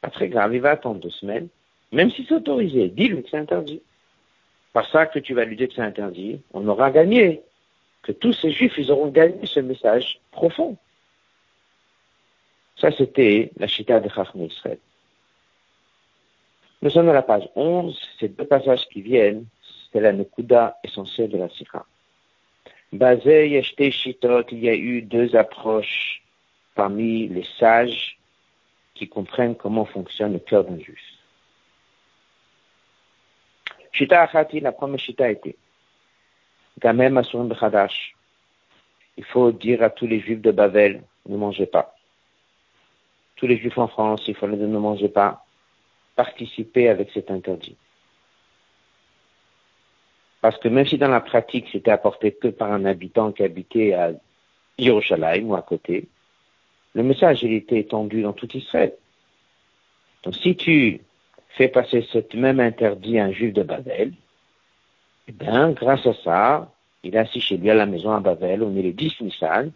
Pas 0.00 0.10
très 0.10 0.28
grave, 0.28 0.54
il 0.54 0.60
va 0.60 0.70
attendre 0.70 1.00
deux 1.00 1.10
semaines. 1.10 1.48
Même 1.92 2.10
si 2.10 2.24
c'est 2.26 2.34
autorisé, 2.34 2.88
dis-lui 2.88 3.22
que 3.22 3.28
c'est 3.30 3.38
interdit. 3.38 3.82
Par 4.72 4.88
ça 4.88 5.06
que 5.06 5.18
tu 5.18 5.34
vas 5.34 5.44
lui 5.44 5.56
dire 5.56 5.68
que 5.68 5.74
c'est 5.74 5.82
interdit, 5.82 6.40
on 6.54 6.66
aura 6.66 6.90
gagné. 6.90 7.42
Que 8.02 8.12
tous 8.12 8.32
ces 8.32 8.50
juifs, 8.50 8.74
ils 8.78 8.90
auront 8.90 9.08
gagné 9.08 9.46
ce 9.46 9.60
message 9.60 10.20
profond. 10.32 10.76
Ça, 12.76 12.90
c'était 12.90 13.52
la 13.58 13.68
chita 13.68 14.00
de 14.00 14.08
Chachmé 14.08 14.46
Israël. 14.46 14.78
Nous 16.80 16.90
sommes 16.90 17.10
à 17.10 17.12
la 17.12 17.22
page 17.22 17.48
11. 17.54 17.96
Ces 18.18 18.28
deux 18.28 18.46
passages 18.46 18.88
qui 18.88 19.02
viennent, 19.02 19.44
c'est 19.92 20.00
la 20.00 20.12
Nekuda 20.12 20.78
essentielle 20.82 21.30
de 21.30 21.38
la 21.38 21.48
Sikha. 21.50 21.84
Basé 22.92 23.50
Yeshte 23.50 23.90
Shitot, 23.90 24.42
il 24.50 24.64
y 24.64 24.68
a 24.68 24.74
eu 24.74 25.02
deux 25.02 25.36
approches 25.36 26.22
parmi 26.74 27.28
les 27.28 27.46
sages 27.58 28.18
qui 28.94 29.08
comprennent 29.08 29.54
comment 29.54 29.84
fonctionne 29.84 30.32
le 30.32 30.38
cœur 30.40 30.64
d'un 30.64 30.78
juif. 30.78 30.98
Shita 33.92 34.22
Achati, 34.22 34.60
la 34.60 34.72
première 34.72 34.98
Shita 34.98 35.30
était 35.30 35.56
Gamem 36.80 37.18
Asurim 37.18 37.48
Bechadash. 37.48 38.14
Il 39.18 39.24
faut 39.24 39.52
dire 39.52 39.82
à 39.82 39.90
tous 39.90 40.06
les 40.06 40.20
juifs 40.20 40.40
de 40.40 40.50
Babel, 40.50 41.02
ne 41.28 41.36
mangez 41.36 41.66
pas. 41.66 41.94
Tous 43.36 43.46
les 43.46 43.58
juifs 43.58 43.76
en 43.76 43.88
France, 43.88 44.24
il 44.26 44.34
faut 44.34 44.46
leur 44.46 44.56
dire 44.56 44.68
ne 44.68 44.78
mangez 44.78 45.08
pas. 45.08 45.44
Participez 46.16 46.88
avec 46.88 47.10
cet 47.12 47.30
interdit. 47.30 47.76
Parce 50.40 50.58
que 50.58 50.68
même 50.68 50.86
si 50.86 50.98
dans 50.98 51.08
la 51.08 51.20
pratique 51.20 51.68
c'était 51.70 51.90
apporté 51.90 52.32
que 52.32 52.48
par 52.48 52.72
un 52.72 52.84
habitant 52.84 53.30
qui 53.30 53.44
habitait 53.44 53.92
à 53.92 54.12
Yerushalayim 54.78 55.44
ou 55.46 55.54
à 55.54 55.62
côté, 55.62 56.08
le 56.94 57.02
message 57.02 57.42
il 57.42 57.52
était 57.52 57.78
étendu 57.78 58.22
dans 58.22 58.32
tout 58.32 58.50
Israël. 58.56 58.94
Donc 60.24 60.34
si 60.34 60.56
tu 60.56 61.00
fait 61.56 61.68
passer 61.68 62.06
ce 62.12 62.18
même 62.36 62.60
interdit 62.60 63.18
à 63.18 63.24
un 63.24 63.32
juif 63.32 63.52
de 63.52 63.62
Babel, 63.62 64.12
eh 65.28 65.32
bien, 65.32 65.70
grâce 65.70 66.06
à 66.06 66.14
ça, 66.24 66.72
il 67.02 67.14
est 67.14 67.18
assis 67.18 67.40
chez 67.40 67.56
lui 67.56 67.70
à 67.70 67.74
la 67.74 67.86
maison 67.86 68.12
à 68.12 68.20
Babel, 68.20 68.62
on 68.62 68.76
est 68.76 68.82
le 68.82 68.92
10 68.92 69.20
Nissan, 69.20 69.70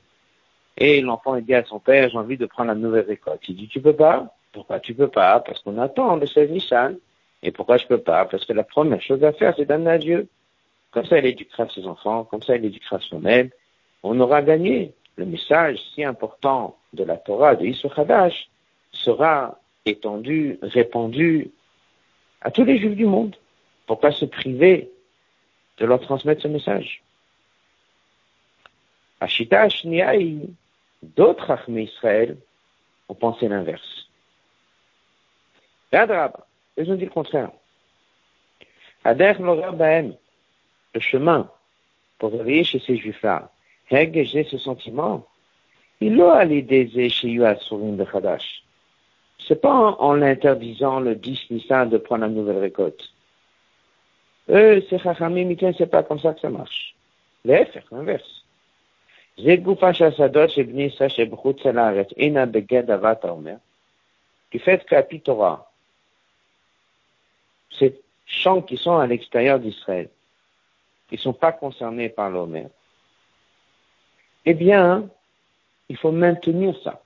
et 0.78 1.00
l'enfant 1.00 1.36
dit 1.40 1.54
à 1.54 1.64
son 1.64 1.78
père, 1.78 2.10
j'ai 2.10 2.18
envie 2.18 2.36
de 2.36 2.46
prendre 2.46 2.68
la 2.68 2.74
nouvelle 2.74 3.06
récolte. 3.06 3.48
Il 3.48 3.56
dit, 3.56 3.68
tu 3.68 3.80
peux 3.80 3.96
pas? 3.96 4.34
Pourquoi 4.52 4.80
tu 4.80 4.94
peux 4.94 5.08
pas? 5.08 5.40
Parce 5.40 5.60
qu'on 5.60 5.78
attend 5.78 6.16
le 6.16 6.26
16 6.26 6.50
Nissan. 6.50 6.96
Et 7.42 7.50
pourquoi 7.50 7.76
je 7.76 7.86
peux 7.86 7.98
pas? 7.98 8.24
Parce 8.26 8.44
que 8.44 8.52
la 8.52 8.64
première 8.64 9.00
chose 9.00 9.22
à 9.24 9.32
faire, 9.32 9.54
c'est 9.56 9.64
d'amener 9.66 9.90
à 9.90 9.98
Dieu. 9.98 10.28
Comme 10.90 11.06
ça, 11.06 11.18
il 11.18 11.26
éduquera 11.26 11.68
ses 11.68 11.86
enfants, 11.86 12.24
comme 12.24 12.42
ça, 12.42 12.56
il 12.56 12.64
éduquera 12.64 12.98
soi-même. 13.00 13.50
On 14.02 14.18
aura 14.20 14.42
gagné. 14.42 14.92
Le 15.16 15.24
message 15.24 15.78
si 15.94 16.04
important 16.04 16.76
de 16.92 17.04
la 17.04 17.16
Torah 17.16 17.54
de 17.54 17.64
Yisro 17.64 17.90
Hadash 17.96 18.48
sera 18.92 19.58
étendu, 19.86 20.58
répandu 20.62 21.50
à 22.46 22.52
tous 22.52 22.64
les 22.64 22.78
juifs 22.78 22.94
du 22.94 23.06
monde. 23.06 23.34
pour 23.88 23.98
pas 23.98 24.12
se 24.12 24.24
priver 24.24 24.88
de 25.78 25.84
leur 25.84 26.00
transmettre 26.00 26.42
ce 26.42 26.48
message 26.48 27.02
Ashita 29.20 29.62
Ashniaï, 29.62 30.48
d'autres 31.02 31.50
armées 31.50 31.88
Israël 31.92 32.36
ont 33.08 33.14
pensé 33.14 33.48
l'inverse. 33.48 34.08
ils 35.92 36.92
ont 36.92 36.94
dit 36.94 37.06
le 37.06 37.10
contraire. 37.10 37.50
Ader 39.02 39.34
le 40.94 41.00
chemin 41.00 41.50
pour 42.18 42.30
réveiller 42.32 42.64
chez 42.64 42.78
ces 42.78 42.96
juifs-là, 42.96 43.50
j'ai 43.90 44.44
ce 44.44 44.58
sentiment, 44.58 45.26
il 46.00 46.20
a 46.20 46.44
l'idée 46.44 47.08
chez 47.08 47.28
Yuat 47.28 47.58
de 47.70 48.04
Khadash. 48.04 48.65
C'est 49.46 49.60
pas 49.60 49.72
en, 49.72 50.14
l'interdisant 50.14 51.00
le 51.00 51.14
10 51.14 51.50
Nissan 51.50 51.88
de 51.88 51.98
prendre 51.98 52.22
la 52.22 52.28
nouvelle 52.28 52.58
récolte. 52.58 53.12
Eux, 54.48 54.84
c'est 54.88 54.98
Chachamim, 54.98 55.54
c'est 55.76 55.86
pas 55.86 56.02
comme 56.02 56.18
ça 56.18 56.34
que 56.34 56.40
ça 56.40 56.50
marche. 56.50 56.96
L'effet, 57.44 57.84
l'inverse. 57.92 58.44
Du 59.38 59.62
fait 64.58 64.86
qu'à 64.86 65.02
Pitora, 65.02 65.70
ces 67.78 68.00
champs 68.24 68.62
qui 68.62 68.76
sont 68.76 68.96
à 68.96 69.06
l'extérieur 69.06 69.60
d'Israël, 69.60 70.08
qui 71.08 71.16
ne 71.16 71.20
sont 71.20 71.34
pas 71.34 71.52
concernés 71.52 72.08
par 72.08 72.30
l'Omer, 72.30 72.66
eh 74.44 74.54
bien, 74.54 75.08
il 75.88 75.96
faut 75.96 76.12
maintenir 76.12 76.74
ça 76.82 77.00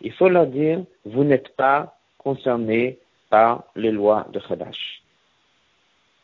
il 0.00 0.12
faut 0.12 0.28
leur 0.28 0.46
dire, 0.46 0.84
vous 1.04 1.24
n'êtes 1.24 1.54
pas 1.56 1.98
concernés 2.18 2.98
par 3.30 3.64
les 3.74 3.90
lois 3.90 4.26
de 4.32 4.38
Khadash. 4.38 5.02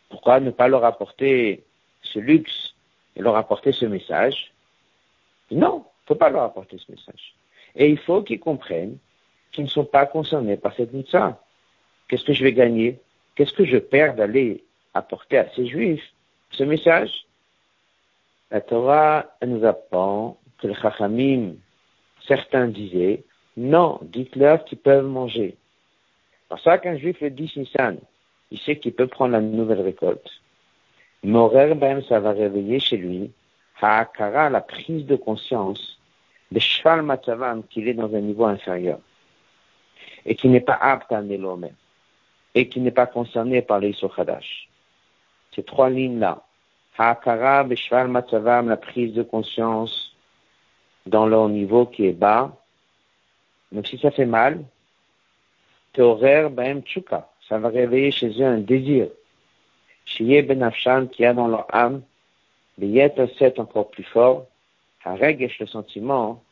Pourquoi 0.08 0.40
ne 0.40 0.50
pas 0.50 0.68
leur 0.68 0.84
apporter 0.84 1.64
ce 2.02 2.18
luxe 2.18 2.74
et 3.16 3.22
leur 3.22 3.36
apporter 3.36 3.72
ce 3.72 3.84
message? 3.86 4.52
Non, 5.50 5.84
il 5.84 6.02
ne 6.02 6.06
faut 6.06 6.14
pas 6.14 6.30
leur 6.30 6.42
apporter 6.42 6.78
ce 6.78 6.90
message. 6.90 7.34
Et 7.74 7.88
il 7.88 7.98
faut 7.98 8.22
qu'ils 8.22 8.40
comprennent 8.40 8.98
qu'ils 9.52 9.64
ne 9.64 9.68
sont 9.68 9.84
pas 9.84 10.06
concernés 10.06 10.56
par 10.56 10.74
cette 10.74 10.92
mitzvah. 10.92 11.40
Qu'est-ce 12.08 12.24
que 12.24 12.32
je 12.32 12.44
vais 12.44 12.52
gagner? 12.52 13.00
Qu'est-ce 13.34 13.52
que 13.52 13.64
je 13.64 13.78
perds 13.78 14.14
d'aller 14.14 14.64
apporter 14.94 15.38
à 15.38 15.48
ces 15.54 15.66
juifs 15.66 16.12
ce 16.50 16.62
message? 16.64 17.26
La 18.50 18.60
Torah 18.60 19.26
nous 19.44 19.64
apprend 19.64 20.38
que 20.58 20.68
les 20.68 20.74
Chachamim, 20.74 21.54
certains 22.26 22.68
disaient, 22.68 23.24
non, 23.56 24.00
dites-leur 24.02 24.64
qu'ils 24.64 24.78
peuvent 24.78 25.06
manger. 25.06 25.56
Pour 26.48 26.58
ça 26.60 26.78
qu'un 26.78 26.96
juif 26.96 27.20
le 27.20 27.30
dit 27.30 27.52
Nissan, 27.56 27.98
il 28.50 28.58
sait 28.58 28.78
qu'il 28.78 28.92
peut 28.92 29.06
prendre 29.06 29.32
la 29.32 29.40
nouvelle 29.40 29.80
récolte. 29.80 30.28
Morer 31.22 31.74
ben, 31.74 32.02
ça 32.02 32.20
va 32.20 32.32
réveiller 32.32 32.80
chez 32.80 32.96
lui, 32.96 33.30
Ha'akara, 33.80 34.50
la 34.50 34.60
prise 34.60 35.06
de 35.06 35.16
conscience, 35.16 35.98
de 36.52 36.58
Shval 36.58 37.02
Matzavam, 37.02 37.64
qu'il 37.64 37.88
est 37.88 37.94
dans 37.94 38.14
un 38.14 38.20
niveau 38.20 38.44
inférieur, 38.44 38.98
et 40.26 40.34
qui 40.34 40.48
n'est 40.48 40.60
pas 40.60 40.78
apte 40.80 41.12
à 41.12 41.20
l'homme, 41.20 41.68
et 42.54 42.68
qui 42.68 42.80
n'est 42.80 42.90
pas 42.90 43.06
concerné 43.06 43.62
par 43.62 43.78
les 43.78 43.94
Khadash. 43.94 44.68
Ces 45.54 45.62
trois 45.62 45.90
lignes-là, 45.90 46.42
Ha'akara, 46.98 47.64
Beshval 47.64 48.08
Matzavam, 48.08 48.68
la 48.68 48.76
prise 48.76 49.14
de 49.14 49.22
conscience 49.22 50.14
dans 51.06 51.26
leur 51.26 51.48
niveau 51.48 51.86
qui 51.86 52.06
est 52.06 52.12
bas, 52.12 52.52
même 53.74 53.84
si 53.84 53.98
ça 53.98 54.12
fait 54.12 54.24
mal, 54.24 54.64
Teorer 55.92 56.48
Baem 56.48 56.82
Tchuka, 56.82 57.28
ça 57.48 57.58
va 57.58 57.68
réveiller 57.68 58.12
chez 58.12 58.30
eux 58.40 58.46
un 58.46 58.58
désir. 58.58 59.08
Chez 60.06 60.42
Benafshan, 60.42 61.08
qui 61.08 61.24
a 61.24 61.34
dans 61.34 61.48
leur 61.48 61.66
âme, 61.74 62.02
un 62.80 63.26
set 63.38 63.58
encore 63.58 63.90
plus 63.90 64.04
fort, 64.04 64.46
Haregesh, 65.04 65.58
le 65.58 65.66
sentiment, 65.66 66.42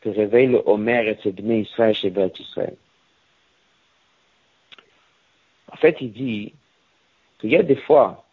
que 0.00 0.10
réveille 0.10 0.48
le 0.48 0.62
Homer 0.66 1.08
et 1.08 1.18
ses 1.22 1.32
Bnei 1.32 1.62
Israël 1.62 1.94
chez 1.94 2.10
Beth 2.10 2.38
Israël. 2.38 2.76
En 5.72 5.76
fait, 5.76 5.96
il 6.00 6.12
dit 6.12 6.54
qu'il 7.38 7.50
y 7.50 7.56
a 7.56 7.62
des 7.62 7.76
fois, 7.76 8.26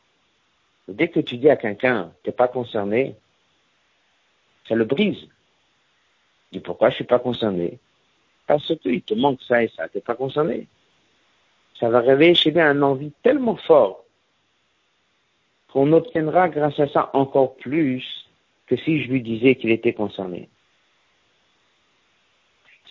dès 0.88 1.08
que 1.08 1.20
tu 1.20 1.38
dis 1.38 1.50
à 1.50 1.56
quelqu'un, 1.56 2.12
t'es 2.24 2.32
pas 2.32 2.48
concerné, 2.48 3.16
ça 4.68 4.76
le 4.76 4.86
brise. 4.86 5.28
Il 6.52 6.60
dit 6.60 6.60
pourquoi 6.60 6.90
je 6.90 6.96
suis 6.96 7.04
pas 7.04 7.20
concerné? 7.20 7.80
Parce 8.48 8.74
qu'il 8.78 9.02
te 9.02 9.14
manque 9.14 9.42
ça 9.44 9.64
et 9.64 9.68
ça, 9.76 9.88
t'es 9.90 10.02
pas 10.02 10.16
concerné. 10.16 10.68
Ça 11.80 11.90
va 11.90 12.00
réveiller 12.00 12.34
chez 12.34 12.52
lui 12.52 12.62
un 12.62 12.82
envie 12.82 13.12
tellement 13.22 13.58
fort 13.58 14.04
qu'on 15.72 15.92
obtiendra 15.92 16.50
grâce 16.50 16.80
à 16.80 16.88
ça 16.88 17.10
encore 17.14 17.56
plus 17.58 18.28
que 18.68 18.78
si 18.78 19.04
je 19.04 19.12
lui 19.12 19.22
disais 19.22 19.56
qu'il 19.56 19.72
était 19.72 19.94
concerné. 19.94 20.50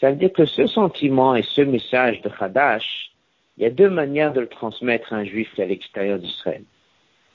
Ça 0.01 0.11
veut 0.11 0.17
dire 0.17 0.33
que 0.33 0.45
ce 0.45 0.67
sentiment 0.67 1.35
et 1.35 1.43
ce 1.43 1.63
message 1.63 2.21
de 2.21 2.31
Hadash, 2.39 3.13
il 3.57 3.63
y 3.63 3.67
a 3.67 3.71
deux 3.71 3.89
manières 3.89 4.35
de 4.35 4.41
le 4.41 4.49
transmettre 4.49 5.13
à 5.13 5.17
un 5.17 5.25
juif 5.25 5.53
qui 5.55 5.63
est 5.63 5.65
à 5.65 5.67
l'extérieur 5.67 6.19
d'Israël. 6.19 6.65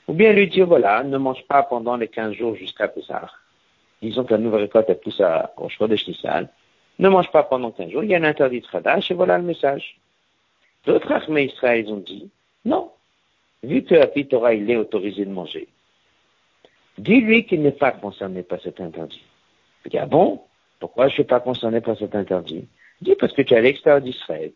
Ou 0.06 0.14
bien 0.14 0.32
lui 0.32 0.46
dire, 0.46 0.66
voilà, 0.66 1.02
ne 1.02 1.18
mange 1.18 1.44
pas 1.48 1.62
pendant 1.64 1.96
les 1.96 2.08
15 2.08 2.34
jours 2.34 2.54
jusqu'à 2.54 2.88
Pessah. 2.88 3.30
Disons 4.00 4.24
que 4.24 4.34
la 4.34 4.38
nouvelle 4.38 4.62
récolte 4.62 4.90
est 4.90 4.96
pousse 4.96 5.20
à, 5.20 5.52
de 5.58 6.08
Nissan. 6.08 6.48
Ne 7.02 7.08
mange 7.08 7.32
pas 7.32 7.42
pendant 7.42 7.72
15 7.72 7.90
jours, 7.90 8.04
il 8.04 8.10
y 8.10 8.14
a 8.14 8.18
un 8.18 8.22
interdit 8.22 8.60
de 8.60 8.66
Hadash 8.72 9.10
et 9.10 9.14
voilà 9.14 9.36
le 9.36 9.42
message. 9.42 9.98
D'autres 10.86 11.10
armées 11.10 11.46
Israël 11.46 11.84
ont 11.88 11.96
dit, 11.96 12.30
non, 12.64 12.92
vu 13.64 13.82
que 13.82 13.96
la 13.96 14.06
Torah, 14.06 14.54
il 14.54 14.70
est 14.70 14.76
autorisé 14.76 15.24
de 15.24 15.30
manger, 15.30 15.66
dis-lui 16.98 17.44
qu'il 17.44 17.62
n'est 17.62 17.72
pas 17.72 17.90
concerné 17.90 18.44
par 18.44 18.60
cet 18.60 18.80
interdit. 18.80 19.24
Il 19.84 19.90
dit, 19.90 19.98
ah 19.98 20.06
bon, 20.06 20.42
pourquoi 20.78 21.08
je 21.08 21.14
ne 21.14 21.14
suis 21.14 21.24
pas 21.24 21.40
concerné 21.40 21.80
par 21.80 21.98
cet 21.98 22.14
interdit? 22.14 22.68
Dis 23.00 23.16
parce 23.16 23.32
que 23.32 23.42
tu 23.42 23.52
es 23.52 23.56
à 23.56 23.62
l'extérieur 23.62 24.00
d'Israël, 24.00 24.52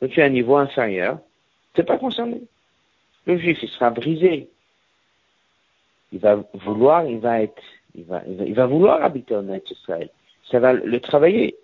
que 0.00 0.06
tu 0.06 0.20
es 0.20 0.22
à 0.22 0.26
un 0.26 0.28
niveau 0.28 0.54
inférieur, 0.54 1.18
tu 1.74 1.80
n'es 1.80 1.84
pas 1.84 1.98
concerné. 1.98 2.42
Le 3.26 3.38
juif, 3.38 3.58
il 3.60 3.68
sera 3.70 3.90
brisé. 3.90 4.48
Il 6.12 6.20
va 6.20 6.36
vouloir, 6.54 7.06
il 7.06 7.18
va 7.18 7.42
être, 7.42 7.60
il 7.96 8.04
va, 8.04 8.22
il 8.24 8.54
va, 8.54 8.66
vouloir 8.66 9.02
habiter 9.02 9.34
en 9.34 9.52
Israël. 9.52 10.10
Ça 10.50 10.60
va 10.60 10.72
le 10.72 11.00
travailler. 11.00 11.56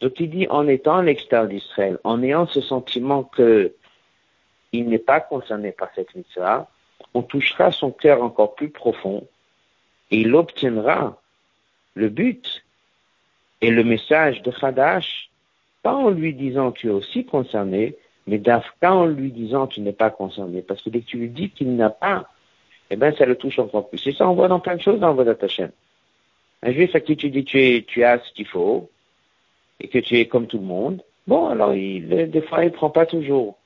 Donc 0.00 0.18
il 0.20 0.30
dit, 0.30 0.46
en 0.48 0.66
étant 0.68 0.96
à 0.96 1.02
l'extérieur 1.02 1.48
d'Israël, 1.48 1.98
en 2.04 2.22
ayant 2.22 2.46
ce 2.46 2.60
sentiment 2.60 3.22
que 3.22 3.72
il 4.72 4.88
n'est 4.88 4.98
pas 4.98 5.20
concerné 5.20 5.70
par 5.70 5.88
cette 5.94 6.14
mitzvah, 6.14 6.68
on 7.14 7.22
touchera 7.22 7.70
son 7.70 7.92
cœur 7.92 8.22
encore 8.22 8.56
plus 8.56 8.70
profond 8.70 9.26
et 10.10 10.20
il 10.20 10.34
obtiendra 10.34 11.20
le 11.94 12.08
but 12.08 12.64
et 13.60 13.70
le 13.70 13.84
message 13.84 14.42
de 14.42 14.52
Hadash, 14.60 15.30
pas 15.82 15.94
en 15.94 16.10
lui 16.10 16.34
disant 16.34 16.72
tu 16.72 16.88
es 16.88 16.90
aussi 16.90 17.24
concerné, 17.24 17.96
mais 18.26 18.38
d'Afka 18.38 18.92
en 18.92 19.06
lui 19.06 19.30
disant 19.30 19.68
tu 19.68 19.80
n'es 19.80 19.92
pas 19.92 20.10
concerné. 20.10 20.62
Parce 20.62 20.82
que 20.82 20.90
dès 20.90 21.00
que 21.00 21.06
tu 21.06 21.18
lui 21.18 21.28
dis 21.28 21.50
qu'il 21.50 21.76
n'a 21.76 21.90
pas, 21.90 22.28
eh 22.90 22.96
bien, 22.96 23.12
ça 23.12 23.26
le 23.26 23.36
touche 23.36 23.58
encore 23.58 23.88
plus. 23.88 24.04
Et 24.06 24.12
ça, 24.12 24.28
on 24.28 24.34
voit 24.34 24.48
dans 24.48 24.60
plein 24.60 24.76
de 24.76 24.80
choses 24.80 25.00
dans 25.00 25.14
votre 25.14 25.46
chaîne. 25.48 25.72
Un 26.64 26.72
juif 26.72 26.94
à 26.94 27.00
qui 27.00 27.16
tu 27.16 27.30
dis 27.30 27.44
tu, 27.44 27.60
es, 27.60 27.82
tu 27.82 28.02
as 28.04 28.18
ce 28.18 28.32
qu'il 28.32 28.46
faut, 28.46 28.90
et 29.80 29.88
que 29.88 29.98
tu 29.98 30.18
es 30.18 30.26
comme 30.26 30.46
tout 30.46 30.58
le 30.58 30.64
monde, 30.64 31.02
bon, 31.26 31.48
alors 31.48 31.74
il, 31.74 32.30
des 32.30 32.40
fois, 32.40 32.64
il 32.64 32.72
prend 32.72 32.90
pas 32.90 33.06
toujours 33.06 33.58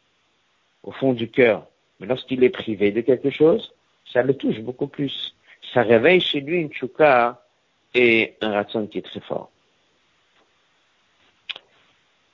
au 0.82 0.90
fond 0.90 1.12
du 1.12 1.28
cœur. 1.30 1.66
Mais 2.00 2.06
lorsqu'il 2.06 2.42
est 2.42 2.50
privé 2.50 2.90
de 2.90 3.00
quelque 3.00 3.30
chose, 3.30 3.72
ça 4.12 4.22
le 4.22 4.34
touche 4.34 4.58
beaucoup 4.60 4.88
plus. 4.88 5.34
Ça 5.72 5.82
réveille 5.82 6.20
chez 6.20 6.40
lui 6.40 6.60
une 6.60 6.72
chouka 6.72 7.40
et 7.94 8.34
un 8.40 8.52
ratson 8.52 8.86
qui 8.86 8.98
est 8.98 9.02
très 9.02 9.20
fort. 9.20 9.50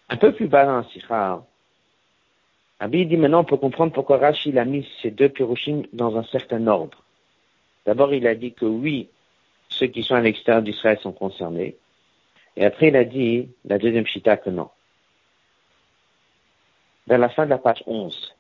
Un 0.08 0.16
peu 0.16 0.32
plus 0.32 0.48
bas 0.48 0.64
dans 0.64 1.44
Abi 2.80 3.06
dit 3.06 3.16
maintenant 3.16 3.40
on 3.40 3.44
peut 3.44 3.56
comprendre 3.56 3.92
pourquoi 3.92 4.18
Rashi 4.18 4.58
a 4.58 4.64
mis 4.64 4.86
ces 5.00 5.10
deux 5.10 5.28
pirushim 5.28 5.82
dans 5.92 6.16
un 6.16 6.24
certain 6.24 6.66
ordre. 6.66 7.02
D'abord, 7.86 8.14
il 8.14 8.26
a 8.26 8.34
dit 8.34 8.52
que 8.52 8.64
oui, 8.64 9.08
ceux 9.78 9.86
qui 9.86 10.02
sont 10.02 10.14
à 10.14 10.20
l'extérieur 10.20 10.62
d'Israël 10.62 10.98
sont 11.00 11.12
concernés. 11.12 11.76
Et 12.56 12.64
après, 12.64 12.88
il 12.88 12.96
a 12.96 13.04
dit, 13.04 13.48
la 13.64 13.78
deuxième 13.78 14.06
chita, 14.06 14.36
que 14.36 14.50
non. 14.50 14.70
Dans 17.06 17.18
la 17.18 17.28
fin 17.28 17.44
de 17.44 17.50
la 17.50 17.58
page 17.58 17.82
11, 17.86 18.34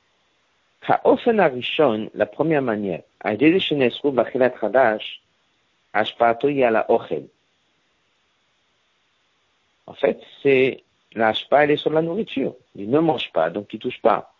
la 0.88 2.26
première 2.26 2.62
manière, 2.62 3.02
en 9.86 9.94
fait, 9.94 10.20
c'est 10.42 10.82
la 11.14 11.32
elle 11.50 11.70
est 11.70 11.76
sur 11.76 11.90
la 11.90 12.02
nourriture. 12.02 12.54
Il 12.74 12.90
ne 12.90 12.98
mange 12.98 13.32
pas, 13.32 13.50
donc 13.50 13.72
il 13.72 13.78
touche 13.78 14.00
pas. 14.00 14.32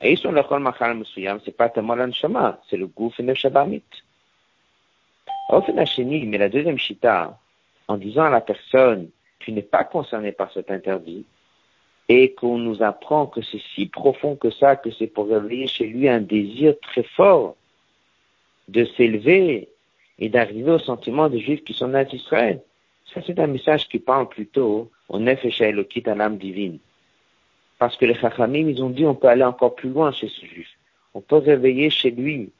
Et 0.00 0.16
sur 0.16 0.32
le 0.32 0.42
kol 0.42 0.60
machal 0.60 1.02
c'est 1.44 1.56
pas 1.56 1.68
tellement 1.68 1.94
l'anshama, 1.94 2.60
c'est 2.68 2.76
le 2.76 2.86
gouf 2.86 3.18
et 3.20 3.22
le 3.22 3.34
shabamit. 3.34 3.82
Mais 5.52 6.38
la 6.38 6.48
deuxième 6.48 6.78
shita, 6.78 7.38
en 7.88 7.96
disant 7.96 8.24
à 8.24 8.30
la 8.30 8.40
personne, 8.40 9.08
tu 9.40 9.52
n'es 9.52 9.62
pas 9.62 9.84
concerné 9.84 10.32
par 10.32 10.52
cet 10.52 10.70
interdit, 10.70 11.24
et 12.08 12.32
qu'on 12.34 12.58
nous 12.58 12.82
apprend 12.82 13.26
que 13.26 13.40
c'est 13.40 13.62
si 13.74 13.86
profond 13.86 14.36
que 14.36 14.50
ça, 14.50 14.76
que 14.76 14.90
c'est 14.90 15.06
pour 15.06 15.28
réveiller 15.28 15.66
chez 15.66 15.86
lui 15.86 16.08
un 16.08 16.20
désir 16.20 16.74
très 16.80 17.04
fort 17.04 17.56
de 18.68 18.84
s'élever 18.84 19.68
et 20.18 20.28
d'arriver 20.28 20.72
au 20.72 20.78
sentiment 20.78 21.28
des 21.28 21.40
Juifs 21.40 21.64
qui 21.64 21.72
sont 21.72 21.88
nés 21.88 22.04
d'Israël. 22.04 22.62
Ça, 23.14 23.20
c'est 23.26 23.38
un 23.38 23.46
message 23.46 23.88
qui 23.88 23.98
parle 23.98 24.28
plutôt 24.28 24.90
au 25.08 25.18
Nefesh 25.18 25.60
Elokit 25.60 26.08
à 26.08 26.14
l'âme 26.14 26.36
divine. 26.36 26.78
Parce 27.78 27.96
que 27.96 28.06
les 28.06 28.14
Chachamim, 28.14 28.68
ils 28.68 28.82
ont 28.82 28.90
dit 28.90 29.06
on 29.06 29.14
peut 29.14 29.28
aller 29.28 29.44
encore 29.44 29.74
plus 29.74 29.90
loin 29.90 30.12
chez 30.12 30.28
ce 30.28 30.44
Juif. 30.44 30.68
On 31.14 31.20
peut 31.20 31.36
réveiller 31.36 31.90
chez 31.90 32.10
lui, 32.10 32.50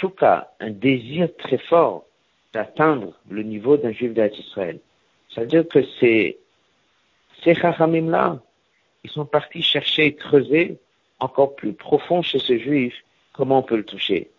Chouka, 0.00 0.52
un 0.60 0.70
désir 0.70 1.28
très 1.36 1.58
fort 1.58 2.04
d'atteindre 2.52 3.12
le 3.30 3.42
niveau 3.42 3.76
d'un 3.76 3.92
Juif 3.92 4.12
d'Israël. 4.12 4.80
C'est-à-dire 5.28 5.66
que 5.68 5.80
c'est 6.00 6.38
ces 7.42 7.54
Chachamim-là, 7.54 8.40
ils 9.04 9.10
sont 9.10 9.26
partis 9.26 9.62
chercher 9.62 10.06
et 10.06 10.14
creuser 10.14 10.78
encore 11.20 11.54
plus 11.54 11.72
profond 11.72 12.22
chez 12.22 12.38
ce 12.38 12.58
juif 12.58 12.94
comment 13.32 13.58
on 13.58 13.62
peut 13.62 13.76
le 13.76 13.84
toucher. 13.84 14.30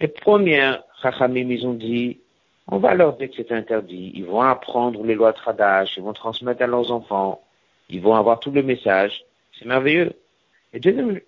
Les 0.00 0.08
premières 0.08 0.82
Chachamim, 1.00 1.50
ils 1.50 1.66
ont 1.66 1.74
dit, 1.74 2.18
on 2.68 2.78
va 2.78 2.94
leur 2.94 3.16
dire 3.16 3.30
que 3.30 3.36
c'est 3.36 3.52
interdit, 3.52 4.12
ils 4.14 4.24
vont 4.24 4.42
apprendre 4.42 5.02
les 5.04 5.14
lois 5.14 5.32
de 5.32 5.36
Tradash, 5.36 5.96
ils 5.96 6.02
vont 6.02 6.12
transmettre 6.12 6.62
à 6.62 6.66
leurs 6.66 6.92
enfants, 6.92 7.42
ils 7.88 8.00
vont 8.00 8.14
avoir 8.14 8.38
tout 8.38 8.50
le 8.50 8.62
message, 8.62 9.24
c'est 9.58 9.66
merveilleux. 9.66 10.12
Et 10.72 10.80
deuxième, 10.80 11.20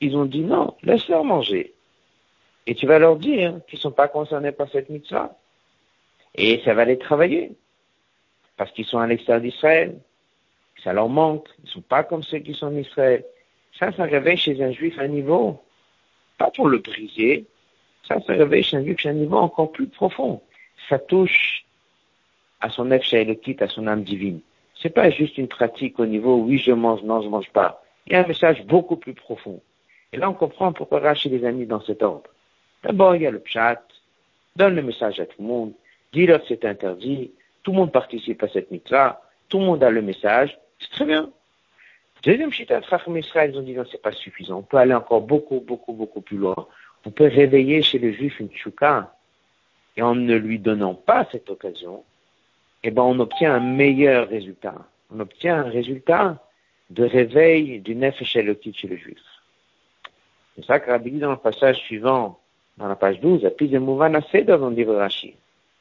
ils 0.00 0.16
ont 0.16 0.24
dit 0.24 0.40
non, 0.40 0.74
laisse-leur 0.82 1.24
manger. 1.24 1.74
Et 2.66 2.74
tu 2.74 2.86
vas 2.86 2.98
leur 2.98 3.16
dire 3.16 3.60
qu'ils 3.66 3.78
ne 3.78 3.82
sont 3.82 3.92
pas 3.92 4.08
concernés 4.08 4.52
par 4.52 4.68
cette 4.70 4.90
mitzvah. 4.90 5.36
Et 6.34 6.60
ça 6.64 6.74
va 6.74 6.84
les 6.84 6.98
travailler. 6.98 7.52
Parce 8.56 8.70
qu'ils 8.72 8.84
sont 8.84 8.98
à 8.98 9.06
l'extérieur 9.06 9.42
d'Israël 9.42 9.98
ça 10.82 10.92
leur 10.92 11.08
manque, 11.08 11.48
ils 11.58 11.66
ne 11.66 11.70
sont 11.70 11.80
pas 11.82 12.02
comme 12.02 12.22
ceux 12.22 12.38
qui 12.38 12.54
sont 12.54 12.66
en 12.66 12.76
Israël. 12.76 13.24
Ça, 13.78 13.92
ça 13.92 14.04
réveille 14.04 14.36
chez 14.36 14.62
un 14.62 14.72
juif 14.72 14.98
un 14.98 15.08
niveau, 15.08 15.62
pas 16.38 16.50
pour 16.50 16.68
le 16.68 16.78
briser, 16.78 17.46
ça, 18.08 18.20
ça 18.26 18.32
réveille 18.32 18.62
chez 18.62 18.76
un 18.76 18.82
juif 18.82 19.04
un 19.06 19.12
niveau 19.12 19.36
encore 19.36 19.72
plus 19.72 19.86
profond. 19.86 20.42
Ça 20.88 20.98
touche 20.98 21.64
à 22.60 22.68
son 22.70 22.90
quitte 23.42 23.62
à 23.62 23.68
son 23.68 23.86
âme 23.86 24.02
divine. 24.02 24.40
C'est 24.82 24.90
pas 24.90 25.10
juste 25.10 25.38
une 25.38 25.48
pratique 25.48 25.98
au 25.98 26.06
niveau 26.06 26.36
oui 26.36 26.58
je 26.58 26.72
mange, 26.72 27.02
non 27.02 27.22
je 27.22 27.28
mange 27.28 27.50
pas. 27.50 27.82
Il 28.06 28.12
y 28.12 28.16
a 28.16 28.24
un 28.24 28.26
message 28.26 28.64
beaucoup 28.64 28.96
plus 28.96 29.14
profond. 29.14 29.60
Et 30.12 30.16
là 30.16 30.28
on 30.28 30.34
comprend 30.34 30.72
pourquoi 30.72 31.00
Rachid 31.00 31.32
les 31.32 31.44
a 31.44 31.52
dans 31.52 31.80
cet 31.82 32.02
ordre. 32.02 32.30
D'abord 32.82 33.14
il 33.16 33.22
y 33.22 33.26
a 33.26 33.30
le 33.30 33.40
pshat, 33.40 33.82
donne 34.56 34.76
le 34.76 34.82
message 34.82 35.20
à 35.20 35.26
tout 35.26 35.40
le 35.40 35.46
monde, 35.46 35.72
dis-leur 36.12 36.40
que 36.40 36.48
c'est 36.48 36.64
interdit, 36.64 37.32
tout 37.62 37.72
le 37.72 37.78
monde 37.78 37.92
participe 37.92 38.42
à 38.42 38.48
cette 38.48 38.70
mitzvah, 38.70 39.22
tout 39.48 39.58
le 39.58 39.66
monde 39.66 39.84
a 39.84 39.90
le 39.90 40.02
message, 40.02 40.58
c'est 40.78 40.90
très 40.90 41.04
bien. 41.04 41.30
Deuxième 42.22 42.52
chita 42.52 42.80
de 42.80 43.18
Israël, 43.18 43.50
ils 43.52 43.58
ont 43.58 43.62
dit 43.62 43.74
non, 43.74 43.84
c'est 43.90 44.02
pas 44.02 44.12
suffisant. 44.12 44.58
On 44.58 44.62
peut 44.62 44.76
aller 44.76 44.94
encore 44.94 45.22
beaucoup, 45.22 45.60
beaucoup, 45.60 45.94
beaucoup 45.94 46.20
plus 46.20 46.36
loin. 46.36 46.66
On 47.06 47.10
peut 47.10 47.28
réveiller 47.28 47.80
chez 47.82 47.98
le 47.98 48.12
juif 48.12 48.40
une 48.40 48.50
tchouka, 48.50 49.14
et 49.96 50.02
en 50.02 50.14
ne 50.14 50.36
lui 50.36 50.58
donnant 50.58 50.94
pas 50.94 51.26
cette 51.32 51.48
occasion, 51.48 52.04
eh 52.82 52.90
ben, 52.90 53.02
on 53.02 53.18
obtient 53.20 53.54
un 53.54 53.60
meilleur 53.60 54.28
résultat. 54.28 54.74
On 55.14 55.20
obtient 55.20 55.56
un 55.56 55.70
résultat 55.70 56.42
de 56.90 57.04
réveil 57.04 57.80
du 57.80 57.94
nefesh 57.94 58.30
chez 58.30 58.42
le 58.42 58.56
juif. 58.96 59.18
C'est 60.56 60.64
ça 60.64 60.80
que 60.80 60.90
Rabbi 60.90 61.12
dit 61.12 61.18
dans 61.18 61.30
le 61.30 61.36
passage 61.36 61.78
suivant, 61.78 62.39
dans 62.80 62.88
la 62.88 62.96
page 62.96 63.20
12, 63.20 63.44
à 63.44 63.50
de 63.50 64.42
dans 64.42 64.70
le 64.70 64.96
Rashi. 64.96 65.34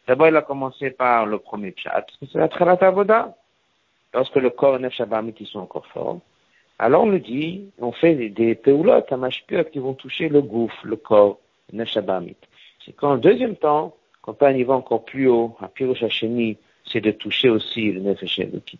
D'abord, 0.05 0.27
il 0.27 0.35
a 0.35 0.41
commencé 0.41 0.91
par 0.91 1.25
le 1.25 1.39
premier 1.39 1.73
chat, 1.75 2.05
c'est 2.19 2.37
la 2.37 2.49
Tralat 2.49 2.77
Avoda. 2.81 3.35
Lorsque 4.13 4.35
le 4.35 4.49
corps 4.49 4.75
et 4.75 4.79
nefesh 4.79 5.01
ils 5.39 5.47
sont 5.47 5.59
encore 5.59 5.85
forts, 5.87 6.19
alors 6.77 7.03
on 7.03 7.05
nous 7.05 7.19
dit, 7.19 7.69
on 7.79 7.91
fait 7.91 8.15
des, 8.15 8.55
peulotes 8.55 9.11
à 9.11 9.63
qui 9.71 9.79
vont 9.79 9.93
toucher 9.93 10.29
le 10.29 10.41
gouffre, 10.41 10.79
le 10.83 10.95
corps, 10.95 11.39
le 11.71 11.79
nefesh 11.79 11.99
C'est 12.85 12.93
qu'en 12.95 13.17
deuxième 13.17 13.55
temps, 13.55 13.95
quand 14.21 14.41
on 14.41 14.45
un 14.45 14.53
niveau 14.53 14.73
encore 14.73 15.05
plus 15.05 15.27
haut, 15.29 15.55
à 15.61 15.67
Pirosh 15.67 16.03
Hachemi, 16.03 16.57
c'est 16.85 17.01
de 17.01 17.11
toucher 17.11 17.49
aussi 17.49 17.91
le 17.91 18.01
nefesh 18.01 18.39
elokit. 18.39 18.79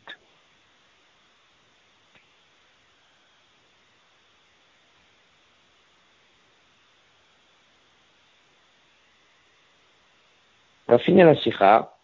On 10.89 10.93
va 10.93 10.97
finir 10.97 11.27
la 11.27 11.35
sikha. 11.35 11.95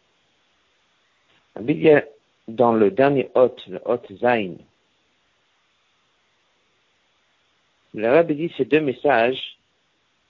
Dans 2.47 2.73
le 2.73 2.91
dernier 2.91 3.31
hôte, 3.33 3.65
le 3.65 3.81
hôte 3.83 4.05
Zain, 4.19 4.57
le 7.95 8.07
Rabbi 8.07 8.35
dit 8.35 8.53
ces 8.55 8.65
deux 8.65 8.81
messages 8.81 9.57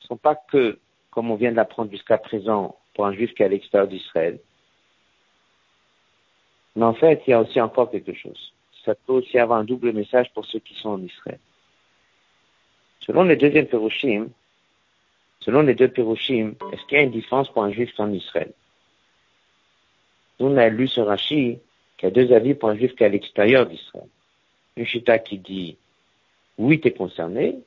ne 0.02 0.08
sont 0.08 0.16
pas 0.16 0.36
que, 0.36 0.80
comme 1.12 1.32
on 1.32 1.36
vient 1.36 1.52
de 1.52 1.58
l'apprendre 1.58 1.92
jusqu'à 1.92 2.18
présent, 2.18 2.78
pour 2.94 3.06
un 3.06 3.12
juif 3.12 3.34
qui 3.34 3.44
est 3.44 3.46
à 3.46 3.50
l'extérieur 3.50 3.90
d'Israël. 3.90 4.40
Mais 6.78 6.86
en 6.86 6.94
fait, 6.94 7.24
il 7.28 7.32
y 7.32 7.34
a 7.34 7.42
aussi 7.42 7.60
encore 7.60 7.92
quelque 7.92 8.14
chose. 8.14 8.54
Ça 8.86 8.96
peut 8.96 9.12
aussi 9.12 9.38
avoir 9.38 9.60
un 9.60 9.66
double 9.66 9.92
message 9.92 10.32
pour 10.34 10.46
ceux 10.46 10.60
qui 10.60 10.76
sont 10.76 10.92
en 10.92 11.02
Israël. 11.02 11.40
Selon 13.02 13.24
les 13.24 13.36
deuxièmes 13.36 13.68
Perushim, 13.68 14.30
Selon 15.46 15.62
les 15.62 15.76
deux 15.76 15.90
Pirushim, 15.90 16.56
est-ce 16.74 16.84
qu'il 16.88 16.98
y 16.98 17.02
a 17.02 17.04
une 17.04 17.12
différence 17.12 17.50
pour 17.50 17.64
un 17.64 17.72
juif 17.72 17.92
en 18.00 18.12
Israël? 18.12 18.52
On 20.40 20.58
a 20.58 20.70
lu 20.70 20.88
ce 20.88 21.00
Rashi 21.00 21.60
qui 21.98 22.06
a 22.08 22.10
deux 22.10 22.34
avis 22.34 22.56
pour 22.56 22.70
un 22.70 22.76
juif 22.76 22.96
qui 22.96 23.04
est 23.04 23.06
à 23.06 23.10
l'extérieur 23.10 23.68
d'Israël. 23.68 24.08
Une 24.76 24.88
chita 24.88 25.20
qui 25.20 25.38
dit 25.38 25.78
oui, 26.58 26.82
tu 26.82 26.88
es 26.88 26.92
concerné, 26.92 27.60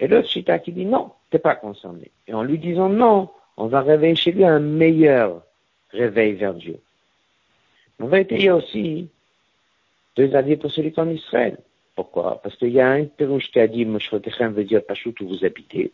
et 0.00 0.08
l'autre 0.08 0.28
chita 0.28 0.58
qui 0.58 0.72
dit 0.72 0.86
non, 0.86 1.12
tu 1.30 1.36
n'es 1.36 1.40
pas 1.40 1.56
concerné. 1.56 2.10
Et 2.26 2.32
en 2.32 2.42
lui 2.42 2.58
disant 2.58 2.88
non, 2.88 3.28
on 3.58 3.66
va 3.66 3.82
réveiller 3.82 4.14
chez 4.14 4.32
lui 4.32 4.44
un 4.44 4.58
meilleur 4.58 5.42
réveil 5.90 6.32
vers 6.32 6.54
Dieu. 6.54 6.78
En 8.00 8.06
vérité, 8.06 8.36
il 8.36 8.44
y 8.44 8.48
a 8.48 8.56
aussi 8.56 9.08
deux 10.16 10.34
avis 10.34 10.56
pour 10.56 10.70
celui 10.70 10.90
qui 10.90 11.00
est 11.00 11.02
en 11.02 11.10
Israël. 11.10 11.58
Pourquoi? 11.94 12.40
Parce 12.42 12.56
qu'il 12.56 12.70
y 12.70 12.80
a 12.80 12.88
un 12.88 13.04
Pirush 13.04 13.50
qui 13.50 13.60
a 13.60 13.66
dit 13.66 13.84
Moshrotechem 13.84 14.54
veut 14.54 14.64
dire 14.64 14.84
Pachout 14.84 15.14
où 15.20 15.28
vous 15.28 15.44
habitez. 15.44 15.92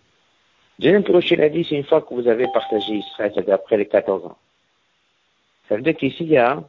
Deuxième 0.82 1.04
Pirosh, 1.04 1.30
a 1.30 1.48
dit, 1.48 1.64
c'est 1.64 1.76
une 1.76 1.84
fois 1.84 2.02
que 2.02 2.12
vous 2.12 2.26
avez 2.26 2.48
partagé 2.52 2.94
Israël, 2.94 3.30
c'est-à-dire 3.32 3.54
après 3.54 3.76
les 3.76 3.86
14 3.86 4.26
ans. 4.26 4.36
Ça 5.68 5.76
veut 5.76 5.82
dire 5.82 5.94
qu'ici, 5.94 6.24
il 6.24 6.30
y 6.30 6.36
a 6.36 6.60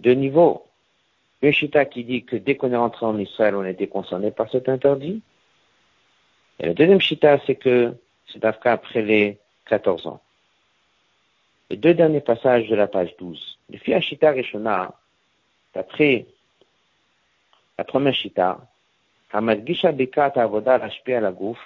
deux 0.00 0.12
niveaux. 0.12 0.66
Une 1.40 1.50
chita 1.50 1.86
qui 1.86 2.04
dit 2.04 2.24
que 2.24 2.36
dès 2.36 2.56
qu'on 2.56 2.70
est 2.70 2.76
rentré 2.76 3.06
en 3.06 3.18
Israël, 3.18 3.54
on 3.56 3.64
était 3.64 3.86
concerné 3.86 4.30
par 4.30 4.50
cet 4.50 4.68
interdit. 4.68 5.22
Et 6.58 6.66
le 6.66 6.74
deuxième 6.74 7.00
chita, 7.00 7.38
c'est 7.46 7.54
que 7.54 7.96
c'est 8.30 8.44
après 8.44 9.00
les 9.00 9.38
14 9.64 10.06
ans. 10.06 10.20
Les 11.70 11.78
deux 11.78 11.94
derniers 11.94 12.20
passages 12.20 12.68
de 12.68 12.76
la 12.76 12.86
page 12.86 13.16
12. 13.18 13.58
Le 13.70 13.78
Fia 13.78 14.02
Shita 14.02 14.30
Rishona, 14.32 14.92
d'après 15.72 16.26
la 17.78 17.84
première 17.84 18.12
Shita, 18.12 18.58
Gisha 19.64 19.90
Bekat 19.90 20.32
Avoda 20.36 20.74
à 20.74 21.20
la 21.20 21.32
Gouf, 21.32 21.58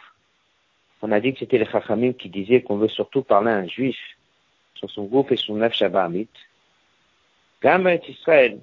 on 1.05 1.13
a 1.13 1.21
dit 1.21 1.35
que 1.35 1.41
c'était 1.41 1.59
les 1.59 1.67
Chachamim 1.67 2.15
qui 2.15 2.31
disaient 2.31 2.63
qu'on 2.63 2.79
veut 2.79 2.89
surtout 2.89 3.23
parler 3.23 3.51
à 3.51 3.57
un 3.57 3.69
juif 3.69 3.99
sur 4.75 4.91
son 4.91 5.05
groupe 5.05 5.31
et 5.33 5.37
son 5.37 5.57
neuf 5.57 5.75
Shabbat 5.75 6.11
Gamet 7.63 8.01
Israël, 8.09 8.59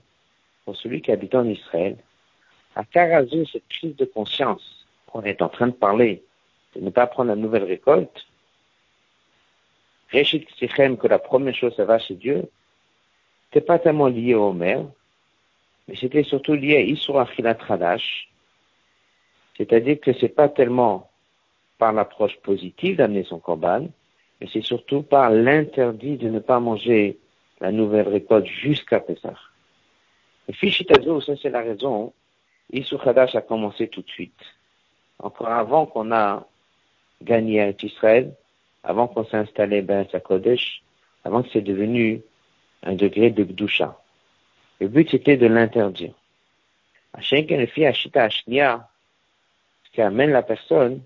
pour 0.65 0.75
celui 0.75 1.03
qui 1.03 1.11
habite 1.11 1.35
en 1.35 1.47
Israël, 1.47 1.97
a 2.75 2.83
carasé 2.83 3.45
cette 3.51 3.67
prise 3.69 3.95
de 3.95 4.05
conscience 4.05 4.87
qu'on 5.05 5.21
est 5.21 5.43
en 5.43 5.49
train 5.49 5.67
de 5.67 5.73
parler, 5.73 6.23
de 6.75 6.81
ne 6.81 6.89
pas 6.89 7.05
prendre 7.05 7.29
la 7.29 7.35
nouvelle 7.35 7.65
récolte. 7.65 8.25
Réchit 10.09 10.47
Sichem, 10.57 10.97
que 10.97 11.07
la 11.07 11.19
première 11.19 11.53
chose, 11.53 11.75
ça 11.75 11.85
va 11.85 11.99
chez 11.99 12.15
Dieu, 12.15 12.49
c'était 13.45 13.63
pas 13.63 13.77
tellement 13.77 14.07
lié 14.07 14.33
au 14.33 14.49
Homer, 14.49 14.79
mais 15.87 15.95
c'était 15.95 16.23
surtout 16.23 16.55
lié 16.55 16.77
à 16.77 16.81
Isur 16.81 17.19
Achilat 17.19 17.57
c'est-à-dire 19.57 19.99
que 19.99 20.11
c'est 20.13 20.29
pas 20.29 20.49
tellement 20.49 21.10
par 21.81 21.93
l'approche 21.93 22.37
positive 22.43 22.97
d'amener 22.97 23.23
son 23.23 23.39
corban, 23.39 23.87
mais 24.39 24.47
c'est 24.53 24.61
surtout 24.61 25.01
par 25.01 25.31
l'interdit 25.31 26.15
de 26.15 26.29
ne 26.29 26.37
pas 26.37 26.59
manger 26.59 27.17
la 27.59 27.71
nouvelle 27.71 28.07
récolte 28.07 28.45
jusqu'à 28.45 28.99
Pessah. 28.99 29.39
Et 30.47 30.53
Fichitazo, 30.53 31.21
ça 31.21 31.33
c'est 31.41 31.49
la 31.49 31.61
raison, 31.61 32.13
Khadash 32.99 33.33
a 33.33 33.41
commencé 33.41 33.87
tout 33.87 34.03
de 34.03 34.09
suite. 34.11 34.43
Encore 35.17 35.47
avant 35.47 35.87
qu'on 35.87 36.11
a 36.11 36.45
gagné 37.23 37.75
Israël, 37.81 38.31
avant 38.83 39.07
qu'on 39.07 39.25
s'est 39.25 39.37
installé 39.37 39.81
Ben 39.81 40.07
Sakodesh, 40.11 40.83
avant 41.25 41.41
que 41.41 41.49
c'est 41.51 41.61
devenu 41.61 42.21
un 42.83 42.93
degré 42.93 43.31
de 43.31 43.43
Gdusha. 43.43 43.99
Le 44.79 44.87
but 44.87 45.09
c'était 45.09 45.37
de 45.37 45.47
l'interdire. 45.47 46.13
le 47.17 47.65
ce 49.83 49.91
qui 49.91 50.01
amène 50.01 50.29
la 50.29 50.43
personne, 50.43 51.01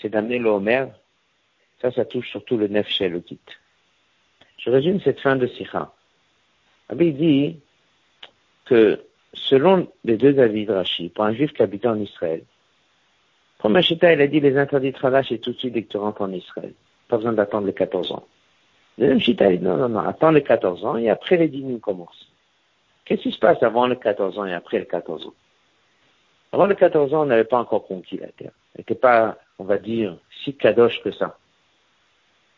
c'est 0.00 0.08
d'amener 0.08 0.38
le 0.38 0.48
Homer. 0.50 0.86
Ça, 1.80 1.90
ça 1.90 2.04
touche 2.04 2.30
surtout 2.30 2.56
le 2.56 2.68
Nef 2.68 2.88
kit. 2.88 3.38
Je 4.58 4.70
résume 4.70 5.00
cette 5.00 5.20
fin 5.20 5.36
de 5.36 5.46
Sikha. 5.46 5.92
Rabbi 6.88 7.12
dit 7.12 7.60
que 8.64 9.00
selon 9.34 9.88
les 10.04 10.16
deux 10.16 10.38
avis 10.38 10.66
de 10.66 10.72
Rashi, 10.72 11.08
pour 11.10 11.24
un 11.24 11.34
juif 11.34 11.52
qui 11.52 11.62
habite 11.62 11.86
en 11.86 11.98
Israël, 11.98 12.42
premier 13.58 13.82
Chita, 13.82 14.12
il 14.12 14.20
a 14.20 14.26
dit 14.26 14.40
les 14.40 14.56
interdits 14.56 14.92
de 14.92 14.96
travail, 14.96 15.24
c'est 15.28 15.38
tout 15.38 15.52
de 15.52 15.58
suite 15.58 15.74
dès 15.74 15.82
que 15.82 15.92
tu 15.92 15.96
rentres 15.96 16.22
en 16.22 16.32
Israël. 16.32 16.72
Pas 17.08 17.16
besoin 17.16 17.32
d'attendre 17.32 17.66
les 17.66 17.74
14 17.74 18.12
ans. 18.12 18.26
deuxième 18.98 19.20
Chita, 19.20 19.50
il 19.52 19.58
dit 19.58 19.64
non, 19.64 19.76
non, 19.76 19.88
non, 19.88 20.00
attends 20.00 20.30
les 20.30 20.42
14 20.42 20.84
ans 20.84 20.96
et 20.96 21.10
après 21.10 21.36
les 21.36 21.48
10 21.48 21.66
000 21.66 21.78
commencent. 21.78 22.30
Qu'est-ce 23.04 23.22
qui 23.22 23.32
se 23.32 23.38
passe 23.38 23.62
avant 23.62 23.86
les 23.86 23.96
14 23.96 24.38
ans 24.38 24.46
et 24.46 24.54
après 24.54 24.80
les 24.80 24.86
14 24.86 25.26
ans? 25.26 25.34
Avant 26.52 26.66
les 26.66 26.74
14 26.74 27.14
ans, 27.14 27.22
on 27.22 27.26
n'avait 27.26 27.44
pas 27.44 27.58
encore 27.58 27.86
conquis 27.86 28.16
la 28.16 28.28
terre. 28.28 28.52
On 28.74 28.78
n'était 28.78 28.94
pas 28.94 29.36
on 29.58 29.64
va 29.64 29.78
dire, 29.78 30.18
si 30.44 30.54
kadosh 30.54 31.02
que 31.02 31.12
ça. 31.12 31.38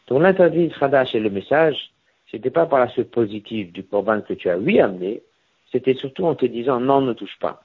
Donc 0.08 0.22
l'interdit 0.22 0.70
Khadash 0.70 1.14
et 1.14 1.20
le 1.20 1.30
message, 1.30 1.92
c'était 2.30 2.50
pas 2.50 2.66
par 2.66 2.80
la 2.80 2.88
suite 2.88 3.10
positive 3.10 3.72
du 3.72 3.84
corban 3.84 4.20
que 4.22 4.32
tu 4.32 4.48
as 4.48 4.58
oui 4.58 4.80
amené, 4.80 5.22
c'était 5.70 5.94
surtout 5.94 6.24
en 6.24 6.34
te 6.34 6.46
disant 6.46 6.80
non, 6.80 7.00
ne 7.00 7.12
touche 7.12 7.38
pas. 7.38 7.62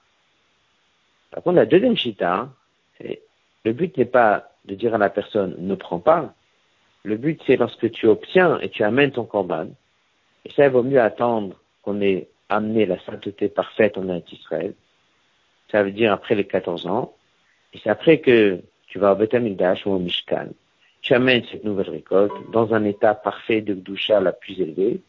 Par 1.31 1.41
contre, 1.43 1.55
la 1.55 1.65
deuxième 1.65 1.97
chita, 1.97 2.49
le 2.99 3.71
but 3.71 3.97
n'est 3.97 4.05
pas 4.05 4.51
de 4.65 4.75
dire 4.75 4.93
à 4.93 4.97
la 4.97 5.09
personne 5.09 5.55
ne 5.57 5.75
prends 5.75 5.99
pas. 5.99 6.33
Le 7.03 7.17
but, 7.17 7.41
c'est 7.45 7.57
lorsque 7.57 7.91
tu 7.91 8.07
obtiens 8.07 8.59
et 8.59 8.69
tu 8.69 8.83
amènes 8.83 9.11
ton 9.11 9.25
corban. 9.25 9.67
Et 10.45 10.51
ça, 10.51 10.65
il 10.65 10.71
vaut 10.71 10.83
mieux 10.83 11.01
attendre 11.01 11.59
qu'on 11.81 12.01
ait 12.01 12.27
amené 12.49 12.85
la 12.85 12.99
sainteté 12.99 13.49
parfaite 13.49 13.97
en 13.97 14.07
Israël. 14.31 14.73
Ça 15.71 15.83
veut 15.83 15.91
dire 15.91 16.13
après 16.13 16.35
les 16.35 16.45
14 16.45 16.87
ans. 16.87 17.13
Et 17.73 17.79
c'est 17.79 17.89
après 17.89 18.19
que 18.19 18.61
tu 18.93 18.99
vas 18.99 19.13
au 19.13 19.15
Betamigdash 19.15 19.87
ou 19.87 19.93
au 19.93 19.97
Mishkan, 19.97 20.49
tu 21.01 21.15
amènes 21.15 21.43
cette 21.51 21.63
nouvelle 21.63 21.89
récolte 21.89 22.51
dans 22.51 22.75
un 22.75 22.83
état 22.85 23.15
parfait 23.15 23.61
de 23.61 23.73
doucha 23.73 24.19
la 24.19 24.31
plus 24.31 24.61
élevée, 24.61 25.01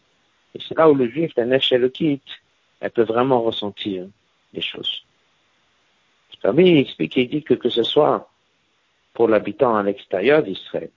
et 0.55 0.59
c'est 0.59 0.79
là 0.79 0.89
où 0.89 0.95
le 0.95 1.07
juif, 1.07 1.33
la 1.37 1.45
nef 1.45 1.71
le 1.71 1.91
quitte, 1.91 2.23
elle 2.81 2.93
peut 2.93 3.03
vraiment 3.03 3.43
ressentir 3.43 4.07
les 4.55 4.63
choses. 4.63 5.05
Parmi 6.41 6.71
il 6.71 6.79
explique 6.79 7.19
et 7.19 7.27
dit 7.27 7.43
que 7.43 7.53
que 7.53 7.69
ce 7.69 7.83
soit 7.83 8.31
pour 9.13 9.29
l'habitant 9.29 9.77
à 9.77 9.83
l'extérieur 9.83 10.43
d'Israël, 10.43 10.91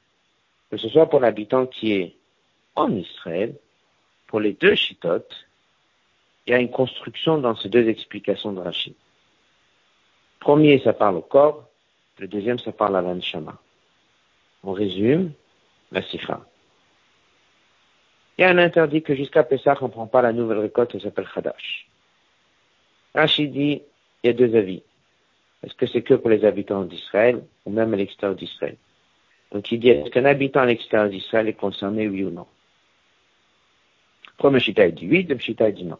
que 0.71 0.77
ce 0.77 0.87
soit 0.87 1.09
pour 1.09 1.19
l'habitant 1.19 1.65
qui 1.65 1.91
est 1.91 2.15
en 2.75 2.89
Israël, 2.95 3.53
pour 4.27 4.39
les 4.39 4.53
deux 4.53 4.75
chitotes, 4.75 5.35
il 6.45 6.51
y 6.51 6.53
a 6.53 6.59
une 6.59 6.71
construction 6.71 7.37
dans 7.37 7.55
ces 7.57 7.67
deux 7.67 7.89
explications 7.89 8.53
de 8.53 8.61
Rachid. 8.61 8.93
Premier, 10.39 10.79
ça 10.79 10.93
parle 10.93 11.17
au 11.17 11.21
corps, 11.21 11.67
le 12.19 12.27
deuxième, 12.27 12.59
ça 12.59 12.71
parle 12.71 12.95
à 12.97 13.01
l'anshama. 13.01 13.57
On 14.63 14.73
résume 14.73 15.31
la 15.91 16.01
sikha. 16.01 16.41
Il 18.37 18.41
y 18.41 18.45
a 18.45 18.49
un 18.49 18.57
interdit 18.57 19.01
que 19.01 19.15
jusqu'à 19.15 19.43
Pessah, 19.43 19.77
on 19.81 19.85
ne 19.85 19.91
prend 19.91 20.07
pas 20.07 20.21
la 20.21 20.33
nouvelle 20.33 20.59
récolte, 20.59 20.93
ça 20.93 20.99
s'appelle 20.99 21.27
Khadash. 21.33 21.87
Rachid 23.15 23.51
dit, 23.51 23.81
il 24.23 24.27
y 24.27 24.29
a 24.29 24.33
deux 24.33 24.55
avis. 24.55 24.83
Est-ce 25.63 25.73
que 25.73 25.87
c'est 25.87 26.03
que 26.03 26.13
pour 26.13 26.29
les 26.29 26.45
habitants 26.45 26.83
d'Israël 26.83 27.43
ou 27.65 27.71
même 27.71 27.93
à 27.93 27.97
l'extérieur 27.97 28.35
d'Israël? 28.35 28.77
Donc 29.51 29.71
il 29.71 29.79
dit, 29.79 29.89
est-ce 29.89 30.11
qu'un 30.11 30.25
habitant 30.25 30.61
à 30.61 30.65
l'extérieur 30.65 31.09
d'Israël 31.09 31.47
est 31.47 31.53
concerné, 31.53 32.07
oui 32.07 32.23
ou 32.23 32.29
non? 32.29 32.45
Premier 34.37 34.59
Shita 34.59 34.89
dit 34.91 35.07
oui, 35.07 35.23
deuxième 35.23 35.39
Shita 35.39 35.71
dit 35.71 35.85
non. 35.85 35.97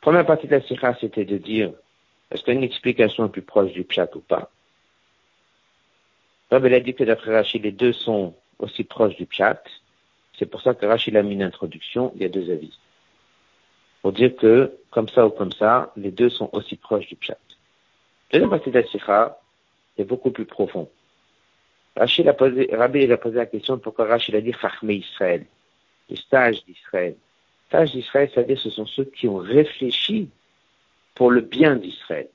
Première 0.00 0.26
partie 0.26 0.48
de 0.48 0.56
la 0.56 0.62
Sikha, 0.62 0.96
c'était 1.00 1.24
de 1.24 1.38
dire, 1.38 1.72
est-ce 2.30 2.42
qu'il 2.42 2.54
y 2.54 2.56
a 2.56 2.58
une 2.58 2.64
explication 2.64 3.28
plus 3.28 3.42
proche 3.42 3.72
du 3.72 3.84
Pshat 3.84 4.08
ou 4.16 4.20
pas? 4.20 4.50
Rabbi 6.50 6.74
a 6.74 6.80
dit 6.80 6.94
que 6.94 7.04
d'après 7.04 7.34
Rachid, 7.34 7.64
les 7.64 7.72
deux 7.72 7.92
sont 7.92 8.34
aussi 8.58 8.84
proches 8.84 9.16
du 9.16 9.26
Pshat. 9.26 9.62
C'est 10.38 10.46
pour 10.46 10.62
ça 10.62 10.74
que 10.74 10.86
Rachid 10.86 11.16
a 11.16 11.22
mis 11.22 11.34
une 11.34 11.42
introduction, 11.42 12.12
il 12.14 12.22
y 12.22 12.24
a 12.24 12.28
deux 12.28 12.50
avis. 12.50 12.78
Pour 14.02 14.12
dire 14.12 14.36
que, 14.36 14.78
comme 14.90 15.08
ça 15.08 15.26
ou 15.26 15.30
comme 15.30 15.52
ça, 15.52 15.92
les 15.96 16.12
deux 16.12 16.30
sont 16.30 16.48
aussi 16.52 16.76
proches 16.76 17.08
du 17.08 17.16
Pshat. 17.16 17.38
Deuxième 18.30 18.50
partie 18.50 18.70
de 18.70 18.78
la 18.78 18.86
Sikha 18.86 19.40
est 19.98 20.04
beaucoup 20.04 20.30
plus 20.30 20.44
profond. 20.44 20.88
Rachid 21.96 22.28
a 22.28 22.34
posé, 22.34 22.68
Rabbi 22.72 23.10
a 23.10 23.16
posé 23.16 23.36
la 23.36 23.46
question 23.46 23.78
pourquoi 23.78 24.06
Rachid 24.06 24.34
a 24.34 24.40
dit 24.40 24.52
Chachme 24.52 24.90
Israël, 24.90 25.46
les 26.08 26.16
stages 26.16 26.64
d'Israël. 26.64 27.14
Les 27.14 27.68
stages 27.68 27.92
d'Israël, 27.92 28.30
c'est-à-dire 28.32 28.60
ce 28.60 28.70
sont 28.70 28.86
ceux 28.86 29.04
qui 29.04 29.26
ont 29.26 29.38
réfléchi 29.38 30.28
pour 31.14 31.30
le 31.30 31.40
bien 31.40 31.74
d'Israël. 31.76 32.28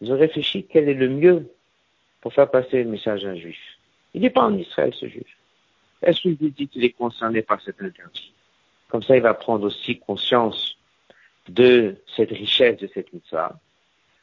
Ils 0.00 0.12
ont 0.12 0.18
réfléchi 0.18 0.66
quel 0.68 0.88
est 0.88 0.94
le 0.94 1.08
mieux 1.08 1.46
pour 2.24 2.32
faire 2.32 2.50
passer 2.50 2.82
le 2.82 2.88
message 2.88 3.22
à 3.26 3.28
un 3.28 3.34
juif. 3.34 3.60
Il 4.14 4.22
n'est 4.22 4.30
pas 4.30 4.44
en 4.44 4.56
Israël, 4.56 4.94
ce 4.98 5.06
juif. 5.06 5.26
Est-ce 6.00 6.22
qu'il 6.22 6.36
vous 6.36 6.48
dit 6.48 6.66
qu'il 6.68 6.82
est 6.82 6.92
concerné 6.92 7.42
par 7.42 7.60
cet 7.60 7.82
interdit? 7.82 8.32
Comme 8.88 9.02
ça, 9.02 9.14
il 9.14 9.20
va 9.20 9.34
prendre 9.34 9.66
aussi 9.66 9.98
conscience 9.98 10.78
de 11.50 11.96
cette 12.16 12.30
richesse 12.30 12.78
de 12.78 12.88
cette 12.94 13.12
mitzvah. 13.12 13.60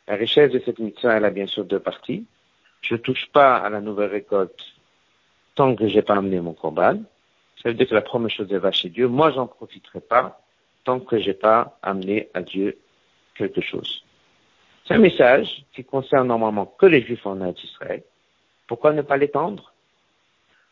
La 0.08 0.16
richesse 0.16 0.52
de 0.52 0.58
cette 0.66 0.80
mitzvah, 0.80 1.18
elle 1.18 1.26
a 1.26 1.30
bien 1.30 1.46
sûr 1.46 1.64
deux 1.64 1.80
parties. 1.80 2.26
Je 2.82 2.96
ne 2.96 3.00
touche 3.00 3.28
pas 3.32 3.58
à 3.58 3.70
la 3.70 3.82
nouvelle 3.82 4.10
récolte 4.10 4.66
tant 5.54 5.76
que 5.76 5.88
je 5.88 5.94
n'ai 5.94 6.02
pas 6.02 6.16
amené 6.16 6.40
mon 6.40 6.54
corban. 6.54 7.04
Ça 7.62 7.70
veut 7.70 7.76
dire 7.76 7.88
que 7.88 7.94
la 7.94 8.02
première 8.02 8.32
chose, 8.32 8.48
elle 8.50 8.58
va 8.58 8.72
chez 8.72 8.90
Dieu. 8.90 9.08
Moi, 9.08 9.30
j'en 9.30 9.46
profiterai 9.46 10.02
pas 10.02 10.42
tant 10.86 11.00
que 11.00 11.20
je 11.20 11.28
n'ai 11.28 11.34
pas 11.36 11.78
amené 11.84 12.30
à 12.34 12.42
Dieu 12.42 12.80
quelque 13.36 13.62
chose. 13.62 14.04
Un 14.92 14.98
message 14.98 15.64
qui 15.72 15.86
concerne 15.86 16.28
normalement 16.28 16.66
que 16.66 16.86
les 16.86 17.02
juifs 17.02 17.26
en 17.26 17.40
Israël. 17.54 18.04
Pourquoi 18.68 18.92
ne 18.92 19.02
pas 19.02 19.16
l'étendre? 19.16 19.72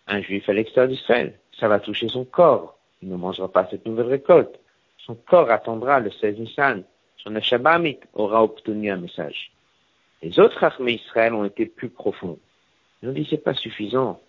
Un 0.08 0.22
juif 0.22 0.50
à 0.50 0.52
l'extérieur 0.52 0.90
d'Israël, 0.90 1.40
ça 1.58 1.70
va 1.70 1.80
toucher 1.80 2.10
son 2.10 2.26
corps. 2.26 2.78
Il 3.02 3.08
ne 3.08 3.16
mangera 3.16 3.50
pas 3.50 3.66
cette 3.72 3.86
nouvelle 3.86 4.08
récolte. 4.08 4.60
Son 4.98 5.16
corps 5.16 5.50
attendra 5.50 6.02
le 6.02 6.12
16 6.12 6.38
Nissan. 6.38 6.84
Son 7.16 7.40
Shabamit 7.40 8.00
aura 8.14 8.44
obtenu 8.44 8.92
un 8.92 8.98
message. 8.98 9.54
Les 10.22 10.38
autres 10.38 10.66
armées 10.66 10.96
Israël 10.96 11.34
ont 11.34 11.46
été 11.46 11.66
plus 11.66 11.90
profonds. 11.90 12.38
Ils 13.02 13.08
ont 13.08 13.14
dit 13.14 13.26
c'est 13.30 13.38
pas 13.38 13.54
suffisant 13.54 14.20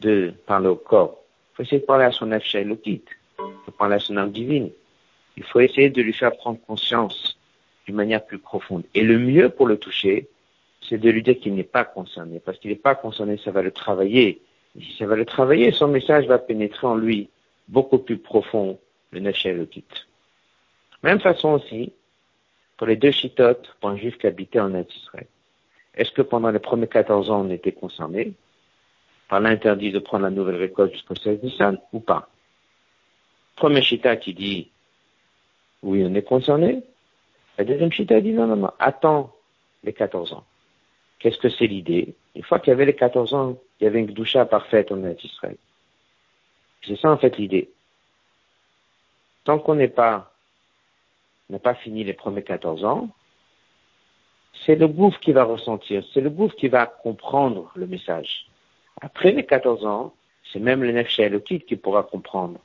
de 0.00 0.32
parler 0.46 0.68
au 0.68 0.76
corps. 0.76 1.18
Il 1.52 1.56
faut 1.56 1.62
essayer 1.64 1.80
de 1.82 1.86
parler 1.86 2.06
à 2.06 2.12
son 2.12 2.32
Elokit. 2.32 3.04
Il 3.38 3.72
parler 3.74 3.96
à 3.96 3.98
son 3.98 4.16
âme 4.16 4.32
divine. 4.32 4.70
Il 5.36 5.44
faut 5.44 5.60
essayer 5.60 5.90
de 5.90 6.00
lui 6.00 6.14
faire 6.14 6.34
prendre 6.34 6.58
conscience 6.66 7.36
d'une 7.86 7.96
manière 7.96 8.24
plus 8.24 8.38
profonde. 8.38 8.84
Et 8.94 9.02
le 9.02 9.18
mieux 9.18 9.48
pour 9.48 9.66
le 9.66 9.76
toucher, 9.76 10.28
c'est 10.88 10.98
de 10.98 11.10
lui 11.10 11.22
dire 11.22 11.38
qu'il 11.38 11.54
n'est 11.54 11.62
pas 11.62 11.84
concerné. 11.84 12.40
Parce 12.40 12.58
qu'il 12.58 12.70
n'est 12.70 12.76
pas 12.76 12.94
concerné, 12.94 13.38
ça 13.44 13.50
va 13.50 13.62
le 13.62 13.70
travailler. 13.70 14.40
Et 14.78 14.82
si 14.82 14.96
ça 14.98 15.06
va 15.06 15.16
le 15.16 15.24
travailler, 15.24 15.72
son 15.72 15.88
message 15.88 16.26
va 16.26 16.38
pénétrer 16.38 16.86
en 16.86 16.96
lui 16.96 17.28
beaucoup 17.68 17.98
plus 17.98 18.18
profond, 18.18 18.78
le 19.10 19.20
Nefesh 19.20 19.46
le 19.46 19.66
quitte. 19.66 20.06
Même 21.02 21.20
façon 21.20 21.50
aussi, 21.50 21.92
pour 22.76 22.86
les 22.86 22.96
deux 22.96 23.10
chitotes, 23.10 23.76
pour 23.80 23.90
un 23.90 23.96
juif 23.96 24.18
qui 24.18 24.26
habitait 24.26 24.60
en 24.60 24.74
Israël. 24.74 25.26
Est-ce 25.94 26.10
que 26.12 26.22
pendant 26.22 26.50
les 26.50 26.58
premiers 26.58 26.88
14 26.88 27.30
ans, 27.30 27.46
on 27.46 27.50
était 27.50 27.72
concerné 27.72 28.32
par 29.28 29.40
l'interdit 29.40 29.92
de 29.92 29.98
prendre 29.98 30.24
la 30.24 30.30
nouvelle 30.30 30.56
récolte 30.56 30.92
jusqu'au 30.92 31.14
16 31.14 31.42
Nissan 31.42 31.78
ou 31.92 32.00
pas? 32.00 32.28
Premier 33.56 33.82
chita 33.82 34.16
qui 34.16 34.32
dit 34.34 34.70
oui, 35.82 36.04
on 36.06 36.14
est 36.14 36.22
concerné. 36.22 36.82
La 37.58 37.64
deuxième 37.64 37.92
chita 37.92 38.20
dit 38.20 38.32
non, 38.32 38.46
non, 38.46 38.56
non, 38.56 38.70
attends 38.78 39.34
les 39.84 39.92
14 39.92 40.32
ans. 40.32 40.44
Qu'est-ce 41.18 41.38
que 41.38 41.48
c'est 41.48 41.66
l'idée? 41.66 42.14
Une 42.34 42.42
fois 42.42 42.58
qu'il 42.58 42.70
y 42.70 42.72
avait 42.72 42.86
les 42.86 42.96
14 42.96 43.34
ans, 43.34 43.58
il 43.80 43.84
y 43.84 43.86
avait 43.86 44.00
une 44.00 44.06
doucha 44.06 44.44
parfaite 44.46 44.90
en 44.90 45.04
Israël. 45.04 45.56
C'est 46.86 46.96
ça 46.96 47.10
en 47.10 47.16
fait 47.16 47.36
l'idée. 47.36 47.70
Tant 49.44 49.58
qu'on 49.58 49.74
n'est 49.74 49.88
pas, 49.88 50.32
n'a 51.50 51.58
pas 51.58 51.74
fini 51.74 52.04
les 52.04 52.12
premiers 52.12 52.42
14 52.42 52.84
ans, 52.84 53.08
c'est 54.64 54.76
le 54.76 54.88
gouffre 54.88 55.18
qui 55.20 55.32
va 55.32 55.44
ressentir, 55.44 56.04
c'est 56.12 56.20
le 56.20 56.30
gouffre 56.30 56.54
qui 56.56 56.68
va 56.68 56.86
comprendre 56.86 57.72
le 57.74 57.86
message. 57.86 58.46
Après 59.00 59.32
les 59.32 59.44
14 59.44 59.84
ans, 59.84 60.14
c'est 60.52 60.60
même 60.60 60.82
le 60.82 60.92
Nefesh 60.92 61.20
qui 61.66 61.76
pourra 61.76 62.02
comprendre 62.02 62.58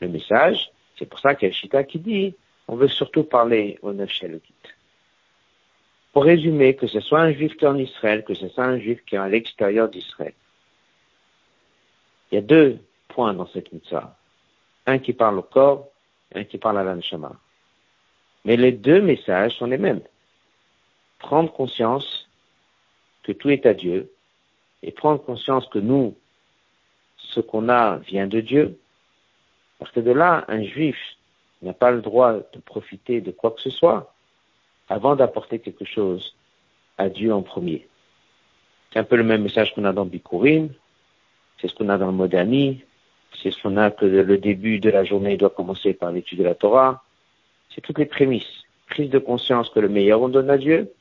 le 0.00 0.08
message. 0.08 0.70
C'est 0.98 1.06
pour 1.06 1.18
ça 1.18 1.34
qu'il 1.34 1.48
y 1.48 1.50
a 1.50 1.54
Shita 1.54 1.84
qui 1.84 1.98
dit, 1.98 2.34
on 2.68 2.76
veut 2.76 2.88
surtout 2.88 3.24
parler 3.24 3.78
au 3.82 3.92
Nefesh 3.92 4.24
Pour 6.12 6.24
résumer, 6.24 6.76
que 6.76 6.86
ce 6.86 7.00
soit 7.00 7.20
un 7.20 7.32
juif 7.32 7.56
qui 7.56 7.64
est 7.64 7.68
en 7.68 7.78
Israël, 7.78 8.24
que 8.24 8.34
ce 8.34 8.48
soit 8.48 8.64
un 8.64 8.78
juif 8.78 9.04
qui 9.04 9.16
est 9.16 9.18
à 9.18 9.28
l'extérieur 9.28 9.88
d'Israël, 9.88 10.34
il 12.30 12.36
y 12.36 12.38
a 12.38 12.40
deux 12.40 12.78
points 13.08 13.34
dans 13.34 13.46
cette 13.46 13.72
mitzvah. 13.72 14.16
Un 14.86 14.98
qui 14.98 15.12
parle 15.12 15.38
au 15.38 15.42
corps, 15.42 15.88
un 16.34 16.44
qui 16.44 16.58
parle 16.58 16.78
à 16.78 16.84
l'anshama. 16.84 17.32
Mais 18.44 18.56
les 18.56 18.72
deux 18.72 19.00
messages 19.00 19.56
sont 19.56 19.66
les 19.66 19.78
mêmes. 19.78 20.02
Prendre 21.18 21.52
conscience 21.52 22.28
que 23.22 23.32
tout 23.32 23.50
est 23.50 23.66
à 23.66 23.74
Dieu 23.74 24.10
et 24.82 24.90
prendre 24.90 25.22
conscience 25.22 25.66
que 25.68 25.78
nous, 25.78 26.16
ce 27.16 27.40
qu'on 27.40 27.68
a 27.68 27.98
vient 27.98 28.26
de 28.26 28.40
Dieu. 28.40 28.78
Parce 29.78 29.90
que 29.92 30.00
de 30.00 30.10
là, 30.10 30.44
un 30.48 30.62
juif 30.62 30.96
n'a 31.62 31.72
pas 31.72 31.90
le 31.90 32.00
droit 32.00 32.34
de 32.34 32.58
profiter 32.64 33.20
de 33.20 33.30
quoi 33.30 33.50
que 33.50 33.60
ce 33.60 33.70
soit 33.70 34.14
avant 34.88 35.16
d'apporter 35.16 35.58
quelque 35.58 35.84
chose 35.84 36.34
à 36.98 37.08
Dieu 37.08 37.32
en 37.32 37.42
premier. 37.42 37.88
C'est 38.92 38.98
un 38.98 39.04
peu 39.04 39.16
le 39.16 39.24
même 39.24 39.42
message 39.42 39.74
qu'on 39.74 39.84
a 39.84 39.92
dans 39.92 40.04
Bikurim, 40.04 40.68
c'est 41.60 41.68
ce 41.68 41.74
qu'on 41.74 41.88
a 41.88 41.98
dans 41.98 42.06
le 42.06 42.12
Modani, 42.12 42.84
c'est 43.42 43.50
ce 43.50 43.60
qu'on 43.62 43.76
a 43.76 43.90
que 43.90 44.04
le 44.04 44.38
début 44.38 44.78
de 44.78 44.90
la 44.90 45.04
journée 45.04 45.36
doit 45.36 45.50
commencer 45.50 45.94
par 45.94 46.12
l'étude 46.12 46.38
de 46.38 46.44
la 46.44 46.54
Torah. 46.54 47.02
C'est 47.70 47.80
toutes 47.80 47.98
les 47.98 48.06
prémices. 48.06 48.62
Prise 48.86 49.10
de 49.10 49.18
conscience 49.18 49.70
que 49.70 49.80
le 49.80 49.88
meilleur 49.88 50.20
on 50.22 50.28
donne 50.28 50.50
à 50.50 50.58
Dieu, 50.58 50.92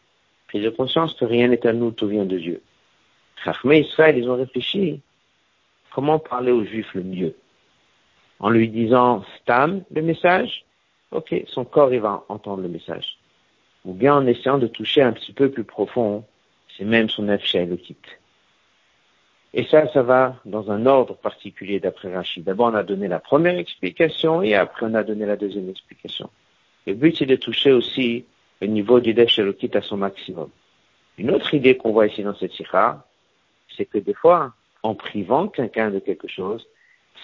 prise 0.47 0.64
de 0.64 0.70
conscience 0.70 1.14
que 1.14 1.26
rien 1.26 1.49
n'est 1.49 1.68
à 1.68 1.74
nous, 1.74 1.91
tout 1.91 2.08
vient 2.08 2.26
de 2.26 2.38
Dieu. 2.38 2.62
Chachmé 3.43 3.82
Israël, 3.82 4.18
ils 4.18 4.30
ont 4.30 4.38
réfléchi 4.38 5.01
comment 5.93 6.18
parler 6.18 6.51
aux 6.51 6.64
Juifs 6.64 6.93
le 6.93 7.04
mieux? 7.04 7.36
En 8.44 8.50
lui 8.50 8.68
disant 8.68 9.24
stam 9.38 9.84
le 9.89 10.02
message, 10.02 10.66
ok, 11.12 11.34
son 11.48 11.64
corps 11.64 11.94
il 11.94 12.02
va 12.02 12.26
entendre 12.28 12.62
le 12.62 12.68
message. 12.68 13.18
Ou 13.86 13.94
bien 13.94 14.14
en 14.16 14.28
essayant 14.28 14.58
de 14.58 14.68
toucher 14.68 15.02
un 15.02 15.14
petit 15.14 15.32
peu 15.32 15.50
plus 15.50 15.64
profond, 15.64 16.26
c'est 16.78 16.84
même 16.84 17.08
son 17.08 17.24
le 17.24 17.76
quitte. 17.78 18.20
Et 19.54 19.64
ça, 19.64 19.88
ça 19.94 20.04
va 20.04 20.36
dans 20.44 20.72
un 20.72 20.86
ordre 20.86 21.16
particulier 21.16 21.80
d'après 21.80 22.14
Rachid. 22.14 22.44
D'abord, 22.44 22.68
on 22.74 22.76
a 22.76 22.84
donné 22.84 23.08
la 23.08 23.20
première 23.20 23.58
explication 23.58 24.41
et 24.41 24.56
après, 24.56 24.88
on 24.88 24.94
a 24.94 25.04
donné 25.04 25.26
la 25.26 25.38
deuxième 25.38 25.70
explication. 25.70 26.30
Le 26.86 26.96
but, 26.96 27.16
c'est 27.16 27.26
de 27.26 27.38
toucher 27.38 27.72
aussi 27.72 28.26
le 28.60 28.68
niveau 28.68 29.00
du 29.00 29.16
quitte 29.58 29.76
à 29.78 29.82
son 29.82 29.96
maximum. 29.96 30.50
Une 31.18 31.32
autre 31.32 31.54
idée 31.54 31.78
qu'on 31.78 31.94
voit 31.94 32.08
ici 32.08 32.24
dans 32.24 32.36
cette 32.36 32.52
sikha, 32.52 33.06
c'est 33.78 33.86
que 33.86 34.00
des 34.00 34.14
fois, 34.14 34.54
en 34.82 34.96
privant 34.96 35.48
quelqu'un 35.48 35.91
de 35.91 36.00
quelque 36.00 36.28
chose, 36.28 36.68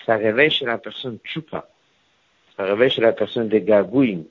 ça 0.05 0.15
réveille 0.15 0.51
chez 0.51 0.65
la 0.65 0.77
personne 0.77 1.17
tchoupa. 1.23 1.69
Ça 2.55 2.63
réveille 2.63 2.89
chez 2.89 3.01
la 3.01 3.13
personne 3.13 3.47
des 3.47 3.61
gagouines. 3.61 4.25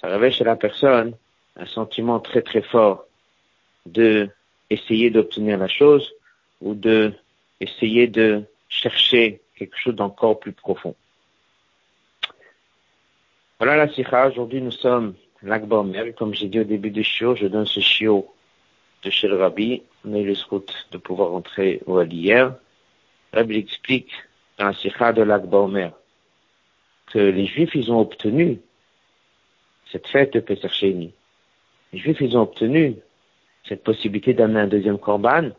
Ça 0.00 0.08
réveille 0.08 0.32
chez 0.32 0.44
la 0.44 0.56
personne 0.56 1.14
un 1.56 1.66
sentiment 1.66 2.20
très 2.20 2.42
très 2.42 2.62
fort 2.62 3.06
de 3.86 4.28
essayer 4.70 5.10
d'obtenir 5.10 5.58
la 5.58 5.68
chose 5.68 6.12
ou 6.60 6.74
de 6.74 7.12
essayer 7.60 8.08
de 8.08 8.42
chercher 8.68 9.40
quelque 9.56 9.76
chose 9.76 9.94
d'encore 9.94 10.40
plus 10.40 10.52
profond. 10.52 10.94
Voilà 13.58 13.76
la 13.76 13.88
sikha. 13.88 14.28
Aujourd'hui, 14.28 14.60
nous 14.60 14.72
sommes 14.72 15.14
l'Akbar 15.42 15.84
Comme 16.16 16.34
j'ai 16.34 16.48
dit 16.48 16.60
au 16.60 16.64
début 16.64 16.90
du 16.90 17.04
show, 17.04 17.36
je 17.36 17.46
donne 17.46 17.66
ce 17.66 17.80
chiot 17.80 18.32
de 19.02 19.10
chez 19.10 19.28
le 19.28 19.36
Rabbi. 19.36 19.82
On 20.04 20.14
a 20.14 20.18
eu 20.18 20.26
le 20.26 20.34
de 20.90 20.98
pouvoir 20.98 21.30
rentrer 21.30 21.80
au 21.86 22.02
hier. 22.02 22.54
Rabbi 23.32 23.56
explique 23.56 24.10
la 24.58 24.72
sikha 24.72 25.12
de 25.12 25.22
l'Akba 25.22 25.66
que 27.12 27.18
les 27.18 27.46
Juifs, 27.46 27.74
ils 27.74 27.92
ont 27.92 28.00
obtenu 28.00 28.60
cette 29.92 30.06
fête 30.08 30.32
de 30.32 30.40
Pesach 30.40 30.72
Sheni. 30.72 31.12
Les 31.92 31.98
Juifs, 31.98 32.20
ils 32.20 32.36
ont 32.36 32.42
obtenu 32.42 32.96
cette 33.68 33.84
possibilité 33.84 34.34
d'amener 34.34 34.60
un 34.60 34.66
deuxième 34.66 34.98
korban 34.98 35.50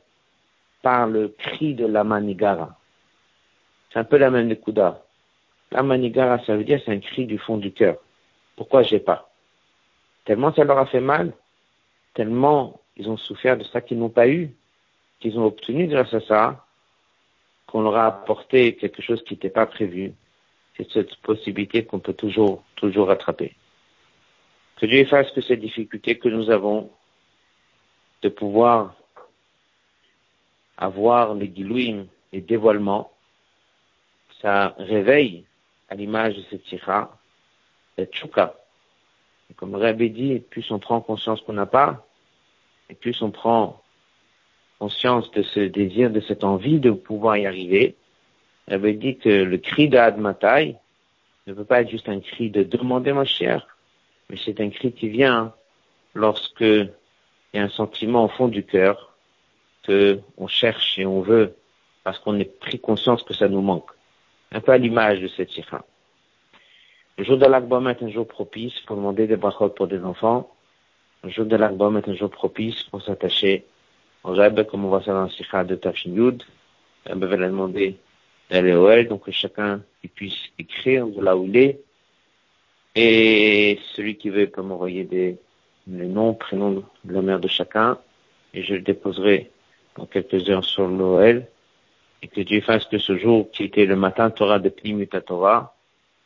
par 0.82 1.08
le 1.08 1.30
cri 1.30 1.74
de 1.74 1.86
la 1.86 2.04
manigara. 2.04 2.78
C'est 3.92 4.00
un 4.00 4.04
peu 4.04 4.18
la 4.18 4.30
même 4.30 4.48
Nekuda. 4.48 5.04
La 5.72 5.84
manigara, 5.84 6.44
ça 6.46 6.56
veut 6.56 6.64
dire 6.64 6.82
c'est 6.86 6.92
un 6.92 7.00
cri 7.00 7.26
du 7.26 7.38
fond 7.38 7.58
du 7.58 7.72
cœur. 7.72 7.98
Pourquoi 8.56 8.84
j'ai 8.84 9.00
pas? 9.00 9.30
Tellement 10.26 10.54
ça 10.54 10.64
leur 10.64 10.78
a 10.78 10.86
fait 10.86 11.00
mal, 11.00 11.34
tellement 12.14 12.80
ils 12.98 13.10
ont 13.10 13.18
souffert 13.18 13.58
de 13.58 13.64
ça 13.64 13.82
qu'ils 13.82 14.00
n'ont 14.00 14.10
pas 14.10 14.28
eu, 14.28 14.52
qu'ils 15.20 15.38
ont 15.40 15.46
obtenu 15.46 15.88
grâce 15.88 16.14
à 16.14 16.22
ça, 16.22 16.65
qu'on 17.76 17.82
leur 17.82 17.98
a 17.98 18.08
apporté 18.08 18.78
quelque 18.78 19.02
chose 19.02 19.22
qui 19.26 19.34
n'était 19.34 19.50
pas 19.50 19.66
prévu. 19.66 20.14
C'est 20.78 20.90
cette 20.92 21.14
possibilité 21.18 21.84
qu'on 21.84 22.00
peut 22.00 22.14
toujours, 22.14 22.64
toujours 22.78 23.10
rattraper. 23.10 23.54
Que 24.78 24.86
Dieu 24.86 25.00
efface 25.00 25.30
que 25.32 25.42
ces 25.42 25.58
difficultés 25.58 26.18
que 26.18 26.30
nous 26.30 26.50
avons 26.50 26.90
de 28.22 28.30
pouvoir 28.30 28.96
avoir 30.78 31.34
les 31.36 31.50
guilouines, 31.50 32.08
les 32.32 32.40
dévoilements, 32.40 33.12
ça 34.42 34.74
réveille 34.78 35.44
à 35.90 35.96
l'image 35.96 36.38
de 36.38 36.44
cette 36.50 36.64
tira, 36.64 37.18
cette 37.98 38.16
chouka. 38.16 38.56
Comme 39.58 39.76
Rabbi 39.76 40.12
dit, 40.12 40.40
plus 40.40 40.72
on 40.72 40.80
prend 40.80 41.02
conscience 41.02 41.42
qu'on 41.42 41.52
n'a 41.52 41.66
pas, 41.66 42.08
et 42.90 42.96
plus 42.96 43.22
on 43.22 43.32
prend 43.32 43.82
conscience 44.80 45.32
de 45.32 45.44
ce 45.44 45.60
désir, 45.62 46.10
de 46.10 46.20
cette 46.22 46.44
envie 46.44 46.80
de 46.80 46.92
pouvoir 46.92 47.38
y 47.38 47.46
arriver, 47.46 47.96
elle 48.68 48.76
avait 48.76 48.94
dit 48.94 49.18
que 49.18 49.30
le 49.30 49.58
cri 49.58 49.90
d'Admatai 49.90 50.76
ne 51.48 51.54
peut 51.54 51.64
pas 51.64 51.82
être 51.82 51.90
juste 51.90 52.10
un 52.10 52.20
cri 52.20 52.50
de 52.50 52.64
demander 52.64 53.14
ma 53.14 53.26
chère, 53.26 53.68
mais 54.30 54.38
c'est 54.44 54.60
un 54.60 54.70
cri 54.70 54.92
qui 54.92 55.10
vient 55.10 55.54
lorsque 56.14 56.62
il 56.62 56.90
y 57.54 57.60
a 57.60 57.64
un 57.64 57.70
sentiment 57.70 58.26
au 58.26 58.28
fond 58.28 58.48
du 58.48 58.64
cœur 58.64 59.16
que 59.84 60.20
on 60.38 60.48
cherche 60.48 60.98
et 60.98 61.06
on 61.06 61.22
veut 61.22 61.56
parce 62.04 62.20
qu'on 62.20 62.40
est 62.40 62.60
pris 62.60 62.80
conscience 62.80 63.24
que 63.24 63.34
ça 63.34 63.48
nous 63.48 63.62
manque. 63.62 63.90
Un 64.52 64.62
peu 64.62 64.72
à 64.72 64.78
l'image 64.78 65.22
de 65.22 65.28
cette 65.28 65.52
sikha. 65.52 65.84
Le 67.18 67.24
jour 67.24 67.38
de 67.38 67.46
l'Akbom 67.46 67.88
est 67.88 68.04
un 68.04 68.10
jour 68.10 68.28
propice 68.28 68.80
pour 68.82 68.96
demander 68.96 69.26
des 69.28 69.38
brachot 69.38 69.70
pour 69.70 69.88
des 69.88 70.04
enfants. 70.04 70.52
Le 71.24 71.30
jour 71.30 71.46
de 71.46 71.56
l'Akbom 71.56 71.98
est 71.98 72.08
un 72.10 72.14
jour 72.14 72.30
propice 72.30 72.84
pour 72.84 73.02
s'attacher 73.02 73.66
Rebbe, 74.34 74.64
comme 74.66 74.86
on 74.86 74.90
voit 74.90 75.04
ça 75.04 75.14
dans 75.14 75.24
le 75.24 75.30
sikha 75.30 75.64
de 75.64 75.76
Tafshin 75.76 76.12
Yud. 76.12 76.44
Rebbe 77.06 77.24
va 77.26 77.38
demander 77.38 77.98
d'aller 78.50 78.74
au 78.74 78.90
L, 78.90 79.08
donc 79.08 79.26
que 79.26 79.32
chacun 79.32 79.82
puisse 80.16 80.50
écrire 80.60 81.08
de 81.08 81.22
là 81.22 81.36
où 81.36 81.46
il 81.46 81.58
est. 81.58 81.82
Et 82.96 83.80
celui 83.94 84.16
qui 84.18 84.30
veut 84.30 84.48
peut 84.48 84.62
m'envoyer 84.62 85.04
des, 85.04 85.38
les 85.88 86.08
noms, 86.08 86.34
prénoms 86.34 86.84
de 87.04 87.14
la 87.14 87.22
mère 87.22 87.40
de 87.40 87.48
chacun, 87.48 87.98
et 88.54 88.64
je 88.64 88.76
le 88.76 88.82
déposerai 88.82 89.52
dans 89.98 90.06
quelques 90.06 90.50
heures 90.50 90.64
sur 90.64 90.88
l'OL, 90.88 91.46
et 92.22 92.28
que 92.28 92.42
Dieu 92.42 92.62
fasse 92.62 92.86
que 92.86 92.98
ce 92.98 93.18
jour 93.18 93.50
qui 93.52 93.64
était 93.64 93.86
le 93.86 93.96
matin 93.96 94.30
Torah 94.30 94.60
de 94.60 94.70
Plimut 94.70 95.10
Torah, 95.26 95.76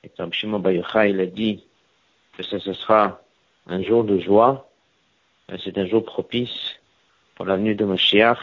et 0.04 0.10
comme 0.10 0.32
Shimon 0.32 0.60
Bayocha, 0.60 1.08
il 1.08 1.20
a 1.20 1.26
dit 1.26 1.66
que 2.38 2.44
ça, 2.44 2.60
ce 2.60 2.74
sera 2.74 3.22
un 3.68 3.82
jour 3.82 4.04
de 4.04 4.20
joie, 4.20 4.70
c'est 5.64 5.78
un 5.78 5.88
jour 5.88 6.06
propice 6.06 6.79
pour 7.40 7.48
la 7.48 7.56
venue 7.56 7.74
de 7.74 7.86
Mashiach, 7.86 8.38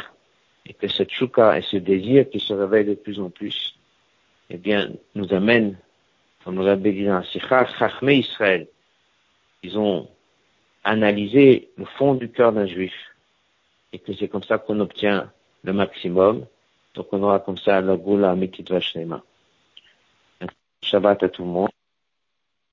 et 0.65 0.73
que 0.73 0.89
cette 0.89 1.11
chouka 1.11 1.59
et 1.59 1.61
ce 1.61 1.77
désir 1.77 2.31
qui 2.31 2.41
se 2.41 2.55
réveille 2.55 2.87
de 2.87 2.95
plus 2.95 3.21
en 3.21 3.29
plus, 3.29 3.79
eh 4.49 4.57
bien, 4.57 4.91
nous 5.15 5.35
amène, 5.35 5.77
comme 6.43 6.55
nous 6.55 6.63
l'a 6.63 6.77
dit 6.77 7.05
dans 7.05 7.23
Sikha, 7.23 7.67
Israël. 8.09 8.67
Ils 9.63 9.79
ont 9.79 10.09
analysé 10.83 11.69
le 11.77 11.85
fond 11.85 12.15
du 12.15 12.31
cœur 12.31 12.55
d'un 12.55 12.65
juif, 12.65 12.95
et 13.93 13.99
que 13.99 14.15
c'est 14.15 14.29
comme 14.29 14.43
ça 14.43 14.57
qu'on 14.57 14.81
obtient 14.81 15.31
le 15.63 15.75
maximum, 15.75 16.47
donc 16.95 17.09
on 17.13 17.23
aura 17.23 17.41
comme 17.41 17.59
ça 17.59 17.83
la 17.83 17.97
goula 17.97 18.35
shlema. 18.81 19.23
Shabbat 20.81 21.23
à 21.23 21.29
tout 21.29 21.43
le 21.43 21.51
monde. 21.51 21.69